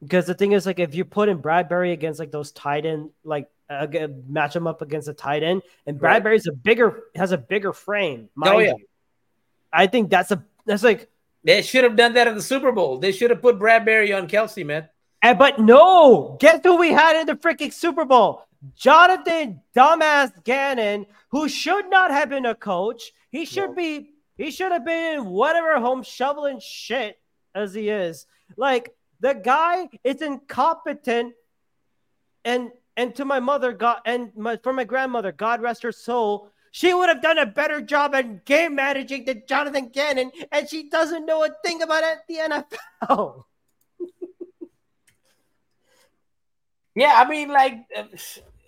because 0.03 0.25
the 0.25 0.33
thing 0.33 0.51
is, 0.51 0.65
like, 0.65 0.77
if 0.77 0.93
you 0.93 1.05
put 1.05 1.29
in 1.29 1.39
Bradberry 1.39 1.93
against 1.93 2.19
like 2.19 2.29
those 2.29 2.51
tight 2.51 2.85
end, 2.85 3.11
like 3.23 3.47
uh, 3.69 3.87
match 4.27 4.53
him 4.53 4.67
up 4.67 4.81
against 4.81 5.07
a 5.07 5.13
tight 5.13 5.43
end, 5.43 5.61
and 5.85 5.97
Bradberry's 5.97 6.45
right. 6.45 6.53
a 6.53 6.57
bigger 6.57 7.03
has 7.15 7.31
a 7.31 7.37
bigger 7.37 7.71
frame. 7.71 8.27
oh 8.43 8.59
yeah, 8.59 8.73
you. 8.77 8.85
I 9.71 9.87
think 9.87 10.09
that's 10.09 10.31
a 10.31 10.43
that's 10.65 10.83
like 10.83 11.09
they 11.45 11.61
should 11.61 11.85
have 11.85 11.95
done 11.95 12.15
that 12.15 12.27
in 12.27 12.35
the 12.35 12.41
Super 12.41 12.73
Bowl. 12.73 12.97
They 12.97 13.13
should 13.13 13.29
have 13.29 13.41
put 13.41 13.57
Bradberry 13.57 14.15
on 14.15 14.27
Kelce, 14.27 14.65
man. 14.65 14.89
And, 15.21 15.39
but 15.39 15.57
no, 15.57 16.35
guess 16.37 16.59
who 16.63 16.75
we 16.75 16.91
had 16.91 17.15
in 17.15 17.27
the 17.27 17.33
freaking 17.35 17.71
Super 17.71 18.03
Bowl? 18.03 18.46
Jonathan 18.75 19.61
dumbass 19.75 20.43
Gannon, 20.43 21.05
who 21.29 21.47
should 21.47 21.89
not 21.89 22.11
have 22.11 22.29
been 22.29 22.45
a 22.45 22.55
coach. 22.55 23.11
He 23.29 23.45
should 23.45 23.71
no. 23.71 23.75
be. 23.75 24.11
He 24.37 24.51
should 24.51 24.71
have 24.71 24.85
been 24.85 25.19
in 25.19 25.25
whatever 25.25 25.79
home 25.79 26.03
shoveling 26.03 26.59
shit 26.59 27.19
as 27.55 27.73
he 27.73 27.89
is. 27.89 28.25
Like 28.55 28.95
the 29.19 29.33
guy 29.33 29.89
is 30.03 30.21
incompetent, 30.21 31.33
and 32.45 32.71
and 32.95 33.15
to 33.15 33.25
my 33.25 33.39
mother, 33.39 33.73
God, 33.73 33.99
and 34.05 34.35
my, 34.35 34.57
for 34.57 34.73
my 34.73 34.83
grandmother, 34.83 35.31
God 35.31 35.61
rest 35.61 35.83
her 35.83 35.91
soul. 35.91 36.51
She 36.71 36.93
would 36.93 37.09
have 37.09 37.21
done 37.21 37.37
a 37.37 37.45
better 37.45 37.81
job 37.81 38.13
at 38.13 38.45
game 38.45 38.75
managing 38.75 39.25
than 39.25 39.43
Jonathan 39.47 39.89
Gannon, 39.89 40.31
and 40.51 40.69
she 40.69 40.89
doesn't 40.89 41.25
know 41.25 41.43
a 41.43 41.49
thing 41.65 41.81
about 41.81 42.03
it, 42.03 42.17
the 42.27 42.35
NFL. 43.07 43.43
yeah, 46.97 47.13
I 47.15 47.29
mean, 47.29 47.49
like 47.49 47.75
uh, 47.95 48.05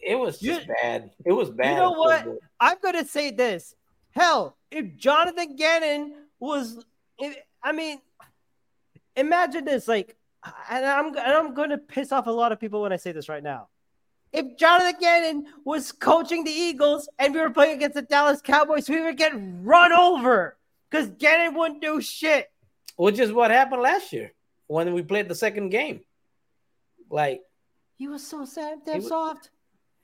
it 0.06 0.16
was 0.16 0.40
just 0.40 0.68
you, 0.68 0.74
bad. 0.82 1.10
It 1.26 1.32
was 1.32 1.50
bad. 1.50 1.72
You 1.72 1.78
know 1.78 1.92
what? 1.94 2.28
I'm 2.60 2.78
gonna 2.82 3.06
say 3.06 3.32
this. 3.32 3.74
Hell, 4.12 4.56
if 4.70 4.96
Jonathan 4.96 5.56
Gannon 5.56 6.14
was, 6.40 6.86
if, 7.18 7.36
I 7.64 7.72
mean, 7.72 8.00
imagine 9.16 9.66
this. 9.66 9.88
Like, 9.88 10.16
and 10.70 10.86
I'm 10.86 11.08
and 11.08 11.18
I'm 11.18 11.56
gonna 11.56 11.80
piss 11.80 12.12
off 12.12 12.28
a 12.28 12.32
lot 12.32 12.52
of 12.52 12.60
people 12.60 12.84
when 12.84 12.94
I 12.94 12.98
say 12.98 13.12
this 13.12 13.30
right 13.30 13.42
now. 13.42 13.68
If 14.32 14.58
Jonathan 14.58 15.02
Gannon 15.02 15.48
was 15.66 15.92
coaching 15.92 16.44
the 16.44 16.52
Eagles 16.52 17.10
and 17.18 17.34
we 17.34 17.42
were 17.42 17.50
playing 17.50 17.78
against 17.78 17.96
the 17.96 18.04
Dallas 18.04 18.42
Cowboys, 18.42 18.88
we 18.88 19.02
would 19.02 19.18
get 19.18 19.34
run 19.34 19.92
over 19.92 20.56
because 20.88 21.10
Gannon 21.18 21.56
wouldn't 21.56 21.82
do 21.82 22.00
shit. 22.00 22.48
Which 22.96 23.18
is 23.18 23.32
what 23.32 23.50
happened 23.50 23.82
last 23.82 24.14
year 24.14 24.34
when 24.68 24.94
we 24.94 25.02
played 25.02 25.30
the 25.30 25.36
second 25.36 25.70
game. 25.70 26.02
Like 27.10 27.42
He 28.00 28.08
was 28.08 28.26
so 28.26 28.46
sad, 28.46 28.80
damn 28.86 29.02
soft. 29.02 29.50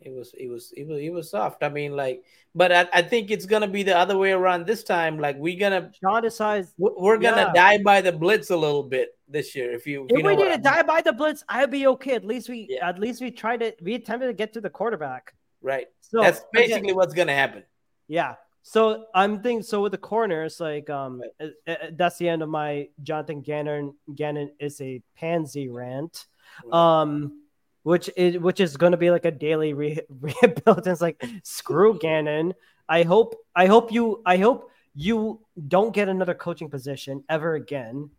It 0.01 0.13
was, 0.13 0.33
it 0.37 0.49
was, 0.49 0.73
it 0.75 0.85
was, 0.85 0.99
it 0.99 1.09
was 1.09 1.29
soft. 1.29 1.63
I 1.63 1.69
mean, 1.69 1.95
like, 1.95 2.25
but 2.53 2.69
I, 2.73 2.89
I 2.91 3.01
think 3.01 3.31
it's 3.31 3.45
gonna 3.45 3.69
be 3.69 3.83
the 3.83 3.97
other 3.97 4.17
way 4.17 4.33
around 4.33 4.67
this 4.67 4.83
time. 4.83 5.17
Like, 5.17 5.37
we're 5.37 5.57
gonna 5.57 5.91
Sean 6.01 6.21
decides 6.21 6.73
we're 6.77 7.17
gonna 7.17 7.53
yeah. 7.55 7.77
die 7.77 7.81
by 7.81 8.01
the 8.01 8.11
blitz 8.11 8.49
a 8.49 8.57
little 8.57 8.83
bit 8.83 9.17
this 9.29 9.55
year. 9.55 9.71
If 9.71 9.87
you, 9.87 10.03
if, 10.09 10.11
if 10.11 10.17
you 10.17 10.25
we 10.25 10.35
need 10.35 10.51
to 10.51 10.57
die 10.57 10.83
by 10.83 11.01
the 11.01 11.13
blitz, 11.13 11.45
I'd 11.47 11.71
be 11.71 11.87
okay. 11.87 12.15
At 12.15 12.25
least 12.25 12.49
we, 12.49 12.67
yeah. 12.69 12.89
at 12.89 12.99
least 12.99 13.21
we 13.21 13.31
tried 13.31 13.61
it. 13.61 13.79
We 13.81 13.95
attempted 13.95 14.27
to 14.27 14.33
get 14.33 14.51
to 14.53 14.61
the 14.61 14.69
quarterback. 14.69 15.33
Right. 15.61 15.87
So 16.01 16.19
that's 16.21 16.41
basically 16.51 16.89
again, 16.89 16.95
what's 16.97 17.13
gonna 17.13 17.33
happen. 17.33 17.63
Yeah. 18.09 18.35
So 18.61 19.05
I'm 19.15 19.41
thinking. 19.41 19.63
So 19.63 19.81
with 19.81 19.93
the 19.93 19.97
corners, 19.97 20.59
like, 20.59 20.89
um, 20.89 21.21
right. 21.39 21.51
uh, 21.65 21.71
uh, 21.71 21.75
that's 21.93 22.17
the 22.17 22.27
end 22.27 22.41
of 22.41 22.49
my 22.49 22.89
Jonathan 23.01 23.39
Gannon. 23.41 23.95
Gannon 24.13 24.51
is 24.59 24.81
a 24.81 25.01
pansy 25.15 25.69
rant. 25.69 26.25
Right. 26.65 27.01
Um 27.01 27.43
which 27.85 28.09
is 28.17 28.39
which 28.39 28.59
is 28.59 28.77
going 28.77 28.93
to 28.93 28.97
be 28.97 29.11
like 29.11 29.25
a 29.25 29.31
daily 29.31 29.73
re- 29.73 30.01
rebuild. 30.09 30.87
it's 30.87 31.01
like 31.01 31.23
screw 31.43 31.99
Gannon. 32.01 32.55
I 32.89 33.03
hope 33.03 33.35
I 33.55 33.67
hope 33.67 33.91
you 33.91 34.23
I 34.25 34.37
hope 34.37 34.71
you 34.95 35.39
don't 35.67 35.93
get 35.93 36.09
another 36.09 36.33
coaching 36.33 36.67
position 36.67 37.23
ever 37.29 37.53
again. 37.53 38.09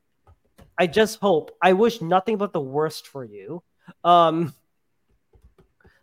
I 0.79 0.87
just 0.87 1.19
hope. 1.19 1.51
I 1.61 1.73
wish 1.73 2.01
nothing 2.01 2.37
but 2.37 2.53
the 2.53 2.61
worst 2.61 3.09
for 3.09 3.25
you. 3.25 3.61
Um, 4.05 4.55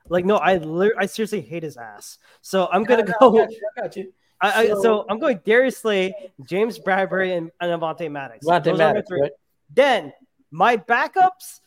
like 0.09 0.25
no, 0.25 0.35
I 0.35 0.59
I 0.99 1.05
seriously 1.05 1.39
hate 1.39 1.63
his 1.63 1.77
ass. 1.77 2.17
So 2.41 2.67
I'm 2.69 2.83
gonna 2.83 3.03
go. 3.03 3.13
I 3.33 3.45
got 3.45 3.51
you. 3.51 3.69
I 3.77 3.81
got 3.81 3.95
you. 3.95 4.13
I, 4.41 4.51
I, 4.51 4.67
so, 4.67 4.81
so, 4.81 5.05
I'm 5.09 5.19
going 5.19 5.39
Darius 5.45 5.77
Slay, 5.77 6.13
James 6.43 6.77
Bradberry, 6.77 7.37
and, 7.37 7.49
and 7.61 7.81
Avonte 7.81 8.11
Maddox. 8.11 8.45
Avonte 8.45 8.77
Maddox 8.77 9.09
right? 9.09 9.31
Then 9.73 10.11
my 10.51 10.75
backups. 10.75 11.61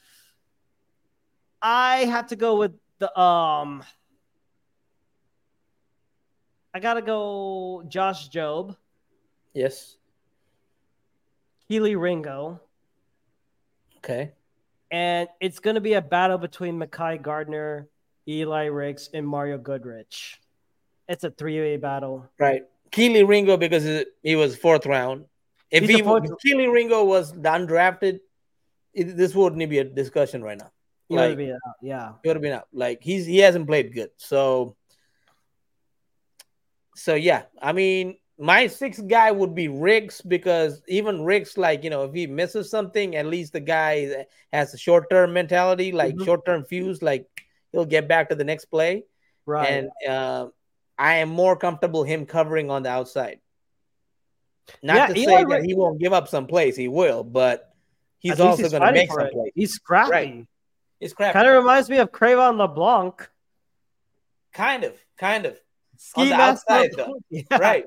I 1.68 2.04
have 2.04 2.28
to 2.28 2.36
go 2.36 2.54
with 2.54 2.74
the 3.00 3.08
um. 3.18 3.82
I 6.72 6.78
gotta 6.78 7.02
go 7.02 7.82
Josh 7.88 8.28
Jobe. 8.28 8.76
Yes. 9.52 9.96
Kelee 11.68 12.00
Ringo. 12.00 12.60
Okay. 13.98 14.30
And 14.92 15.28
it's 15.40 15.58
gonna 15.58 15.80
be 15.80 15.94
a 15.94 16.00
battle 16.00 16.38
between 16.38 16.78
Mekhi 16.78 17.20
Garner, 17.20 17.88
Eli 18.28 18.66
Ricks, 18.66 19.10
and 19.12 19.26
Mario 19.26 19.58
Goodrich. 19.58 20.40
It's 21.08 21.24
a 21.24 21.30
three-way 21.32 21.78
battle. 21.78 22.30
Right. 22.38 22.62
Kelee 22.92 23.26
Ringo 23.26 23.56
because 23.56 24.04
he 24.22 24.36
was 24.36 24.56
fourth 24.56 24.86
round. 24.86 25.24
If 25.72 25.82
He's 25.82 25.96
he 25.96 26.02
Kelee 26.02 26.72
Ringo 26.72 27.02
was 27.02 27.32
undrafted, 27.32 28.20
it, 28.94 29.16
this 29.16 29.34
wouldn't 29.34 29.68
be 29.68 29.78
a 29.78 29.84
discussion 29.84 30.44
right 30.44 30.58
now. 30.58 30.70
He 31.08 31.14
like, 31.16 31.22
would 31.22 31.30
have 31.30 31.38
been 31.38 31.52
out. 31.52 31.76
Yeah, 31.82 32.12
he 32.22 32.28
would 32.28 32.36
have 32.36 32.42
been 32.42 32.52
out. 32.52 32.68
Like 32.72 33.02
he's 33.02 33.26
he 33.26 33.38
hasn't 33.38 33.66
played 33.66 33.94
good. 33.94 34.10
So, 34.16 34.76
so 36.94 37.14
yeah. 37.14 37.42
I 37.60 37.72
mean, 37.72 38.16
my 38.38 38.66
sixth 38.66 39.06
guy 39.06 39.30
would 39.30 39.54
be 39.54 39.68
Ricks 39.68 40.20
because 40.20 40.82
even 40.88 41.24
Ricks, 41.24 41.56
like 41.56 41.84
you 41.84 41.90
know, 41.90 42.04
if 42.04 42.12
he 42.12 42.26
misses 42.26 42.70
something, 42.70 43.16
at 43.16 43.26
least 43.26 43.52
the 43.52 43.60
guy 43.60 44.26
has 44.52 44.74
a 44.74 44.78
short 44.78 45.08
term 45.10 45.32
mentality, 45.32 45.92
like 45.92 46.14
mm-hmm. 46.14 46.24
short 46.24 46.44
term 46.44 46.64
fuse, 46.64 47.02
like 47.02 47.26
he'll 47.72 47.84
get 47.84 48.08
back 48.08 48.28
to 48.30 48.34
the 48.34 48.44
next 48.44 48.66
play. 48.66 49.04
Right. 49.46 49.68
And 49.68 49.90
uh, 50.08 50.48
I 50.98 51.16
am 51.16 51.28
more 51.28 51.56
comfortable 51.56 52.02
him 52.02 52.26
covering 52.26 52.70
on 52.70 52.82
the 52.82 52.90
outside. 52.90 53.40
Not 54.82 54.96
yeah, 54.96 55.06
to 55.06 55.14
say 55.14 55.44
that 55.44 55.62
he 55.64 55.74
won't 55.74 56.00
give 56.00 56.12
up 56.12 56.26
some 56.26 56.46
plays, 56.46 56.76
he 56.76 56.88
will, 56.88 57.22
but 57.22 57.72
he's 58.18 58.40
also 58.40 58.68
going 58.68 58.82
to 58.82 58.92
make 58.92 59.10
some 59.10 59.30
plays. 59.30 59.52
He's 59.54 59.72
scrappy. 59.74 60.10
Right. 60.10 60.46
It's 61.00 61.12
crap. 61.12 61.32
Kind 61.32 61.48
of 61.48 61.54
reminds 61.54 61.90
me 61.90 61.98
of 61.98 62.10
Cre'Von 62.10 62.56
LeBlanc. 62.56 63.28
Kind 64.52 64.84
of, 64.84 64.94
kind 65.18 65.46
of. 65.46 65.60
Ski 65.98 66.22
on 66.22 66.28
the 66.28 66.34
outside, 66.34 66.90
though. 66.96 67.18
Yeah. 67.30 67.42
Right. 67.58 67.84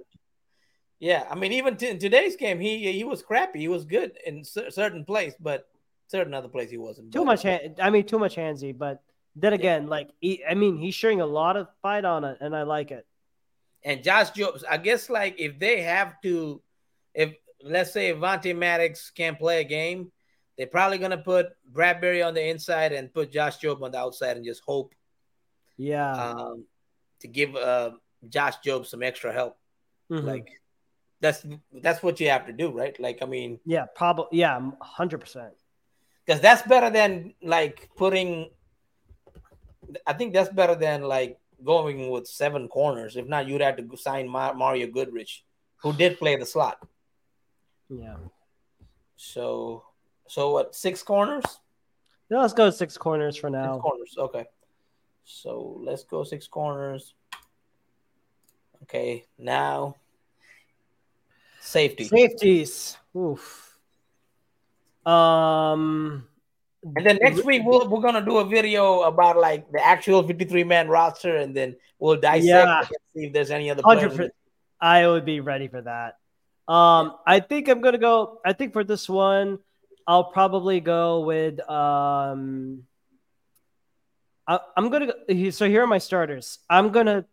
Yeah, 0.99 1.25
I 1.29 1.35
mean, 1.35 1.53
even 1.53 1.77
t- 1.77 1.87
in 1.87 1.97
today's 1.97 2.35
game, 2.35 2.59
he 2.59 2.91
he 2.91 3.03
was 3.05 3.21
crappy. 3.23 3.59
He 3.59 3.69
was 3.69 3.85
good 3.85 4.17
in 4.25 4.43
c- 4.43 4.69
certain 4.69 5.05
place, 5.05 5.33
but 5.39 5.69
certain 6.07 6.33
other 6.33 6.49
place 6.49 6.69
he 6.69 6.77
wasn't. 6.77 7.13
Too 7.13 7.23
much. 7.23 7.45
I 7.45 7.89
mean, 7.89 8.05
too 8.05 8.19
much 8.19 8.35
handsy. 8.35 8.77
But 8.77 9.01
then 9.33 9.53
again, 9.53 9.83
yeah. 9.83 9.89
like 9.89 10.09
he, 10.19 10.43
I 10.43 10.55
mean, 10.55 10.77
he's 10.77 10.95
showing 10.95 11.21
a 11.21 11.25
lot 11.25 11.55
of 11.55 11.67
fight 11.81 12.03
on 12.03 12.25
it, 12.25 12.37
and 12.41 12.53
I 12.53 12.63
like 12.63 12.91
it. 12.91 13.05
And 13.83 14.03
Josh 14.03 14.31
Jobs, 14.31 14.65
I 14.69 14.75
guess, 14.75 15.09
like 15.09 15.39
if 15.39 15.57
they 15.57 15.81
have 15.83 16.19
to, 16.23 16.61
if 17.13 17.33
let's 17.63 17.93
say 17.93 18.13
Avonte 18.13 18.53
Maddox 18.53 19.09
can't 19.11 19.39
play 19.39 19.61
a 19.61 19.63
game, 19.63 20.11
they're 20.59 20.67
probably 20.67 20.97
gonna 20.97 21.17
put 21.17 21.55
Bradberry 21.71 22.23
on 22.23 22.33
the 22.33 22.45
inside 22.45 22.91
and 22.91 23.13
put 23.13 23.31
Josh 23.31 23.59
Jobe 23.59 23.81
on 23.81 23.91
the 23.91 23.97
outside 23.97 24.35
and 24.35 24.45
just 24.45 24.61
hope. 24.65 24.93
Yeah. 25.77 26.11
Um, 26.11 26.65
to 27.21 27.27
give 27.29 27.55
uh 27.55 27.91
Josh 28.27 28.55
Jobe 28.59 28.85
some 28.85 29.01
extra 29.01 29.31
help. 29.31 29.57
Mm-hmm. 30.11 30.27
Like 30.27 30.61
that's 31.21 31.45
that's 31.81 32.03
what 32.03 32.19
you 32.19 32.29
have 32.29 32.45
to 32.47 32.51
do, 32.51 32.71
right? 32.71 32.99
Like 32.99 33.19
I 33.21 33.25
mean, 33.25 33.61
yeah, 33.65 33.85
probably, 33.95 34.37
yeah, 34.37 34.59
hundred 34.81 35.19
percent. 35.19 35.53
Because 36.25 36.41
that's 36.41 36.67
better 36.67 36.89
than 36.89 37.33
like 37.41 37.89
putting. 37.95 38.49
I 40.05 40.11
think 40.11 40.33
that's 40.33 40.49
better 40.49 40.75
than 40.75 41.03
like 41.03 41.39
going 41.63 42.09
with 42.09 42.27
seven 42.27 42.67
corners. 42.67 43.15
If 43.15 43.27
not, 43.27 43.47
you'd 43.47 43.61
have 43.61 43.77
to 43.77 43.97
sign 43.97 44.27
Mario 44.27 44.87
Goodrich, 44.87 45.45
who 45.77 45.93
did 45.93 46.19
play 46.19 46.35
the 46.35 46.45
slot. 46.45 46.85
Yeah. 47.89 48.17
So 49.15 49.83
so 50.29 50.51
what? 50.51 50.75
Six 50.75 51.01
corners? 51.03 51.43
Yeah, 52.29 52.41
let's 52.41 52.53
go 52.53 52.69
six 52.69 52.97
corners 52.97 53.35
for 53.35 53.49
now. 53.49 53.73
Six 53.73 53.81
corners. 53.81 54.15
Okay. 54.17 54.45
So 55.25 55.81
let's 55.83 56.03
go 56.03 56.23
six 56.23 56.47
corners. 56.47 57.15
Okay. 58.83 59.25
Now 59.37 59.95
safety. 61.59 62.05
Safeties. 62.05 62.97
Oof. 63.17 63.77
Um. 65.05 66.25
And 66.95 67.05
then 67.05 67.19
next 67.21 67.43
week 67.43 67.63
we'll, 67.65 67.89
we're 67.89 67.99
gonna 68.01 68.23
do 68.23 68.37
a 68.37 68.45
video 68.45 69.01
about 69.01 69.35
like 69.35 69.69
the 69.71 69.85
actual 69.85 70.25
53 70.25 70.63
man 70.63 70.87
roster, 70.87 71.37
and 71.37 71.55
then 71.55 71.75
we'll 71.97 72.15
dissect 72.15 72.45
yeah. 72.45 72.83
see 73.13 73.25
if 73.25 73.33
there's 73.33 73.51
any 73.51 73.69
other. 73.69 73.81
Players. 73.81 74.29
I 74.79 75.05
would 75.05 75.25
be 75.25 75.41
ready 75.41 75.67
for 75.67 75.81
that. 75.81 76.17
Um, 76.71 77.15
I 77.25 77.41
think 77.41 77.67
I'm 77.67 77.81
gonna 77.81 77.97
go. 77.97 78.39
I 78.45 78.53
think 78.53 78.71
for 78.71 78.85
this 78.85 79.09
one, 79.09 79.59
I'll 80.09 80.23
probably 80.23 80.79
go 80.79 81.19
with 81.19 81.59
um 81.69 82.83
I, 84.47 84.59
am 84.75 84.89
gonna 84.89 85.05
go, 85.05 85.49
so 85.51 85.69
here 85.69 85.83
are 85.83 85.87
my 85.87 85.99
starters. 85.99 86.57
I'm 86.67 86.89
gonna 86.89 87.25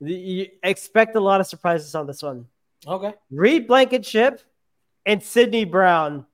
expect 0.00 1.16
a 1.16 1.20
lot 1.20 1.40
of 1.40 1.48
surprises 1.48 1.96
on 1.96 2.06
this 2.06 2.22
one. 2.22 2.46
Okay. 2.86 3.14
Reed 3.32 3.66
Blankenship 3.66 4.40
and 5.04 5.20
Sydney 5.20 5.64
Brown. 5.64 6.24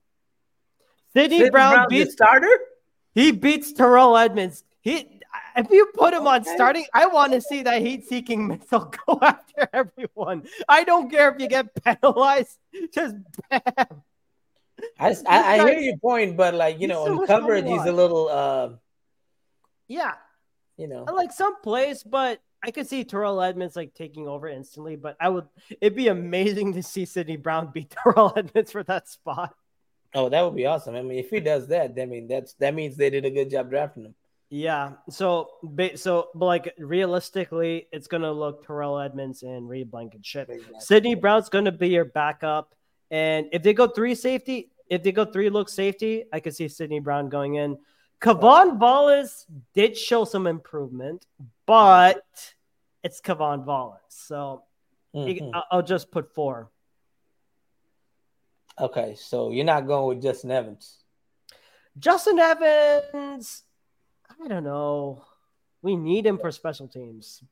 Sydney, 1.13 1.39
Sydney 1.39 1.49
Brown 1.49 1.73
Brown 1.73 1.87
beats 1.89 2.13
starter. 2.13 2.59
He 3.15 3.31
beats 3.31 3.73
Terrell 3.73 4.15
Edmunds. 4.15 4.63
He 4.81 5.19
if 5.55 5.71
you 5.71 5.87
put 5.95 6.13
him 6.13 6.27
on 6.27 6.43
starting, 6.43 6.85
I 6.93 7.07
want 7.07 7.33
to 7.33 7.41
see 7.41 7.63
that 7.63 7.81
heat-seeking 7.81 8.47
missile 8.47 8.93
go 9.07 9.17
after 9.19 9.67
everyone. 9.73 10.43
I 10.69 10.83
don't 10.83 11.09
care 11.09 11.33
if 11.33 11.41
you 11.41 11.47
get 11.47 11.73
penalized. 11.83 12.55
Just 12.93 13.15
bam. 13.49 14.03
I, 14.99 15.15
I, 15.27 15.59
I, 15.59 15.69
hear 15.69 15.79
your 15.79 15.97
point, 15.97 16.37
but 16.37 16.53
like 16.53 16.79
you 16.79 16.87
know, 16.87 17.05
so 17.05 17.21
on 17.21 17.27
coverage, 17.27 17.65
he's 17.65 17.85
a 17.85 17.91
little. 17.91 18.29
uh 18.29 18.69
Yeah, 19.87 20.13
you 20.77 20.87
know, 20.87 21.05
I 21.07 21.11
like 21.11 21.31
some 21.31 21.59
plays, 21.61 22.03
but 22.03 22.41
I 22.63 22.71
could 22.71 22.87
see 22.87 23.03
Terrell 23.03 23.41
Edmunds 23.41 23.75
like 23.75 23.93
taking 23.93 24.27
over 24.27 24.47
instantly. 24.47 24.95
But 24.95 25.17
I 25.19 25.29
would, 25.29 25.45
it'd 25.81 25.95
be 25.95 26.07
amazing 26.07 26.73
to 26.73 26.83
see 26.83 27.05
Sydney 27.05 27.37
Brown 27.37 27.71
beat 27.73 27.95
Terrell 28.03 28.33
Edmunds 28.35 28.71
for 28.71 28.83
that 28.83 29.07
spot. 29.07 29.55
Oh, 30.13 30.29
that 30.29 30.41
would 30.41 30.55
be 30.55 30.65
awesome. 30.65 30.95
I 30.95 31.01
mean, 31.01 31.19
if 31.19 31.29
he 31.29 31.39
does 31.39 31.67
that, 31.67 31.93
I 31.99 32.05
mean, 32.05 32.27
that's 32.27 32.53
that 32.53 32.73
means 32.73 32.95
they 32.95 33.09
did 33.09 33.25
a 33.25 33.31
good 33.31 33.49
job 33.49 33.69
drafting 33.69 34.05
him. 34.05 34.15
Yeah. 34.49 34.93
So, 35.09 35.49
so, 35.95 36.29
but 36.33 36.45
like 36.45 36.73
realistically, 36.77 37.87
it's 37.91 38.07
gonna 38.07 38.31
look 38.31 38.65
Terrell 38.65 38.99
Edmunds 38.99 39.43
and 39.43 39.67
Reed 39.67 39.91
Blankenship. 39.91 40.49
Exactly. 40.49 40.79
Sydney 40.79 41.15
Brown's 41.15 41.49
gonna 41.49 41.71
be 41.71 41.89
your 41.89 42.05
backup. 42.05 42.73
And 43.11 43.47
if 43.51 43.63
they 43.63 43.73
go 43.73 43.87
three 43.87 44.15
safety, 44.15 44.71
if 44.89 45.03
they 45.03 45.11
go 45.11 45.25
three 45.25 45.49
look 45.49 45.69
safety, 45.69 46.25
I 46.31 46.39
could 46.39 46.55
see 46.55 46.67
Sydney 46.67 46.99
Brown 46.99 47.29
going 47.29 47.55
in. 47.55 47.77
K'Von 48.21 48.79
Wallace 48.79 49.45
did 49.73 49.97
show 49.97 50.25
some 50.25 50.47
improvement, 50.47 51.25
but 51.65 52.25
it's 53.03 53.21
K'Von 53.21 53.63
Wallace. 53.65 54.01
So 54.09 54.63
mm-hmm. 55.15 55.51
I'll 55.71 55.83
just 55.83 56.11
put 56.11 56.33
four. 56.33 56.71
Okay, 58.79 59.15
so 59.17 59.51
you're 59.51 59.65
not 59.65 59.87
going 59.87 60.07
with 60.07 60.21
Justin 60.23 60.51
Evans. 60.51 61.03
Justin 61.97 62.37
Evans, 62.37 63.63
I 64.29 64.47
don't 64.47 64.63
know. 64.63 65.23
We 65.81 65.95
need 65.95 66.25
him 66.25 66.37
for 66.37 66.51
special 66.51 66.87
teams. 66.87 67.43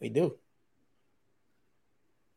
We 0.00 0.08
do. 0.08 0.36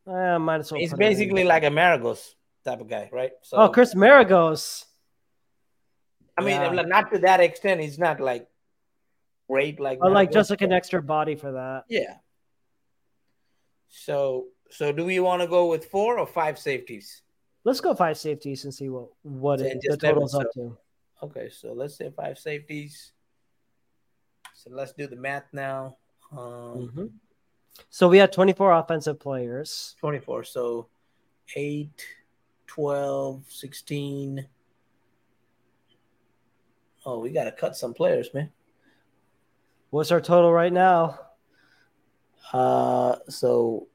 Uh, 0.07 0.39
might 0.39 0.59
as 0.59 0.71
well. 0.71 0.79
He's 0.79 0.93
basically 0.93 1.43
like 1.43 1.63
a 1.63 1.69
Maragos 1.69 2.33
type 2.63 2.79
of 2.79 2.87
guy, 2.87 3.09
right? 3.11 3.31
So, 3.41 3.57
oh, 3.57 3.69
Chris 3.69 3.93
Maragos. 3.93 4.85
I 6.37 6.41
mean, 6.41 6.61
yeah. 6.61 6.83
not 6.83 7.11
to 7.11 7.19
that 7.19 7.39
extent. 7.41 7.81
He's 7.81 7.99
not 7.99 8.19
like 8.19 8.47
great. 9.49 9.79
Like, 9.79 9.99
I 10.01 10.07
like 10.07 10.31
just 10.31 10.49
like 10.49 10.61
an 10.61 10.71
extra 10.71 11.01
body 11.01 11.35
for 11.35 11.51
that. 11.53 11.83
Yeah. 11.89 12.17
So, 13.89 14.47
so 14.69 14.91
do 14.91 15.03
we 15.05 15.19
want 15.19 15.41
to 15.41 15.47
go 15.47 15.67
with 15.67 15.85
four 15.85 16.19
or 16.19 16.27
five 16.27 16.59
safeties? 16.59 17.21
Let's 17.63 17.81
go 17.81 17.93
five 17.93 18.17
safeties 18.17 18.63
and 18.63 18.73
see 18.73 18.87
what 18.87 19.09
what 19.23 19.59
it, 19.59 19.79
the 19.81 19.97
total's 19.97 20.35
up 20.35 20.47
to. 20.53 20.77
Okay, 21.23 21.49
so 21.49 21.73
let's 21.73 21.97
say 21.97 22.11
five 22.15 22.37
safeties. 22.37 23.11
So 24.53 24.69
let's 24.71 24.93
do 24.93 25.07
the 25.07 25.15
math 25.15 25.45
now. 25.51 25.97
Um, 26.31 26.37
mm-hmm. 26.39 27.05
So 27.89 28.09
we 28.09 28.17
had 28.17 28.31
24 28.31 28.71
offensive 28.71 29.19
players. 29.19 29.95
24. 29.99 30.43
So 30.43 30.87
8, 31.55 31.89
12, 32.67 33.43
16. 33.47 34.47
Oh, 37.05 37.19
we 37.19 37.31
got 37.31 37.45
to 37.45 37.51
cut 37.51 37.75
some 37.75 37.93
players, 37.93 38.33
man. 38.33 38.51
What's 39.89 40.11
our 40.11 40.21
total 40.21 40.51
right 40.51 40.73
now? 40.73 41.19
Uh, 42.51 43.15
so 43.29 43.87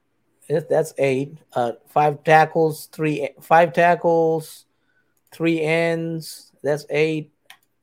if 0.47 0.67
that's 0.67 0.93
eight. 0.97 1.37
Uh, 1.53 1.73
five 1.89 2.23
tackles, 2.23 2.87
three, 2.87 3.29
five 3.41 3.73
tackles, 3.73 4.65
three 5.31 5.61
ends. 5.61 6.51
That's 6.63 6.85
8 6.89 7.31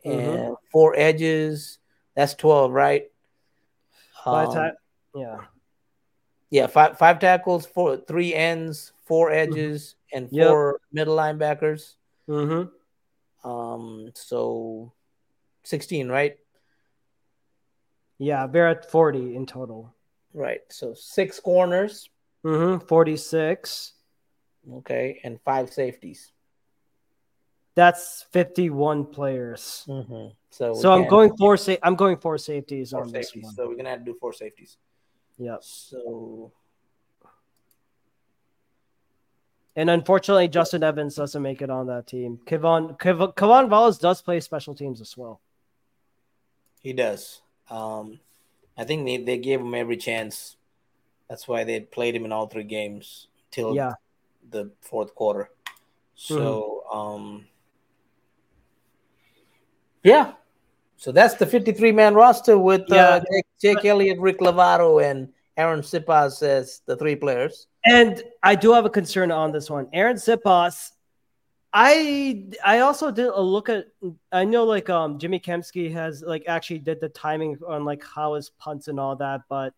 mm-hmm. 0.04 0.18
and 0.18 0.56
four 0.70 0.94
edges. 0.96 1.78
That's 2.14 2.34
twelve, 2.34 2.72
right? 2.72 3.10
Five 4.24 4.48
um, 4.48 4.72
yeah. 5.14 5.36
Yeah, 6.50 6.66
five 6.66 6.98
five 6.98 7.20
tackles, 7.20 7.64
four 7.64 7.96
three 7.96 8.34
ends, 8.34 8.92
four 9.04 9.30
mm-hmm. 9.30 9.52
edges, 9.52 9.94
and 10.12 10.28
four 10.28 10.80
yep. 10.80 10.92
middle 10.92 11.16
linebackers. 11.16 11.94
Mm-hmm. 12.28 13.48
Um, 13.48 14.10
so 14.14 14.92
sixteen, 15.62 16.08
right? 16.08 16.38
Yeah, 18.18 18.44
we're 18.46 18.68
at 18.68 18.90
forty 18.90 19.36
in 19.36 19.46
total. 19.46 19.94
Right. 20.34 20.60
So 20.68 20.94
six 20.94 21.40
corners. 21.40 22.10
Mm-hmm. 22.44 22.86
Forty-six. 22.86 23.92
Okay, 24.72 25.20
and 25.24 25.40
five 25.42 25.72
safeties. 25.72 26.32
That's 27.74 28.26
fifty-one 28.30 29.06
players. 29.06 29.84
Mm-hmm. 29.88 30.34
So, 30.50 30.74
so 30.74 30.92
I'm 30.92 31.08
going 31.08 31.36
for 31.36 31.56
sa- 31.56 31.76
I'm 31.82 31.94
going 31.94 32.16
for 32.16 32.36
safeties 32.36 32.90
four 32.90 33.02
on 33.02 33.10
safeties. 33.10 33.32
this 33.32 33.42
one. 33.44 33.54
So 33.54 33.68
we're 33.68 33.76
gonna 33.76 33.90
have 33.90 34.00
to 34.00 34.04
do 34.04 34.16
four 34.20 34.32
safeties. 34.32 34.76
Yeah. 35.40 35.56
So. 35.62 36.52
And 39.74 39.88
unfortunately, 39.88 40.48
Justin 40.48 40.82
Evans 40.82 41.14
doesn't 41.14 41.40
make 41.40 41.62
it 41.62 41.70
on 41.70 41.86
that 41.86 42.06
team. 42.06 42.38
Kevon 42.44 42.98
Kevon, 42.98 43.34
K'Von 43.34 43.70
Wallace 43.70 43.96
does 43.96 44.20
play 44.20 44.38
special 44.40 44.74
teams 44.74 45.00
as 45.00 45.16
well. 45.16 45.40
He 46.82 46.92
does. 46.92 47.40
Um, 47.70 48.20
I 48.76 48.84
think 48.84 49.06
they, 49.06 49.16
they 49.16 49.38
gave 49.38 49.60
him 49.60 49.74
every 49.74 49.96
chance. 49.96 50.56
That's 51.28 51.48
why 51.48 51.64
they 51.64 51.80
played 51.80 52.14
him 52.14 52.26
in 52.26 52.32
all 52.32 52.46
three 52.46 52.64
games 52.64 53.28
till 53.50 53.74
yeah. 53.74 53.94
the 54.50 54.70
fourth 54.82 55.14
quarter. 55.14 55.50
So, 56.14 56.84
mm-hmm. 56.92 56.98
um, 56.98 57.46
yeah. 60.02 60.32
So 60.98 61.12
that's 61.12 61.34
the 61.34 61.46
53 61.46 61.92
man 61.92 62.14
roster 62.14 62.58
with 62.58 62.82
yeah. 62.88 63.08
uh, 63.08 63.20
Jake, 63.60 63.84
Elliott, 63.84 64.18
Rick 64.18 64.38
Lovato, 64.38 65.02
and 65.04 65.28
Arryn 65.58 65.80
Siposs 65.80 66.42
as 66.42 66.80
the 66.86 66.96
three 66.96 67.16
players. 67.16 67.66
And 67.84 68.22
I 68.42 68.54
do 68.54 68.72
have 68.72 68.84
a 68.84 68.90
concern 68.90 69.30
on 69.30 69.52
this 69.52 69.68
one. 69.68 69.86
Arryn 69.86 70.16
Siposs, 70.16 70.90
I 71.72 72.48
I 72.64 72.80
also 72.80 73.10
did 73.10 73.26
a 73.26 73.40
look 73.40 73.68
at 73.68 73.86
I 74.32 74.44
know 74.44 74.64
like 74.64 74.90
um 74.90 75.18
Jimmy 75.18 75.38
Kempski 75.38 75.92
has 75.92 76.22
like 76.22 76.44
actually 76.48 76.80
did 76.80 77.00
the 77.00 77.08
timing 77.08 77.58
on 77.66 77.84
like 77.84 78.02
how 78.02 78.34
his 78.34 78.50
punts 78.50 78.88
and 78.88 78.98
all 78.98 79.16
that, 79.16 79.42
but 79.48 79.72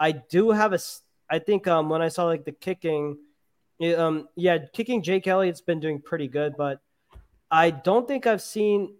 I 0.00 0.12
do 0.12 0.50
have 0.50 0.72
a 0.72 0.78
I 1.30 1.38
think 1.38 1.68
um 1.68 1.88
when 1.88 2.02
I 2.02 2.08
saw 2.08 2.24
like 2.24 2.44
the 2.44 2.52
kicking 2.52 3.18
um 3.96 4.28
yeah, 4.34 4.58
kicking 4.72 5.02
Jake 5.02 5.26
Elliott's 5.26 5.60
been 5.60 5.80
doing 5.80 6.00
pretty 6.00 6.26
good, 6.26 6.54
but 6.56 6.80
I 7.50 7.70
don't 7.70 8.08
think 8.08 8.26
I've 8.26 8.42
seen 8.42 8.96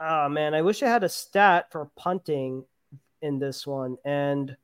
Oh 0.00 0.28
man, 0.28 0.54
I 0.54 0.62
wish 0.62 0.82
I 0.82 0.88
had 0.88 1.04
a 1.04 1.08
stat 1.08 1.72
for 1.72 1.90
punting 1.96 2.64
in 3.22 3.38
this 3.38 3.66
one. 3.66 3.96
And 4.04 4.56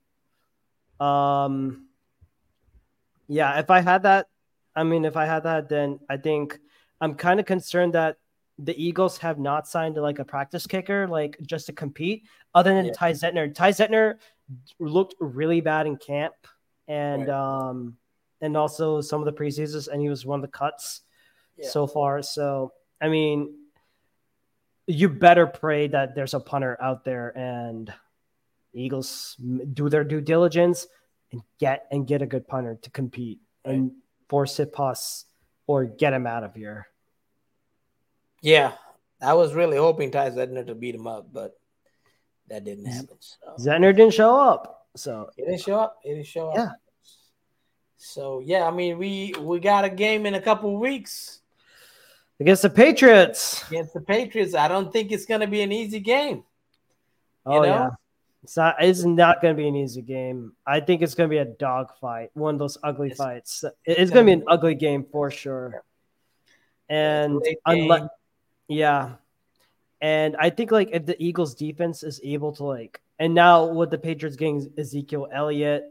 um 1.00 1.86
yeah, 3.26 3.59
if 3.59 3.70
I 3.70 3.80
had 3.80 4.02
that, 4.02 4.28
I 4.76 4.82
mean 4.84 5.05
if 5.05 5.16
I 5.16 5.26
had 5.26 5.44
that, 5.44 5.68
then 5.68 6.00
I 6.09 6.16
think 6.16 6.59
I'm 7.00 7.14
kind 7.14 7.40
of 7.40 7.46
concerned 7.46 7.94
that 7.94 8.16
the 8.59 8.80
Eagles 8.82 9.18
have 9.18 9.38
not 9.38 9.66
signed 9.66 9.96
like 9.96 10.20
a 10.20 10.24
practice 10.24 10.66
kicker, 10.66 11.09
like 11.09 11.36
just 11.44 11.66
to 11.66 11.72
compete, 11.72 12.24
other 12.55 12.74
than 12.74 12.86
yeah. 12.86 12.92
Ty 12.92 13.12
Zentner. 13.12 13.52
Ty 13.52 13.70
Zentner 13.70 14.14
looked 14.78 15.14
really 15.18 15.61
bad 15.61 15.86
in 15.86 15.96
camp 15.96 16.34
and 16.86 17.28
right. 17.28 17.68
um 17.68 17.96
and 18.40 18.57
also 18.57 19.00
some 19.00 19.20
of 19.20 19.26
the 19.26 19.32
preseasons, 19.32 19.88
and 19.88 20.00
he 20.00 20.09
was 20.09 20.26
one 20.26 20.38
of 20.38 20.42
the 20.42 20.57
cuts 20.57 21.00
yeah. 21.57 21.68
so 21.68 21.86
far. 21.86 22.22
So 22.22 22.72
I 23.00 23.09
mean, 23.09 23.55
you 24.86 25.09
better 25.09 25.46
pray 25.46 25.88
that 25.88 26.14
there's 26.14 26.34
a 26.34 26.40
punter 26.40 26.76
out 26.80 27.05
there 27.05 27.36
and 27.36 27.92
Eagles 28.75 29.37
do 29.72 29.89
their 29.89 30.05
due 30.05 30.20
diligence 30.20 30.87
and 31.33 31.43
get 31.59 31.87
and 31.91 32.07
get 32.07 32.22
a 32.22 32.27
good 32.27 32.47
punter 32.47 32.79
to 32.83 32.91
compete 32.91 33.41
right. 33.64 33.75
and 33.75 33.93
force 34.29 34.59
it 34.61 34.72
past 34.72 35.27
or 35.66 35.85
get 35.85 36.12
him 36.12 36.27
out 36.27 36.45
of 36.45 36.55
here. 36.55 36.87
Yeah, 38.43 38.72
I 39.22 39.35
was 39.35 39.55
really 39.55 39.77
hoping 39.77 40.11
Ty 40.11 40.31
Zentner 40.31 40.66
to 40.66 40.75
beat 40.75 40.95
him 40.95 41.07
up, 41.07 41.29
but 41.33 41.59
that 42.49 42.64
didn't 42.64 42.87
happen. 42.87 43.16
So. 43.20 43.37
Zentner 43.59 43.97
didn't 43.97 44.14
show 44.14 44.37
up, 44.37 44.87
so 44.97 45.31
he 45.37 45.45
didn't 45.45 45.62
show 45.62 45.81
up. 45.81 45.99
He 46.03 46.11
didn't 46.11 46.27
show 46.27 46.51
up. 46.51 46.57
Yeah. 46.57 46.70
So 47.97 48.43
yeah, 48.45 48.66
I 48.66 48.70
mean 48.70 48.99
we 48.99 49.35
we 49.41 49.61
got 49.61 49.85
a 49.85 49.91
game 49.91 50.27
in 50.27 50.35
a 50.35 50.41
couple 50.41 50.79
weeks 50.79 51.41
against 52.39 52.62
the 52.62 52.70
Patriots. 52.70 53.66
Against 53.68 53.95
the 53.95 54.01
Patriots, 54.01 54.55
I 54.55 54.68
don't 54.68 54.93
think 54.93 55.11
it's 55.11 55.25
going 55.25 55.41
to 55.41 55.47
be 55.47 55.62
an 55.62 55.72
easy 55.72 56.01
game. 56.01 56.45
Oh 57.47 57.62
know? 57.62 57.64
yeah, 57.64 57.91
it's 58.45 58.57
not. 58.59 58.76
It's 58.78 59.05
not 59.05 59.40
going 59.40 59.57
to 59.57 59.62
be 59.62 59.66
an 59.66 59.74
easy 59.74 60.03
game. 60.03 60.53
I 60.66 60.80
think 60.80 61.01
it's 61.01 61.14
going 61.14 61.30
to 61.30 61.34
be 61.34 61.38
a 61.38 61.47
dog 61.47 61.92
fight, 61.99 62.30
one 62.34 62.55
of 62.55 62.59
those 62.59 62.76
ugly 62.82 63.09
it's, 63.09 63.16
fights. 63.16 63.64
It's 63.86 64.11
going 64.11 64.26
to 64.26 64.36
be 64.36 64.40
an 64.40 64.45
ugly 64.47 64.74
game 64.74 65.07
for 65.11 65.30
sure. 65.30 65.82
And 66.88 67.42
unless, 67.64 68.09
yeah, 68.68 69.12
and 70.03 70.36
I 70.38 70.51
think 70.51 70.70
like 70.70 70.90
if 70.92 71.07
the 71.07 71.16
Eagles 71.22 71.55
defense 71.55 72.03
is 72.03 72.20
able 72.22 72.53
to 72.57 72.64
like, 72.64 73.01
and 73.18 73.34
now 73.34 73.64
with 73.64 73.90
the 73.90 73.97
Patriots 73.97 74.36
getting 74.36 74.70
Ezekiel 74.76 75.26
Elliott, 75.32 75.90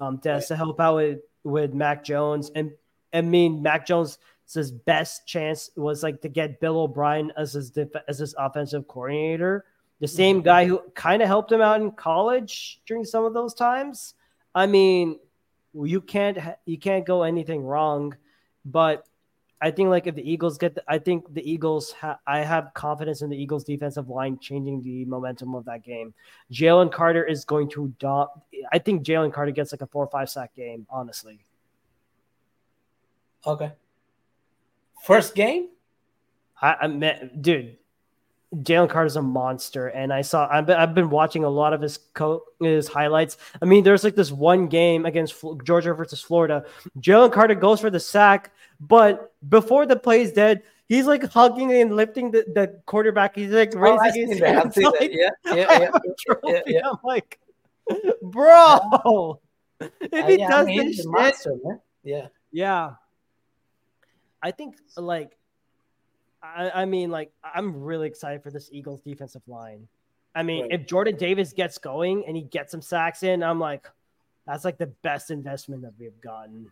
um, 0.00 0.18
to, 0.18 0.32
right. 0.32 0.42
to 0.42 0.56
help 0.56 0.80
out 0.80 0.96
with 0.96 1.20
with 1.44 1.72
Mac 1.74 2.02
Jones, 2.02 2.50
and 2.56 2.72
I 3.12 3.20
mean 3.20 3.62
Mac 3.62 3.86
Jones 3.86 4.18
his 4.52 4.72
best 4.72 5.26
chance 5.26 5.70
was 5.76 6.02
like 6.02 6.20
to 6.22 6.28
get 6.28 6.60
Bill 6.60 6.80
O'Brien 6.80 7.32
as 7.36 7.52
his 7.52 7.70
def- 7.70 8.02
as 8.08 8.18
his 8.18 8.34
offensive 8.36 8.88
coordinator, 8.88 9.64
the 10.00 10.08
same 10.08 10.36
mm-hmm. 10.36 10.44
guy 10.44 10.66
who 10.66 10.80
kind 10.94 11.22
of 11.22 11.28
helped 11.28 11.52
him 11.52 11.60
out 11.60 11.80
in 11.80 11.90
college 11.92 12.80
during 12.86 13.04
some 13.04 13.24
of 13.24 13.34
those 13.34 13.54
times. 13.54 14.14
I 14.54 14.66
mean, 14.66 15.18
you 15.72 16.00
can't 16.00 16.38
you 16.64 16.78
can't 16.78 17.04
go 17.04 17.22
anything 17.22 17.64
wrong, 17.64 18.16
but 18.64 19.06
I 19.60 19.70
think 19.70 19.88
like 19.88 20.06
if 20.06 20.14
the 20.14 20.30
Eagles 20.30 20.58
get, 20.58 20.74
the, 20.74 20.82
I 20.86 20.98
think 20.98 21.32
the 21.32 21.50
Eagles. 21.50 21.92
Ha- 21.92 22.18
I 22.26 22.40
have 22.40 22.74
confidence 22.74 23.22
in 23.22 23.30
the 23.30 23.36
Eagles' 23.36 23.64
defensive 23.64 24.10
line 24.10 24.38
changing 24.38 24.82
the 24.82 25.06
momentum 25.06 25.54
of 25.54 25.64
that 25.64 25.82
game. 25.82 26.12
Jalen 26.52 26.92
Carter 26.92 27.24
is 27.24 27.44
going 27.44 27.70
to. 27.70 27.92
Do- 27.98 28.26
I 28.72 28.78
think 28.78 29.06
Jalen 29.06 29.32
Carter 29.32 29.52
gets 29.52 29.72
like 29.72 29.80
a 29.80 29.86
four 29.86 30.04
or 30.04 30.10
five 30.10 30.28
sack 30.28 30.54
game. 30.54 30.86
Honestly. 30.90 31.46
Okay. 33.46 33.72
First 35.02 35.34
game? 35.34 35.68
I, 36.60 36.76
I 36.82 36.86
met, 36.86 37.40
dude. 37.40 37.76
Jalen 38.62 38.88
Carter's 38.88 39.16
a 39.16 39.22
monster, 39.22 39.88
and 39.88 40.12
I 40.12 40.22
saw. 40.22 40.48
I've 40.50 40.66
been, 40.66 40.76
I've 40.76 40.94
been 40.94 41.10
watching 41.10 41.44
a 41.44 41.48
lot 41.48 41.72
of 41.72 41.80
his 41.80 41.98
co- 42.14 42.44
his 42.60 42.88
highlights. 42.88 43.36
I 43.60 43.64
mean, 43.64 43.84
there's 43.84 44.04
like 44.04 44.14
this 44.14 44.30
one 44.30 44.68
game 44.68 45.06
against 45.06 45.34
Georgia 45.64 45.94
versus 45.94 46.20
Florida. 46.20 46.64
Jalen 46.98 47.32
Carter 47.32 47.54
goes 47.54 47.80
for 47.80 47.90
the 47.90 48.00
sack, 48.00 48.52
but 48.80 49.32
before 49.48 49.86
the 49.86 49.96
play 49.96 50.22
is 50.22 50.32
dead, 50.32 50.62
he's 50.86 51.06
like 51.06 51.24
hugging 51.24 51.72
and 51.72 51.96
lifting 51.96 52.30
the, 52.30 52.44
the 52.54 52.80
quarterback. 52.86 53.34
He's 53.36 53.50
like 53.50 53.74
oh, 53.74 53.78
raising 53.78 54.28
his 54.28 54.40
hands. 54.40 54.76
Like, 54.76 55.10
yeah, 55.12 55.30
yeah, 55.46 55.54
yeah, 55.54 55.90
yeah, 56.44 56.60
yeah, 56.66 56.88
I'm 56.88 56.98
like, 57.02 57.40
bro, 58.22 59.40
if 59.80 60.10
he 60.10 60.18
uh, 60.18 60.28
yeah, 60.28 60.48
does 60.48 60.66
I 60.66 60.68
mean, 60.68 60.86
this 60.86 61.06
monster, 61.06 61.54
man. 61.62 61.80
yeah, 62.02 62.26
yeah. 62.52 62.90
I 64.42 64.50
think 64.50 64.76
like 64.96 65.36
I, 66.44 66.82
I 66.82 66.84
mean 66.84 67.10
like 67.10 67.32
I'm 67.42 67.82
really 67.82 68.06
excited 68.06 68.42
for 68.42 68.50
this 68.50 68.68
Eagles 68.72 69.00
defensive 69.00 69.42
line. 69.46 69.88
I 70.34 70.42
mean, 70.42 70.62
right. 70.62 70.72
if 70.72 70.86
Jordan 70.86 71.16
Davis 71.16 71.52
gets 71.52 71.78
going 71.78 72.24
and 72.26 72.36
he 72.36 72.42
gets 72.42 72.72
some 72.72 72.82
sacks 72.82 73.22
in, 73.22 73.42
I'm 73.42 73.60
like, 73.60 73.88
that's 74.46 74.64
like 74.64 74.78
the 74.78 74.88
best 74.88 75.30
investment 75.30 75.82
that 75.82 75.92
we've 75.98 76.20
gotten. 76.20 76.70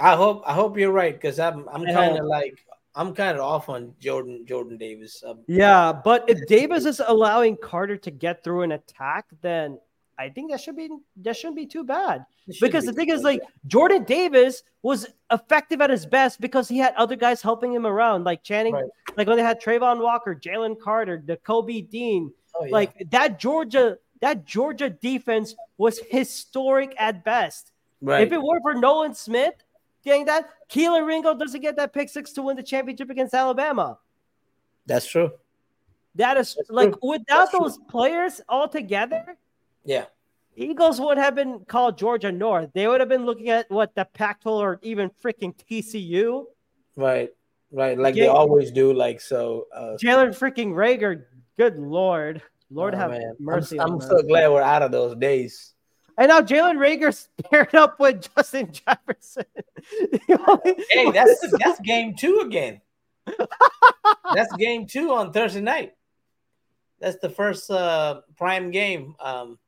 I 0.00 0.16
hope 0.16 0.42
I 0.46 0.54
hope 0.54 0.78
you're 0.78 0.92
right 0.92 1.14
because 1.14 1.38
I'm 1.38 1.68
I'm 1.68 1.84
kind 1.84 2.18
of 2.18 2.24
like 2.24 2.54
I'm 2.94 3.14
kind 3.14 3.36
of 3.36 3.44
off 3.44 3.68
on 3.68 3.94
Jordan 4.00 4.44
Jordan 4.46 4.78
Davis. 4.78 5.22
Um, 5.26 5.40
yeah, 5.46 5.92
but 5.92 6.24
if 6.28 6.46
Davis 6.46 6.84
is 6.84 7.00
allowing 7.06 7.56
Carter 7.56 7.96
to 7.98 8.10
get 8.10 8.42
through 8.42 8.62
an 8.62 8.72
attack, 8.72 9.26
then 9.42 9.78
I 10.18 10.28
think 10.28 10.50
that 10.50 10.60
should 10.60 10.76
be 10.76 10.88
that 11.22 11.36
shouldn't 11.36 11.56
be 11.56 11.66
too 11.66 11.84
bad. 11.84 12.24
Because 12.60 12.84
be 12.84 12.88
the 12.88 12.92
thing 12.92 13.08
is, 13.10 13.22
like 13.22 13.40
Jordan 13.66 14.04
Davis 14.04 14.62
was 14.82 15.06
effective 15.32 15.80
at 15.80 15.90
his 15.90 16.06
best 16.06 16.40
because 16.40 16.68
he 16.68 16.78
had 16.78 16.94
other 16.94 17.16
guys 17.16 17.42
helping 17.42 17.72
him 17.72 17.86
around, 17.86 18.24
like 18.24 18.42
Channing, 18.42 18.74
right. 18.74 18.84
like 19.16 19.26
when 19.26 19.36
they 19.36 19.42
had 19.42 19.60
Travon 19.60 20.00
Walker, 20.00 20.34
Jalen 20.34 20.78
Carter, 20.78 21.22
the 21.24 21.36
Kobe 21.36 21.80
Dean. 21.80 22.32
Oh, 22.54 22.64
yeah. 22.64 22.72
Like 22.72 23.10
that 23.10 23.38
Georgia, 23.38 23.98
that 24.20 24.44
Georgia 24.44 24.90
defense 24.90 25.54
was 25.78 26.00
historic 26.10 26.94
at 26.98 27.24
best. 27.24 27.72
Right. 28.00 28.26
If 28.26 28.32
it 28.32 28.40
weren't 28.40 28.62
for 28.62 28.74
Nolan 28.74 29.14
Smith, 29.14 29.54
getting 30.04 30.26
that, 30.26 30.48
Kelee 30.68 31.04
Ringo 31.04 31.34
doesn't 31.34 31.60
get 31.60 31.76
that 31.76 31.92
pick 31.92 32.08
six 32.08 32.32
to 32.32 32.42
win 32.42 32.56
the 32.56 32.62
championship 32.62 33.10
against 33.10 33.34
Alabama. 33.34 33.98
That's 34.86 35.06
true. 35.06 35.32
That 36.14 36.36
is 36.36 36.54
That's 36.54 36.70
like 36.70 36.90
true. 36.90 37.10
without 37.10 37.50
That's 37.50 37.52
those 37.52 37.76
true. 37.76 37.86
players 37.88 38.40
all 38.48 38.68
together. 38.68 39.36
Yeah. 39.84 40.06
Eagles 40.56 41.00
would 41.00 41.18
have 41.18 41.34
been 41.34 41.64
called 41.66 41.98
Georgia 41.98 42.30
North. 42.30 42.70
They 42.74 42.86
would 42.86 43.00
have 43.00 43.08
been 43.08 43.26
looking 43.26 43.50
at 43.50 43.70
what 43.70 43.94
the 43.94 44.04
Pac-12 44.04 44.46
or 44.46 44.78
even 44.82 45.10
freaking 45.22 45.54
TCU. 45.54 46.44
Right, 46.96 47.30
right, 47.72 47.98
like 47.98 48.14
they 48.14 48.28
always 48.28 48.70
do. 48.70 48.92
Like 48.92 49.20
so, 49.20 49.66
uh, 49.74 49.96
Jalen 50.00 50.38
freaking 50.38 50.72
Reagor. 50.72 51.24
Good 51.56 51.76
lord, 51.76 52.40
Lord 52.70 52.94
oh, 52.94 52.98
have 52.98 53.10
man. 53.10 53.34
mercy. 53.40 53.80
I'm, 53.80 53.94
I'm 53.94 54.00
so 54.00 54.22
glad 54.22 54.50
we're 54.50 54.62
out 54.62 54.82
of 54.82 54.92
those 54.92 55.16
days. 55.16 55.74
And 56.16 56.28
now 56.28 56.40
Jalen 56.40 56.76
Reagor's 56.76 57.28
paired 57.50 57.74
up 57.74 57.98
with 57.98 58.28
Justin 58.34 58.72
Jefferson. 58.72 59.44
hey, 60.90 61.10
that's 61.10 61.44
that's 61.64 61.80
game 61.80 62.14
two 62.16 62.42
again. 62.44 62.80
that's 64.34 64.54
game 64.56 64.86
two 64.86 65.12
on 65.12 65.32
Thursday 65.32 65.60
night. 65.60 65.94
That's 67.00 67.18
the 67.18 67.30
first 67.30 67.70
uh, 67.70 68.20
prime 68.36 68.70
game. 68.70 69.16
Um, 69.18 69.58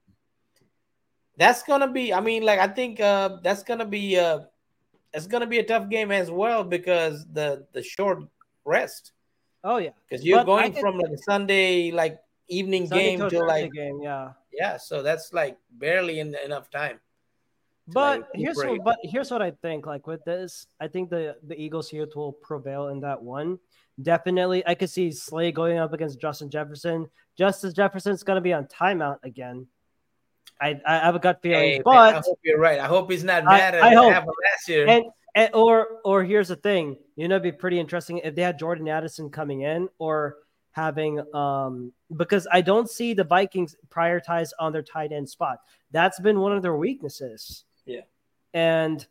that's 1.36 1.62
gonna 1.62 1.90
be. 1.90 2.12
I 2.12 2.20
mean, 2.20 2.42
like 2.42 2.58
I 2.58 2.68
think 2.68 3.00
uh, 3.00 3.38
that's 3.42 3.62
gonna 3.62 3.86
be. 3.86 4.18
Uh, 4.18 4.40
it's 5.12 5.26
gonna 5.26 5.46
be 5.46 5.58
a 5.58 5.64
tough 5.64 5.88
game 5.88 6.10
as 6.12 6.30
well 6.30 6.64
because 6.64 7.26
the 7.32 7.66
the 7.72 7.82
short 7.82 8.20
rest. 8.64 9.12
Oh 9.64 9.78
yeah, 9.78 9.90
because 10.08 10.24
you're 10.24 10.38
but 10.38 10.44
going 10.44 10.72
from 10.74 10.98
like 10.98 11.10
a 11.10 11.18
Sunday 11.18 11.90
like 11.90 12.18
evening 12.48 12.86
Sunday 12.86 13.16
game 13.16 13.28
to 13.28 13.44
like 13.44 13.72
game, 13.72 14.00
yeah, 14.02 14.32
yeah. 14.52 14.76
So 14.76 15.02
that's 15.02 15.32
like 15.32 15.58
barely 15.70 16.20
in, 16.20 16.34
enough 16.44 16.70
time. 16.70 17.00
But 17.88 18.20
like 18.20 18.28
here's 18.34 18.56
what, 18.56 18.84
but 18.84 18.98
here's 19.02 19.30
what 19.30 19.42
I 19.42 19.52
think. 19.52 19.86
Like 19.86 20.06
with 20.06 20.24
this, 20.24 20.66
I 20.80 20.88
think 20.88 21.10
the 21.10 21.36
the 21.46 21.60
Eagles 21.60 21.88
here 21.88 22.06
will 22.14 22.32
prevail 22.32 22.88
in 22.88 23.00
that 23.00 23.22
one. 23.22 23.58
Definitely, 24.00 24.66
I 24.66 24.74
could 24.74 24.90
see 24.90 25.10
Slay 25.12 25.52
going 25.52 25.78
up 25.78 25.92
against 25.92 26.20
Justin 26.20 26.50
Jefferson. 26.50 27.08
Justin 27.38 27.72
Jefferson's 27.72 28.22
gonna 28.22 28.40
be 28.40 28.52
on 28.52 28.66
timeout 28.66 29.18
again. 29.22 29.66
I, 30.60 30.80
I 30.86 30.98
have 30.98 31.14
a 31.14 31.18
gut 31.18 31.40
feeling, 31.42 31.60
hey, 31.60 31.82
but 31.84 31.92
man, 31.92 32.14
I 32.14 32.22
hope 32.24 32.38
you're 32.42 32.58
right. 32.58 32.78
I 32.78 32.86
hope 32.86 33.10
he's 33.10 33.24
not 33.24 33.44
mad 33.44 33.74
I, 33.74 33.78
at 33.78 33.82
I 33.82 33.94
hope. 33.94 34.12
last 34.12 34.68
year. 34.68 34.88
And, 34.88 35.04
and, 35.34 35.54
or 35.54 36.00
or 36.02 36.24
here's 36.24 36.48
the 36.48 36.56
thing, 36.56 36.96
you 37.14 37.28
know, 37.28 37.34
it'd 37.36 37.42
be 37.42 37.52
pretty 37.52 37.78
interesting 37.78 38.18
if 38.18 38.34
they 38.34 38.42
had 38.42 38.58
Jordan 38.58 38.88
Addison 38.88 39.28
coming 39.28 39.60
in 39.60 39.88
or 39.98 40.38
having 40.72 41.22
um 41.34 41.92
because 42.16 42.46
I 42.50 42.62
don't 42.62 42.88
see 42.88 43.12
the 43.12 43.24
Vikings 43.24 43.76
prioritize 43.90 44.50
on 44.58 44.72
their 44.72 44.82
tight 44.82 45.12
end 45.12 45.28
spot. 45.28 45.58
That's 45.90 46.18
been 46.20 46.40
one 46.40 46.52
of 46.52 46.62
their 46.62 46.76
weaknesses. 46.76 47.64
Yeah, 47.84 48.02
and 48.54 49.06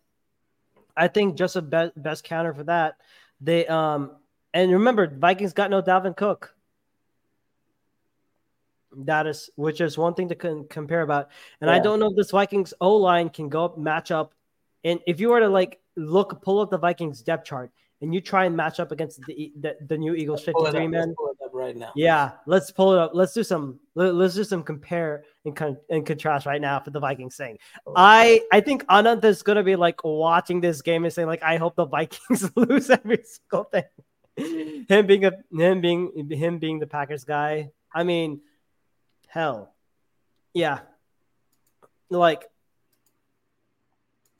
I 0.97 1.07
think 1.07 1.35
just 1.35 1.55
a 1.55 1.61
be- 1.61 1.91
best 1.95 2.23
counter 2.23 2.55
for 2.55 2.63
that, 2.63 2.97
they 3.39 3.67
um 3.67 4.11
and 4.53 4.71
remember 4.71 5.07
Vikings 5.07 5.53
got 5.53 5.69
no 5.69 5.81
Dalvin 5.81 6.17
Cook. 6.17 6.54
That 8.99 9.27
is, 9.27 9.49
which 9.55 9.81
is 9.81 9.97
one 9.97 10.13
thing 10.13 10.29
to 10.29 10.35
con- 10.35 10.65
compare 10.69 11.01
about. 11.01 11.29
And 11.61 11.69
yeah. 11.69 11.75
I 11.75 11.79
don't 11.79 11.99
know 11.99 12.09
if 12.09 12.15
this 12.15 12.31
Vikings 12.31 12.73
O 12.81 12.95
line 12.95 13.29
can 13.29 13.49
go 13.49 13.65
up, 13.65 13.77
match 13.77 14.11
up. 14.11 14.33
And 14.83 14.99
if 15.07 15.19
you 15.19 15.29
were 15.29 15.39
to 15.39 15.49
like 15.49 15.79
look, 15.95 16.41
pull 16.41 16.59
up 16.59 16.69
the 16.69 16.77
Vikings 16.77 17.21
depth 17.21 17.45
chart, 17.45 17.71
and 18.01 18.13
you 18.13 18.21
try 18.21 18.45
and 18.45 18.55
match 18.55 18.79
up 18.79 18.91
against 18.91 19.21
the 19.25 19.51
the, 19.59 19.75
the 19.87 19.97
new 19.97 20.13
Eagles 20.13 20.43
fifty 20.43 20.71
three 20.71 20.87
man. 20.87 21.15
right 21.53 21.75
now. 21.75 21.91
Yeah, 21.95 22.31
let's 22.45 22.71
pull 22.71 22.93
it 22.93 22.99
up. 22.99 23.11
Let's 23.13 23.33
do 23.33 23.43
some. 23.43 23.79
Let, 23.95 24.13
us 24.13 24.35
do 24.35 24.43
some 24.43 24.63
compare 24.63 25.23
and 25.45 25.55
con- 25.55 25.77
and 25.89 26.05
contrast 26.05 26.45
right 26.45 26.61
now 26.61 26.79
for 26.79 26.91
the 26.91 26.99
Vikings 26.99 27.35
thing. 27.35 27.57
Oh. 27.87 27.93
I 27.95 28.41
I 28.51 28.61
think 28.61 28.85
Anant 28.85 29.23
is 29.23 29.43
gonna 29.43 29.63
be 29.63 29.75
like 29.75 30.03
watching 30.03 30.61
this 30.61 30.81
game 30.81 31.05
and 31.05 31.13
saying 31.13 31.27
like, 31.27 31.43
I 31.43 31.57
hope 31.57 31.75
the 31.75 31.85
Vikings 31.85 32.51
lose 32.55 32.89
every 32.89 33.23
single 33.23 33.65
thing. 33.65 33.83
him 34.89 35.07
being 35.07 35.25
a 35.25 35.31
him 35.51 35.81
being 35.81 36.29
him 36.29 36.59
being 36.59 36.79
the 36.79 36.87
Packers 36.87 37.23
guy. 37.23 37.71
I 37.93 38.03
mean, 38.03 38.41
hell. 39.35 39.73
Yeah. 40.53 40.79
Like, 42.09 42.45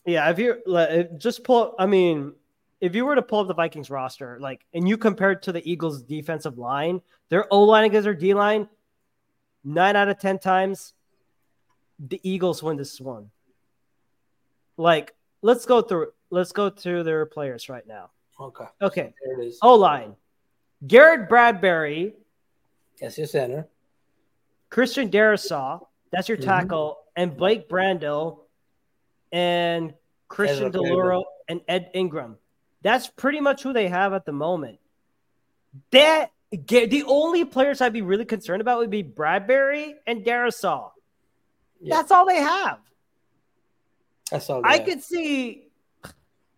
yeah, 0.05 0.29
if 0.29 0.39
you 0.39 0.61
like, 0.65 1.17
just 1.17 1.43
pull, 1.43 1.75
I 1.77 1.85
mean, 1.85 2.33
if 2.79 2.95
you 2.95 3.05
were 3.05 3.15
to 3.15 3.21
pull 3.21 3.41
up 3.41 3.47
the 3.47 3.53
Vikings 3.53 3.89
roster, 3.89 4.37
like, 4.39 4.65
and 4.73 4.87
you 4.87 4.97
compare 4.97 5.31
it 5.31 5.41
to 5.43 5.51
the 5.51 5.69
Eagles' 5.69 6.01
defensive 6.01 6.57
line, 6.57 7.01
their 7.29 7.51
O 7.53 7.63
line 7.63 7.83
against 7.83 8.05
their 8.05 8.13
D 8.13 8.33
line, 8.33 8.69
nine 9.63 9.95
out 9.95 10.07
of 10.07 10.17
10 10.19 10.39
times, 10.39 10.93
the 11.99 12.21
Eagles 12.23 12.63
win 12.63 12.77
this 12.77 13.01
one. 13.01 13.31
Like, 14.77 15.13
let's 15.41 15.65
go 15.65 15.81
through, 15.81 16.11
let's 16.29 16.53
go 16.53 16.69
through 16.69 17.03
their 17.03 17.25
players 17.25 17.67
right 17.67 17.85
now. 17.85 18.11
Okay. 18.39 18.65
Okay. 18.81 19.13
There 19.25 19.41
it 19.41 19.47
is. 19.47 19.59
O 19.61 19.75
line, 19.75 20.15
Garrett 20.85 21.27
Bradbury. 21.27 22.13
Yes, 23.01 23.17
your 23.17 23.27
center. 23.27 23.67
Christian 24.76 25.09
Darrisaw, 25.09 25.88
that's 26.11 26.28
your 26.28 26.38
mm-hmm. 26.38 26.49
tackle, 26.49 26.89
mm-hmm. 26.89 27.21
and 27.21 27.38
Blake 27.38 27.69
Brandel 27.69 28.39
and 29.32 29.93
Christian 30.28 30.69
Deluro 30.69 31.23
and 31.47 31.61
Ed 31.69 31.91
Ingram. 31.93 32.36
That's 32.82 33.07
pretty 33.07 33.39
much 33.39 33.63
who 33.63 33.71
they 33.71 33.88
have 33.88 34.11
at 34.11 34.26
the 34.26 34.34
moment. 34.34 34.80
That 35.91 36.32
the 36.51 37.05
only 37.07 37.45
players 37.45 37.80
I'd 37.80 37.93
be 37.93 38.01
really 38.01 38.26
concerned 38.26 38.59
about 38.59 38.80
would 38.80 38.89
be 38.89 39.01
Bradbury 39.01 39.95
and 40.05 40.26
Darrisaw. 40.26 40.91
Yeah. 41.80 41.95
That's 41.95 42.11
all 42.11 42.26
they 42.26 42.41
have. 42.41 42.80
That's 44.30 44.49
all. 44.49 44.61
I 44.65 44.80
have. 44.80 44.86
could 44.86 45.01
see 45.01 45.69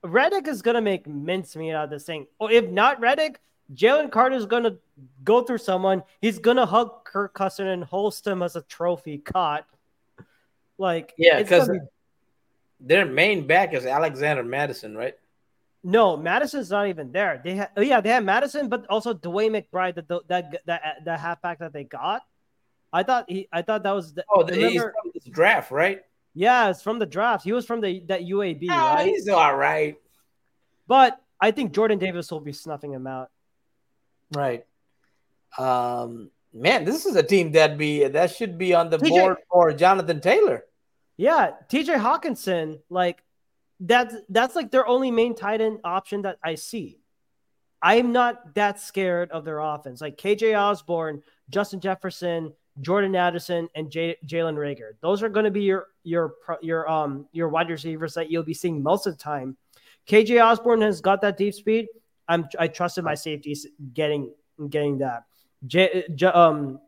Reddick 0.03 0.47
is 0.47 0.63
gonna 0.63 0.81
make 0.81 1.05
mincemeat 1.05 1.75
out 1.75 1.83
of 1.83 1.89
this 1.91 2.05
thing. 2.05 2.25
Or 2.39 2.51
if 2.51 2.67
not 2.67 2.99
Reddick, 2.99 3.39
Jalen 3.73 4.11
Carter 4.11 4.35
is 4.35 4.45
going 4.45 4.63
to 4.63 4.77
go 5.23 5.43
through 5.43 5.57
someone. 5.57 6.03
He's 6.21 6.39
going 6.39 6.57
to 6.57 6.65
hug 6.65 7.03
Kirk 7.17 7.33
Cousin 7.33 7.65
and 7.65 7.83
host 7.83 8.27
him 8.27 8.43
as 8.43 8.55
a 8.55 8.61
trophy 8.61 9.17
caught. 9.17 9.65
Like, 10.77 11.15
yeah, 11.17 11.41
because 11.41 11.67
be... 11.67 11.79
their 12.79 13.07
main 13.07 13.47
back 13.47 13.73
is 13.73 13.87
Alexander 13.87 14.43
Mattison, 14.43 14.95
right? 14.95 15.15
No, 15.83 16.15
Mattison's 16.15 16.69
not 16.69 16.89
even 16.89 17.11
there. 17.11 17.41
They 17.43 17.55
had, 17.55 17.69
oh 17.75 17.81
yeah, 17.81 18.01
they 18.01 18.09
had 18.09 18.23
Mattison, 18.23 18.69
but 18.69 18.85
also 18.85 19.15
DeWayne 19.15 19.49
McBride, 19.49 19.95
that 19.95 20.07
that 20.27 20.61
that 20.67 20.81
that 21.05 21.19
halfback 21.19 21.57
that 21.57 21.73
they 21.73 21.85
got. 21.85 22.21
I 22.93 23.01
thought 23.01 23.25
he, 23.27 23.47
I 23.51 23.63
thought 23.63 23.81
that 23.81 23.95
was 23.95 24.13
the, 24.13 24.23
oh, 24.31 24.43
the, 24.43 24.55
he's 24.55 24.79
from 24.79 25.11
this 25.15 25.23
draft, 25.23 25.71
right? 25.71 26.03
Yeah, 26.35 26.69
it's 26.69 26.83
from 26.83 26.99
the 26.99 27.07
draft. 27.07 27.43
He 27.43 27.51
was 27.51 27.65
from 27.65 27.81
the 27.81 28.03
that 28.09 28.21
UAB, 28.21 28.67
oh, 28.69 28.75
right? 28.75 29.07
He's 29.07 29.27
all 29.27 29.55
right, 29.55 29.95
but 30.85 31.19
I 31.41 31.49
think 31.49 31.73
Jordan 31.73 31.97
Davis 31.97 32.29
will 32.29 32.41
be 32.41 32.53
snuffing 32.53 32.93
him 32.93 33.07
out. 33.07 33.31
Right. 34.35 34.67
Um, 35.57 36.29
man, 36.57 36.85
this 36.85 37.05
is 37.05 37.15
a 37.15 37.23
team 37.23 37.51
that 37.53 37.77
be 37.77 38.07
that 38.07 38.35
should 38.35 38.57
be 38.57 38.73
on 38.73 38.89
the 38.89 38.97
TJ, 38.97 39.09
board 39.09 39.37
for 39.51 39.73
Jonathan 39.73 40.19
Taylor. 40.19 40.63
Yeah, 41.15 41.51
TJ 41.69 41.97
Hockenson, 41.97 42.79
like 42.89 43.23
that's 43.79 44.15
that's 44.29 44.55
like 44.55 44.71
their 44.71 44.87
only 44.87 45.11
main 45.11 45.35
tight 45.35 45.61
end 45.61 45.79
option 45.83 46.23
that 46.23 46.37
I 46.43 46.55
see. 46.55 46.99
I'm 47.81 48.11
not 48.11 48.55
that 48.55 48.79
scared 48.79 49.31
of 49.31 49.45
their 49.45 49.59
offense. 49.59 50.01
Like 50.01 50.17
KJ 50.17 50.59
Osborn, 50.59 51.21
Justin 51.49 51.79
Jefferson, 51.79 52.53
Jordan 52.81 53.15
Addison, 53.15 53.69
and 53.75 53.91
J- 53.91 54.17
Jalen 54.25 54.55
Reagor. 54.55 54.93
Those 55.01 55.21
are 55.21 55.29
going 55.29 55.45
to 55.45 55.51
be 55.51 55.61
your 55.63 55.87
your 56.03 56.33
your 56.61 56.89
um 56.89 57.27
your 57.31 57.49
wide 57.49 57.69
receivers 57.69 58.13
that 58.15 58.31
you'll 58.31 58.43
be 58.43 58.53
seeing 58.53 58.81
most 58.81 59.05
of 59.05 59.17
the 59.17 59.23
time. 59.23 59.57
KJ 60.07 60.43
Osborn 60.43 60.81
has 60.81 61.01
got 61.01 61.21
that 61.21 61.37
deep 61.37 61.53
speed. 61.53 61.87
I'm 62.27 62.47
I 62.57 62.67
trusted 62.67 63.03
my 63.03 63.15
safeties 63.15 63.67
getting 63.93 64.33
getting 64.69 64.97
that. 64.99 65.23
J, 65.65 66.05
J, 66.13 66.27
um, 66.27 66.79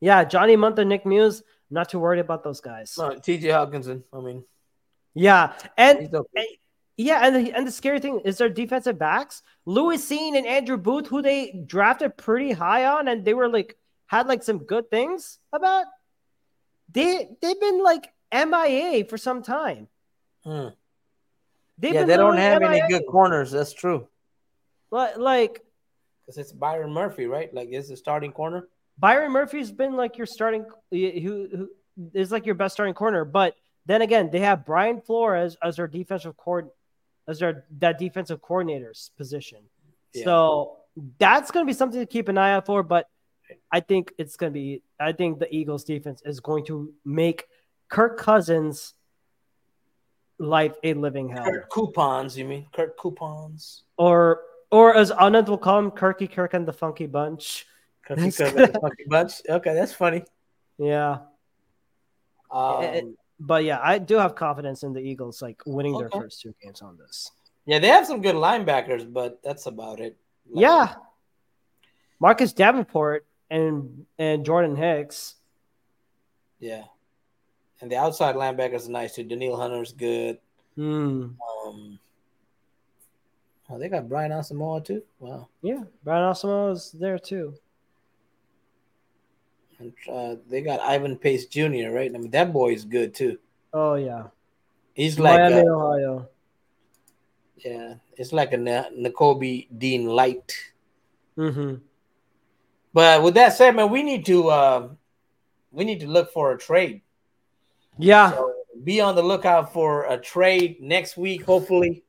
yeah, 0.00 0.24
Johnny 0.24 0.56
Mundt 0.56 0.78
and 0.78 0.88
Nick 0.88 1.04
Muse. 1.04 1.42
Not 1.70 1.88
too 1.90 1.98
worried 1.98 2.20
about 2.20 2.44
those 2.44 2.60
guys. 2.60 2.94
No, 2.96 3.14
T.J. 3.14 3.48
Hockenson. 3.48 4.02
I 4.12 4.20
mean, 4.20 4.44
yeah, 5.14 5.52
and, 5.76 6.14
okay. 6.14 6.28
and 6.36 6.46
yeah, 6.96 7.20
and 7.26 7.36
the, 7.46 7.52
and 7.52 7.66
the 7.66 7.70
scary 7.70 8.00
thing 8.00 8.20
is 8.24 8.38
their 8.38 8.48
defensive 8.48 8.98
backs, 8.98 9.42
Lewis 9.66 10.08
Cine 10.08 10.36
and 10.36 10.46
Andrew 10.46 10.76
Booth, 10.76 11.06
who 11.06 11.22
they 11.22 11.62
drafted 11.66 12.16
pretty 12.16 12.52
high 12.52 12.86
on, 12.86 13.06
and 13.06 13.24
they 13.24 13.34
were 13.34 13.48
like 13.48 13.76
had 14.06 14.26
like 14.26 14.42
some 14.42 14.58
good 14.58 14.90
things 14.90 15.38
about. 15.52 15.86
They 16.90 17.28
they've 17.40 17.60
been 17.60 17.82
like 17.82 18.12
MIA 18.32 19.04
for 19.04 19.18
some 19.18 19.42
time. 19.42 19.88
Hmm. 20.42 20.68
Yeah, 21.80 22.04
they 22.04 22.16
don't 22.16 22.36
have 22.36 22.62
MIA. 22.62 22.70
any 22.70 22.88
good 22.88 23.06
corners. 23.06 23.50
That's 23.50 23.72
true. 23.72 24.08
But 24.90 25.20
like 25.20 25.62
because 26.28 26.36
it's 26.36 26.52
Byron 26.52 26.92
Murphy, 26.92 27.26
right? 27.26 27.52
Like, 27.54 27.70
is 27.70 27.88
the 27.88 27.96
starting 27.96 28.32
corner. 28.32 28.68
Byron 28.98 29.32
Murphy's 29.32 29.72
been 29.72 29.96
like 29.96 30.18
your 30.18 30.26
starting, 30.26 30.66
who, 30.90 31.48
who 31.50 31.70
is 32.12 32.30
like 32.30 32.44
your 32.44 32.54
best 32.54 32.74
starting 32.74 32.94
corner. 32.94 33.24
But 33.24 33.56
then 33.86 34.02
again, 34.02 34.28
they 34.30 34.40
have 34.40 34.66
Brian 34.66 35.00
Flores 35.00 35.56
as 35.62 35.76
their 35.76 35.86
defensive 35.86 36.36
cord, 36.36 36.68
as 37.26 37.38
their 37.38 37.64
that 37.78 37.98
defensive 37.98 38.42
coordinator's 38.42 39.10
position. 39.16 39.60
Yeah. 40.12 40.24
So 40.24 40.76
that's 41.18 41.50
going 41.50 41.64
to 41.64 41.70
be 41.70 41.74
something 41.74 41.98
to 41.98 42.04
keep 42.04 42.28
an 42.28 42.36
eye 42.36 42.52
out 42.52 42.66
for. 42.66 42.82
But 42.82 43.08
I 43.72 43.80
think 43.80 44.12
it's 44.18 44.36
going 44.36 44.52
to 44.52 44.54
be. 44.54 44.82
I 45.00 45.12
think 45.12 45.38
the 45.38 45.54
Eagles' 45.54 45.84
defense 45.84 46.20
is 46.26 46.40
going 46.40 46.66
to 46.66 46.92
make 47.06 47.46
Kirk 47.88 48.18
Cousins' 48.18 48.92
life 50.38 50.74
a 50.84 50.92
living 50.92 51.30
hell. 51.30 51.46
Kirk 51.46 51.70
coupons, 51.70 52.36
you 52.36 52.44
mean? 52.44 52.66
Kirk 52.74 52.98
coupons, 52.98 53.84
or 53.96 54.42
or 54.70 54.94
as 54.94 55.10
Anand 55.10 55.48
will 55.48 55.58
call 55.58 55.78
him, 55.78 55.90
Kirky 55.90 56.30
Kirk 56.30 56.54
and 56.54 56.66
the 56.66 56.72
Funky 56.72 57.06
Bunch. 57.06 57.66
Kirky 58.06 58.36
Kirk 58.36 58.56
and 58.56 58.74
the 58.74 58.80
Funky 58.80 59.04
Bunch. 59.06 59.32
Okay, 59.48 59.74
that's 59.74 59.92
funny. 59.92 60.22
Yeah. 60.78 61.18
Um, 62.50 62.82
it, 62.82 62.94
it, 62.96 63.04
but 63.40 63.64
yeah, 63.64 63.78
I 63.82 63.98
do 63.98 64.16
have 64.16 64.34
confidence 64.34 64.82
in 64.82 64.92
the 64.92 65.00
Eagles, 65.00 65.42
like 65.42 65.60
winning 65.66 65.94
okay. 65.94 66.02
their 66.10 66.22
first 66.22 66.40
two 66.40 66.54
games 66.62 66.82
on 66.82 66.96
this. 66.96 67.30
Yeah, 67.66 67.78
they 67.78 67.88
have 67.88 68.06
some 68.06 68.22
good 68.22 68.34
linebackers, 68.34 69.12
but 69.12 69.40
that's 69.42 69.66
about 69.66 70.00
it. 70.00 70.16
Like, 70.50 70.62
yeah. 70.62 70.94
Marcus 72.20 72.52
Davenport 72.52 73.26
and 73.50 74.06
and 74.18 74.44
Jordan 74.44 74.74
Hicks. 74.74 75.34
Yeah. 76.58 76.84
And 77.80 77.92
the 77.92 77.96
outside 77.96 78.34
linebackers 78.34 78.88
are 78.88 78.92
nice 78.92 79.14
too. 79.14 79.22
Danielle 79.22 79.56
Hunter's 79.56 79.92
good. 79.92 80.38
Mm. 80.76 81.36
Um, 81.66 81.98
Oh, 83.70 83.78
they 83.78 83.88
got 83.88 84.08
Brian 84.08 84.32
Asamoah 84.32 84.84
too. 84.84 85.02
Wow. 85.18 85.48
Yeah, 85.62 85.82
Brian 86.02 86.32
Asamoah 86.32 86.72
is 86.72 86.92
there 86.92 87.18
too. 87.18 87.54
And 89.78 89.92
uh, 90.10 90.36
they 90.48 90.62
got 90.62 90.80
Ivan 90.80 91.16
Pace 91.16 91.46
Jr. 91.46 91.90
Right? 91.90 92.10
I 92.14 92.18
mean, 92.18 92.30
that 92.30 92.52
boy 92.52 92.72
is 92.72 92.84
good 92.84 93.14
too. 93.14 93.38
Oh 93.72 93.94
yeah. 93.94 94.28
He's 94.94 95.18
like 95.18 95.38
Miami, 95.38 95.68
uh, 95.68 95.72
Ohio. 95.72 96.28
Yeah, 97.58 97.94
it's 98.16 98.32
like 98.32 98.52
a 98.52 98.56
Nakobe 98.56 99.68
Dean 99.76 100.06
light. 100.06 100.54
Mm-hmm. 101.36 101.76
But 102.92 103.22
with 103.22 103.34
that 103.34 103.52
said, 103.52 103.76
man, 103.76 103.90
we 103.90 104.02
need 104.02 104.24
to 104.26 104.48
uh, 104.48 104.88
we 105.70 105.84
need 105.84 106.00
to 106.00 106.08
look 106.08 106.32
for 106.32 106.52
a 106.52 106.58
trade. 106.58 107.02
Yeah. 107.98 108.30
So 108.32 108.54
be 108.82 109.00
on 109.00 109.14
the 109.14 109.22
lookout 109.22 109.72
for 109.72 110.06
a 110.06 110.16
trade 110.16 110.80
next 110.80 111.16
week, 111.16 111.44
hopefully. 111.44 112.02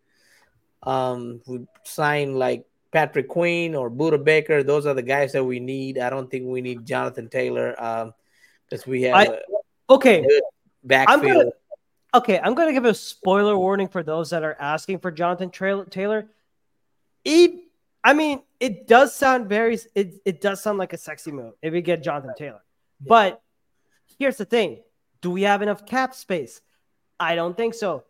Um, 0.84 1.41
we 1.45 1.67
sign 1.84 2.36
like 2.36 2.65
Patrick 2.91 3.27
Queen 3.27 3.75
or 3.75 3.89
Budda 3.89 4.23
Baker. 4.23 4.63
Those 4.63 4.86
are 4.86 4.93
the 4.93 5.01
guys 5.01 5.34
that 5.34 5.43
we 5.43 5.59
need. 5.59 5.97
I 5.99 6.09
don't 6.09 6.30
think 6.30 6.47
we 6.47 6.61
need 6.61 6.86
Jonathan 6.86 7.30
Taylor 7.30 7.75
um, 7.82 8.13
because 8.69 8.88
we 8.88 9.03
have 9.03 9.15
I, 9.15 9.39
okay 9.89 10.25
backfield. 10.84 11.21
I'm 11.21 11.27
gonna, 11.27 11.49
okay, 12.13 12.39
I'm 12.39 12.55
going 12.55 12.67
to 12.67 12.73
give 12.73 12.86
a 12.86 12.93
spoiler 12.93 13.57
warning 13.57 13.88
for 13.88 14.03
those 14.03 14.30
that 14.32 14.43
are 14.43 14.55
asking 14.59 14.99
for 14.99 15.11
Jonathan 15.11 15.49
Taylor. 15.49 16.27
He, 17.23 17.65
I 18.03 18.13
mean, 18.13 18.41
it 18.59 18.88
does 18.88 19.15
sound 19.15 19.47
very. 19.49 19.80
It, 19.95 20.21
it 20.25 20.41
does 20.41 20.61
sound 20.61 20.77
like 20.77 20.93
a 20.93 20.97
sexy 20.97 21.32
move 21.32 21.53
if 21.61 21.73
we 21.73 21.82
get 21.82 22.03
Jonathan 22.03 22.34
Taylor. 22.38 22.61
Yeah. 23.01 23.07
But 23.07 23.41
here's 24.17 24.38
the 24.38 24.45
thing: 24.45 24.82
Do 25.21 25.32
we 25.32 25.43
have 25.43 25.61
enough 25.61 25.86
cap 25.86 26.15
space? 26.15 26.61
I 27.19 27.36
don't 27.36 27.55
think 27.55 27.73
so. 27.73 28.05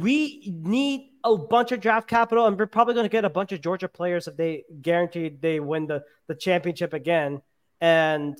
We 0.00 0.52
need 0.54 1.12
a 1.24 1.36
bunch 1.36 1.72
of 1.72 1.80
draft 1.80 2.08
capital, 2.08 2.46
and 2.46 2.58
we're 2.58 2.66
probably 2.66 2.94
going 2.94 3.04
to 3.04 3.10
get 3.10 3.24
a 3.24 3.30
bunch 3.30 3.52
of 3.52 3.60
Georgia 3.60 3.88
players 3.88 4.28
if 4.28 4.36
they 4.36 4.64
guaranteed 4.82 5.40
they 5.40 5.60
win 5.60 5.86
the, 5.86 6.04
the 6.26 6.34
championship 6.34 6.92
again. 6.92 7.40
And 7.80 8.38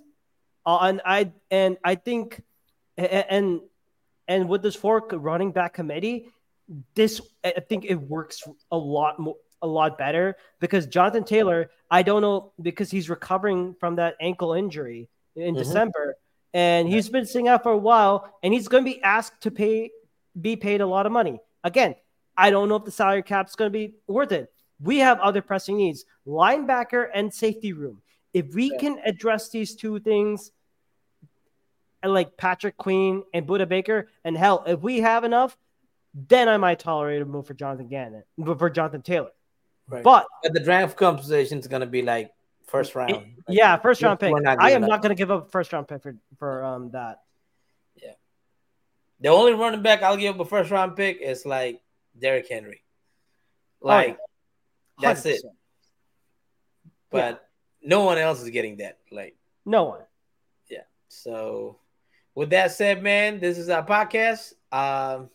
uh, 0.66 0.78
and 0.82 1.00
I 1.04 1.32
and 1.50 1.78
I 1.84 1.94
think 1.94 2.42
and 2.96 3.60
and 4.28 4.48
with 4.48 4.62
this 4.62 4.76
fork 4.76 5.10
running 5.12 5.52
back 5.52 5.74
committee, 5.74 6.28
this 6.94 7.20
I 7.44 7.60
think 7.68 7.84
it 7.86 7.96
works 7.96 8.42
a 8.70 8.76
lot 8.76 9.18
more 9.18 9.36
a 9.62 9.66
lot 9.66 9.96
better 9.96 10.36
because 10.60 10.86
Jonathan 10.86 11.24
Taylor, 11.24 11.70
I 11.90 12.02
don't 12.02 12.20
know 12.20 12.52
because 12.60 12.90
he's 12.90 13.08
recovering 13.08 13.74
from 13.78 13.96
that 13.96 14.16
ankle 14.20 14.52
injury 14.52 15.08
in 15.36 15.54
mm-hmm. 15.54 15.58
December, 15.62 16.16
and 16.52 16.88
he's 16.88 17.08
been 17.08 17.26
sitting 17.26 17.48
out 17.48 17.62
for 17.62 17.72
a 17.72 17.78
while, 17.78 18.38
and 18.42 18.52
he's 18.52 18.68
going 18.68 18.84
to 18.84 18.90
be 18.90 19.02
asked 19.02 19.40
to 19.42 19.50
pay 19.50 19.90
be 20.40 20.56
paid 20.56 20.80
a 20.80 20.86
lot 20.86 21.06
of 21.06 21.12
money. 21.12 21.40
Again, 21.64 21.94
I 22.36 22.50
don't 22.50 22.68
know 22.68 22.76
if 22.76 22.84
the 22.84 22.90
salary 22.90 23.22
cap 23.22 23.48
is 23.48 23.54
going 23.54 23.70
to 23.70 23.78
be 23.78 23.94
worth 24.06 24.32
it. 24.32 24.52
We 24.80 24.98
have 24.98 25.20
other 25.20 25.42
pressing 25.42 25.76
needs 25.76 26.04
linebacker 26.26 27.08
and 27.12 27.32
safety 27.32 27.72
room. 27.72 28.02
If 28.32 28.54
we 28.54 28.70
yeah. 28.72 28.78
can 28.78 28.98
address 29.04 29.50
these 29.50 29.76
two 29.76 30.00
things, 30.00 30.50
like 32.02 32.36
Patrick 32.36 32.76
Queen 32.76 33.22
and 33.32 33.46
Budda 33.46 33.68
Baker, 33.68 34.08
and 34.24 34.36
hell, 34.36 34.64
if 34.66 34.80
we 34.80 35.00
have 35.00 35.24
enough, 35.24 35.56
then 36.14 36.48
I 36.48 36.56
might 36.56 36.78
tolerate 36.78 37.22
a 37.22 37.24
move 37.24 37.46
for 37.46 37.54
Jonathan 37.54 37.88
Gannon, 37.88 38.24
but 38.36 38.58
for 38.58 38.70
Jonathan 38.70 39.02
Taylor. 39.02 39.30
Right. 39.88 40.02
But, 40.02 40.26
but 40.42 40.52
the 40.52 40.60
draft 40.60 40.96
composition 40.96 41.58
is 41.58 41.66
going 41.66 41.80
to 41.80 41.86
be 41.86 42.02
like 42.02 42.32
first 42.66 42.94
round. 42.94 43.10
It, 43.10 43.24
yeah, 43.48 43.76
first 43.76 44.02
round 44.02 44.20
pick. 44.20 44.32
I 44.46 44.72
am 44.72 44.82
not 44.82 45.02
going 45.02 45.10
to 45.10 45.14
give 45.14 45.30
up 45.30 45.50
first 45.50 45.72
round 45.72 45.88
pick 45.88 46.02
for, 46.02 46.16
for 46.38 46.64
um 46.64 46.90
that. 46.92 47.18
The 49.22 49.28
only 49.28 49.52
running 49.52 49.82
back 49.82 50.02
I'll 50.02 50.16
give 50.16 50.34
up 50.34 50.40
a 50.40 50.44
first 50.44 50.70
round 50.72 50.96
pick 50.96 51.20
is 51.20 51.46
like 51.46 51.80
Derrick 52.18 52.48
Henry. 52.48 52.82
Like 53.80 54.18
oh, 54.20 54.26
that's 55.00 55.24
it. 55.26 55.42
But 57.10 57.40
yeah. 57.80 57.88
no 57.88 58.02
one 58.02 58.18
else 58.18 58.42
is 58.42 58.50
getting 58.50 58.78
that. 58.78 58.98
Like 59.12 59.36
no 59.64 59.84
one. 59.84 60.00
Yeah. 60.68 60.82
So 61.06 61.78
with 62.34 62.50
that 62.50 62.72
said, 62.72 63.02
man, 63.02 63.38
this 63.38 63.58
is 63.58 63.68
our 63.68 63.86
podcast. 63.86 64.54
Um, 64.72 65.30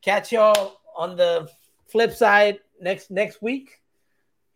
catch 0.00 0.30
y'all 0.30 0.78
on 0.96 1.16
the 1.16 1.50
flip 1.88 2.12
side 2.12 2.60
next 2.80 3.10
next 3.10 3.42
week, 3.42 3.80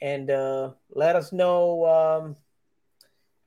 and 0.00 0.30
uh, 0.30 0.70
let 0.88 1.16
us 1.16 1.32
know. 1.32 1.84
Um, 1.84 2.36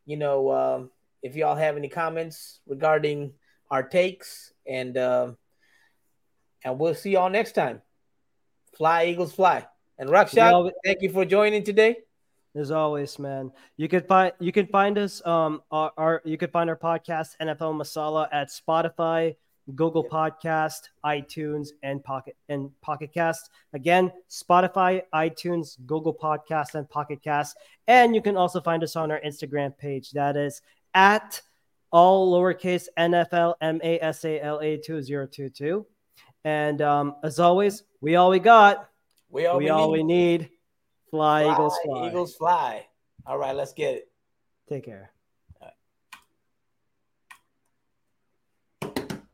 you 0.06 0.18
know, 0.18 0.52
um, 0.52 0.92
if 1.22 1.38
y'all 1.38 1.56
have 1.56 1.78
any 1.78 1.88
comments 1.88 2.60
regarding 2.68 3.32
our 3.70 3.84
takes, 3.84 4.54
and 4.68 4.98
uh, 4.98 5.32
and 6.64 6.80
we'll 6.80 6.96
see 6.96 7.12
y'all 7.12 7.30
next 7.30 7.54
time. 7.54 7.82
Fly 8.78 9.06
Eagles 9.06 9.34
fly. 9.34 9.66
And 9.98 10.10
Rakshak, 10.10 10.72
thank 10.84 11.02
you 11.02 11.10
for 11.10 11.24
joining 11.24 11.64
today. 11.64 11.98
As 12.56 12.72
always, 12.72 13.20
man. 13.20 13.52
You 13.78 13.88
could 13.88 14.08
find 14.08 14.32
you 14.40 14.52
can 14.52 14.68
find 14.68 14.98
us 14.98 15.26
um 15.26 15.62
our, 15.72 15.92
our 15.98 16.22
you 16.26 16.38
could 16.38 16.52
find 16.52 16.70
our 16.70 16.78
podcast 16.78 17.36
NFL 17.42 17.76
Masala 17.76 18.28
at 18.32 18.50
Spotify, 18.50 19.36
Google 19.74 20.04
Podcast, 20.04 20.90
iTunes, 21.06 21.70
and 21.84 22.04
Pocket 22.04 22.38
and 22.48 22.70
Pocket 22.82 23.14
Cast. 23.14 23.50
Again, 23.74 24.12
Spotify, 24.30 25.02
iTunes, 25.14 25.78
Google 25.86 26.14
Podcast, 26.14 26.76
and 26.76 26.90
Pocket 26.90 27.22
Cast. 27.22 27.58
And 27.88 28.16
you 28.16 28.22
can 28.22 28.38
also 28.38 28.62
find 28.62 28.84
us 28.84 28.96
on 28.96 29.12
our 29.12 29.20
Instagram 29.20 29.78
page. 29.78 30.12
That 30.12 30.38
is 30.38 30.62
at 30.94 31.42
all 31.96 32.30
lowercase 32.34 32.88
NFL 33.00 33.54
M 33.62 33.80
A 33.82 33.98
S 34.02 34.26
A 34.26 34.42
L 34.42 34.60
A 34.60 34.78
two 34.78 35.02
zero 35.02 35.26
two 35.26 35.50
two. 35.50 35.88
And 36.44 36.82
um, 36.82 37.16
as 37.24 37.40
always, 37.40 37.84
we 38.02 38.18
all 38.18 38.30
we 38.30 38.40
got. 38.40 38.90
We 39.30 39.46
all 39.46 39.58
we, 39.58 39.66
we 39.66 39.70
all 39.70 39.88
need. 39.88 39.98
we 39.98 40.04
need. 40.04 40.50
Fly, 41.10 41.44
fly, 41.44 41.54
Eagles, 41.54 41.78
fly. 41.86 42.08
Eagles, 42.08 42.36
fly. 42.36 42.88
All 43.26 43.38
right, 43.38 43.56
let's 43.56 43.72
get 43.74 43.96
it. 43.96 44.10
Take 44.68 44.84
care. 44.84 45.15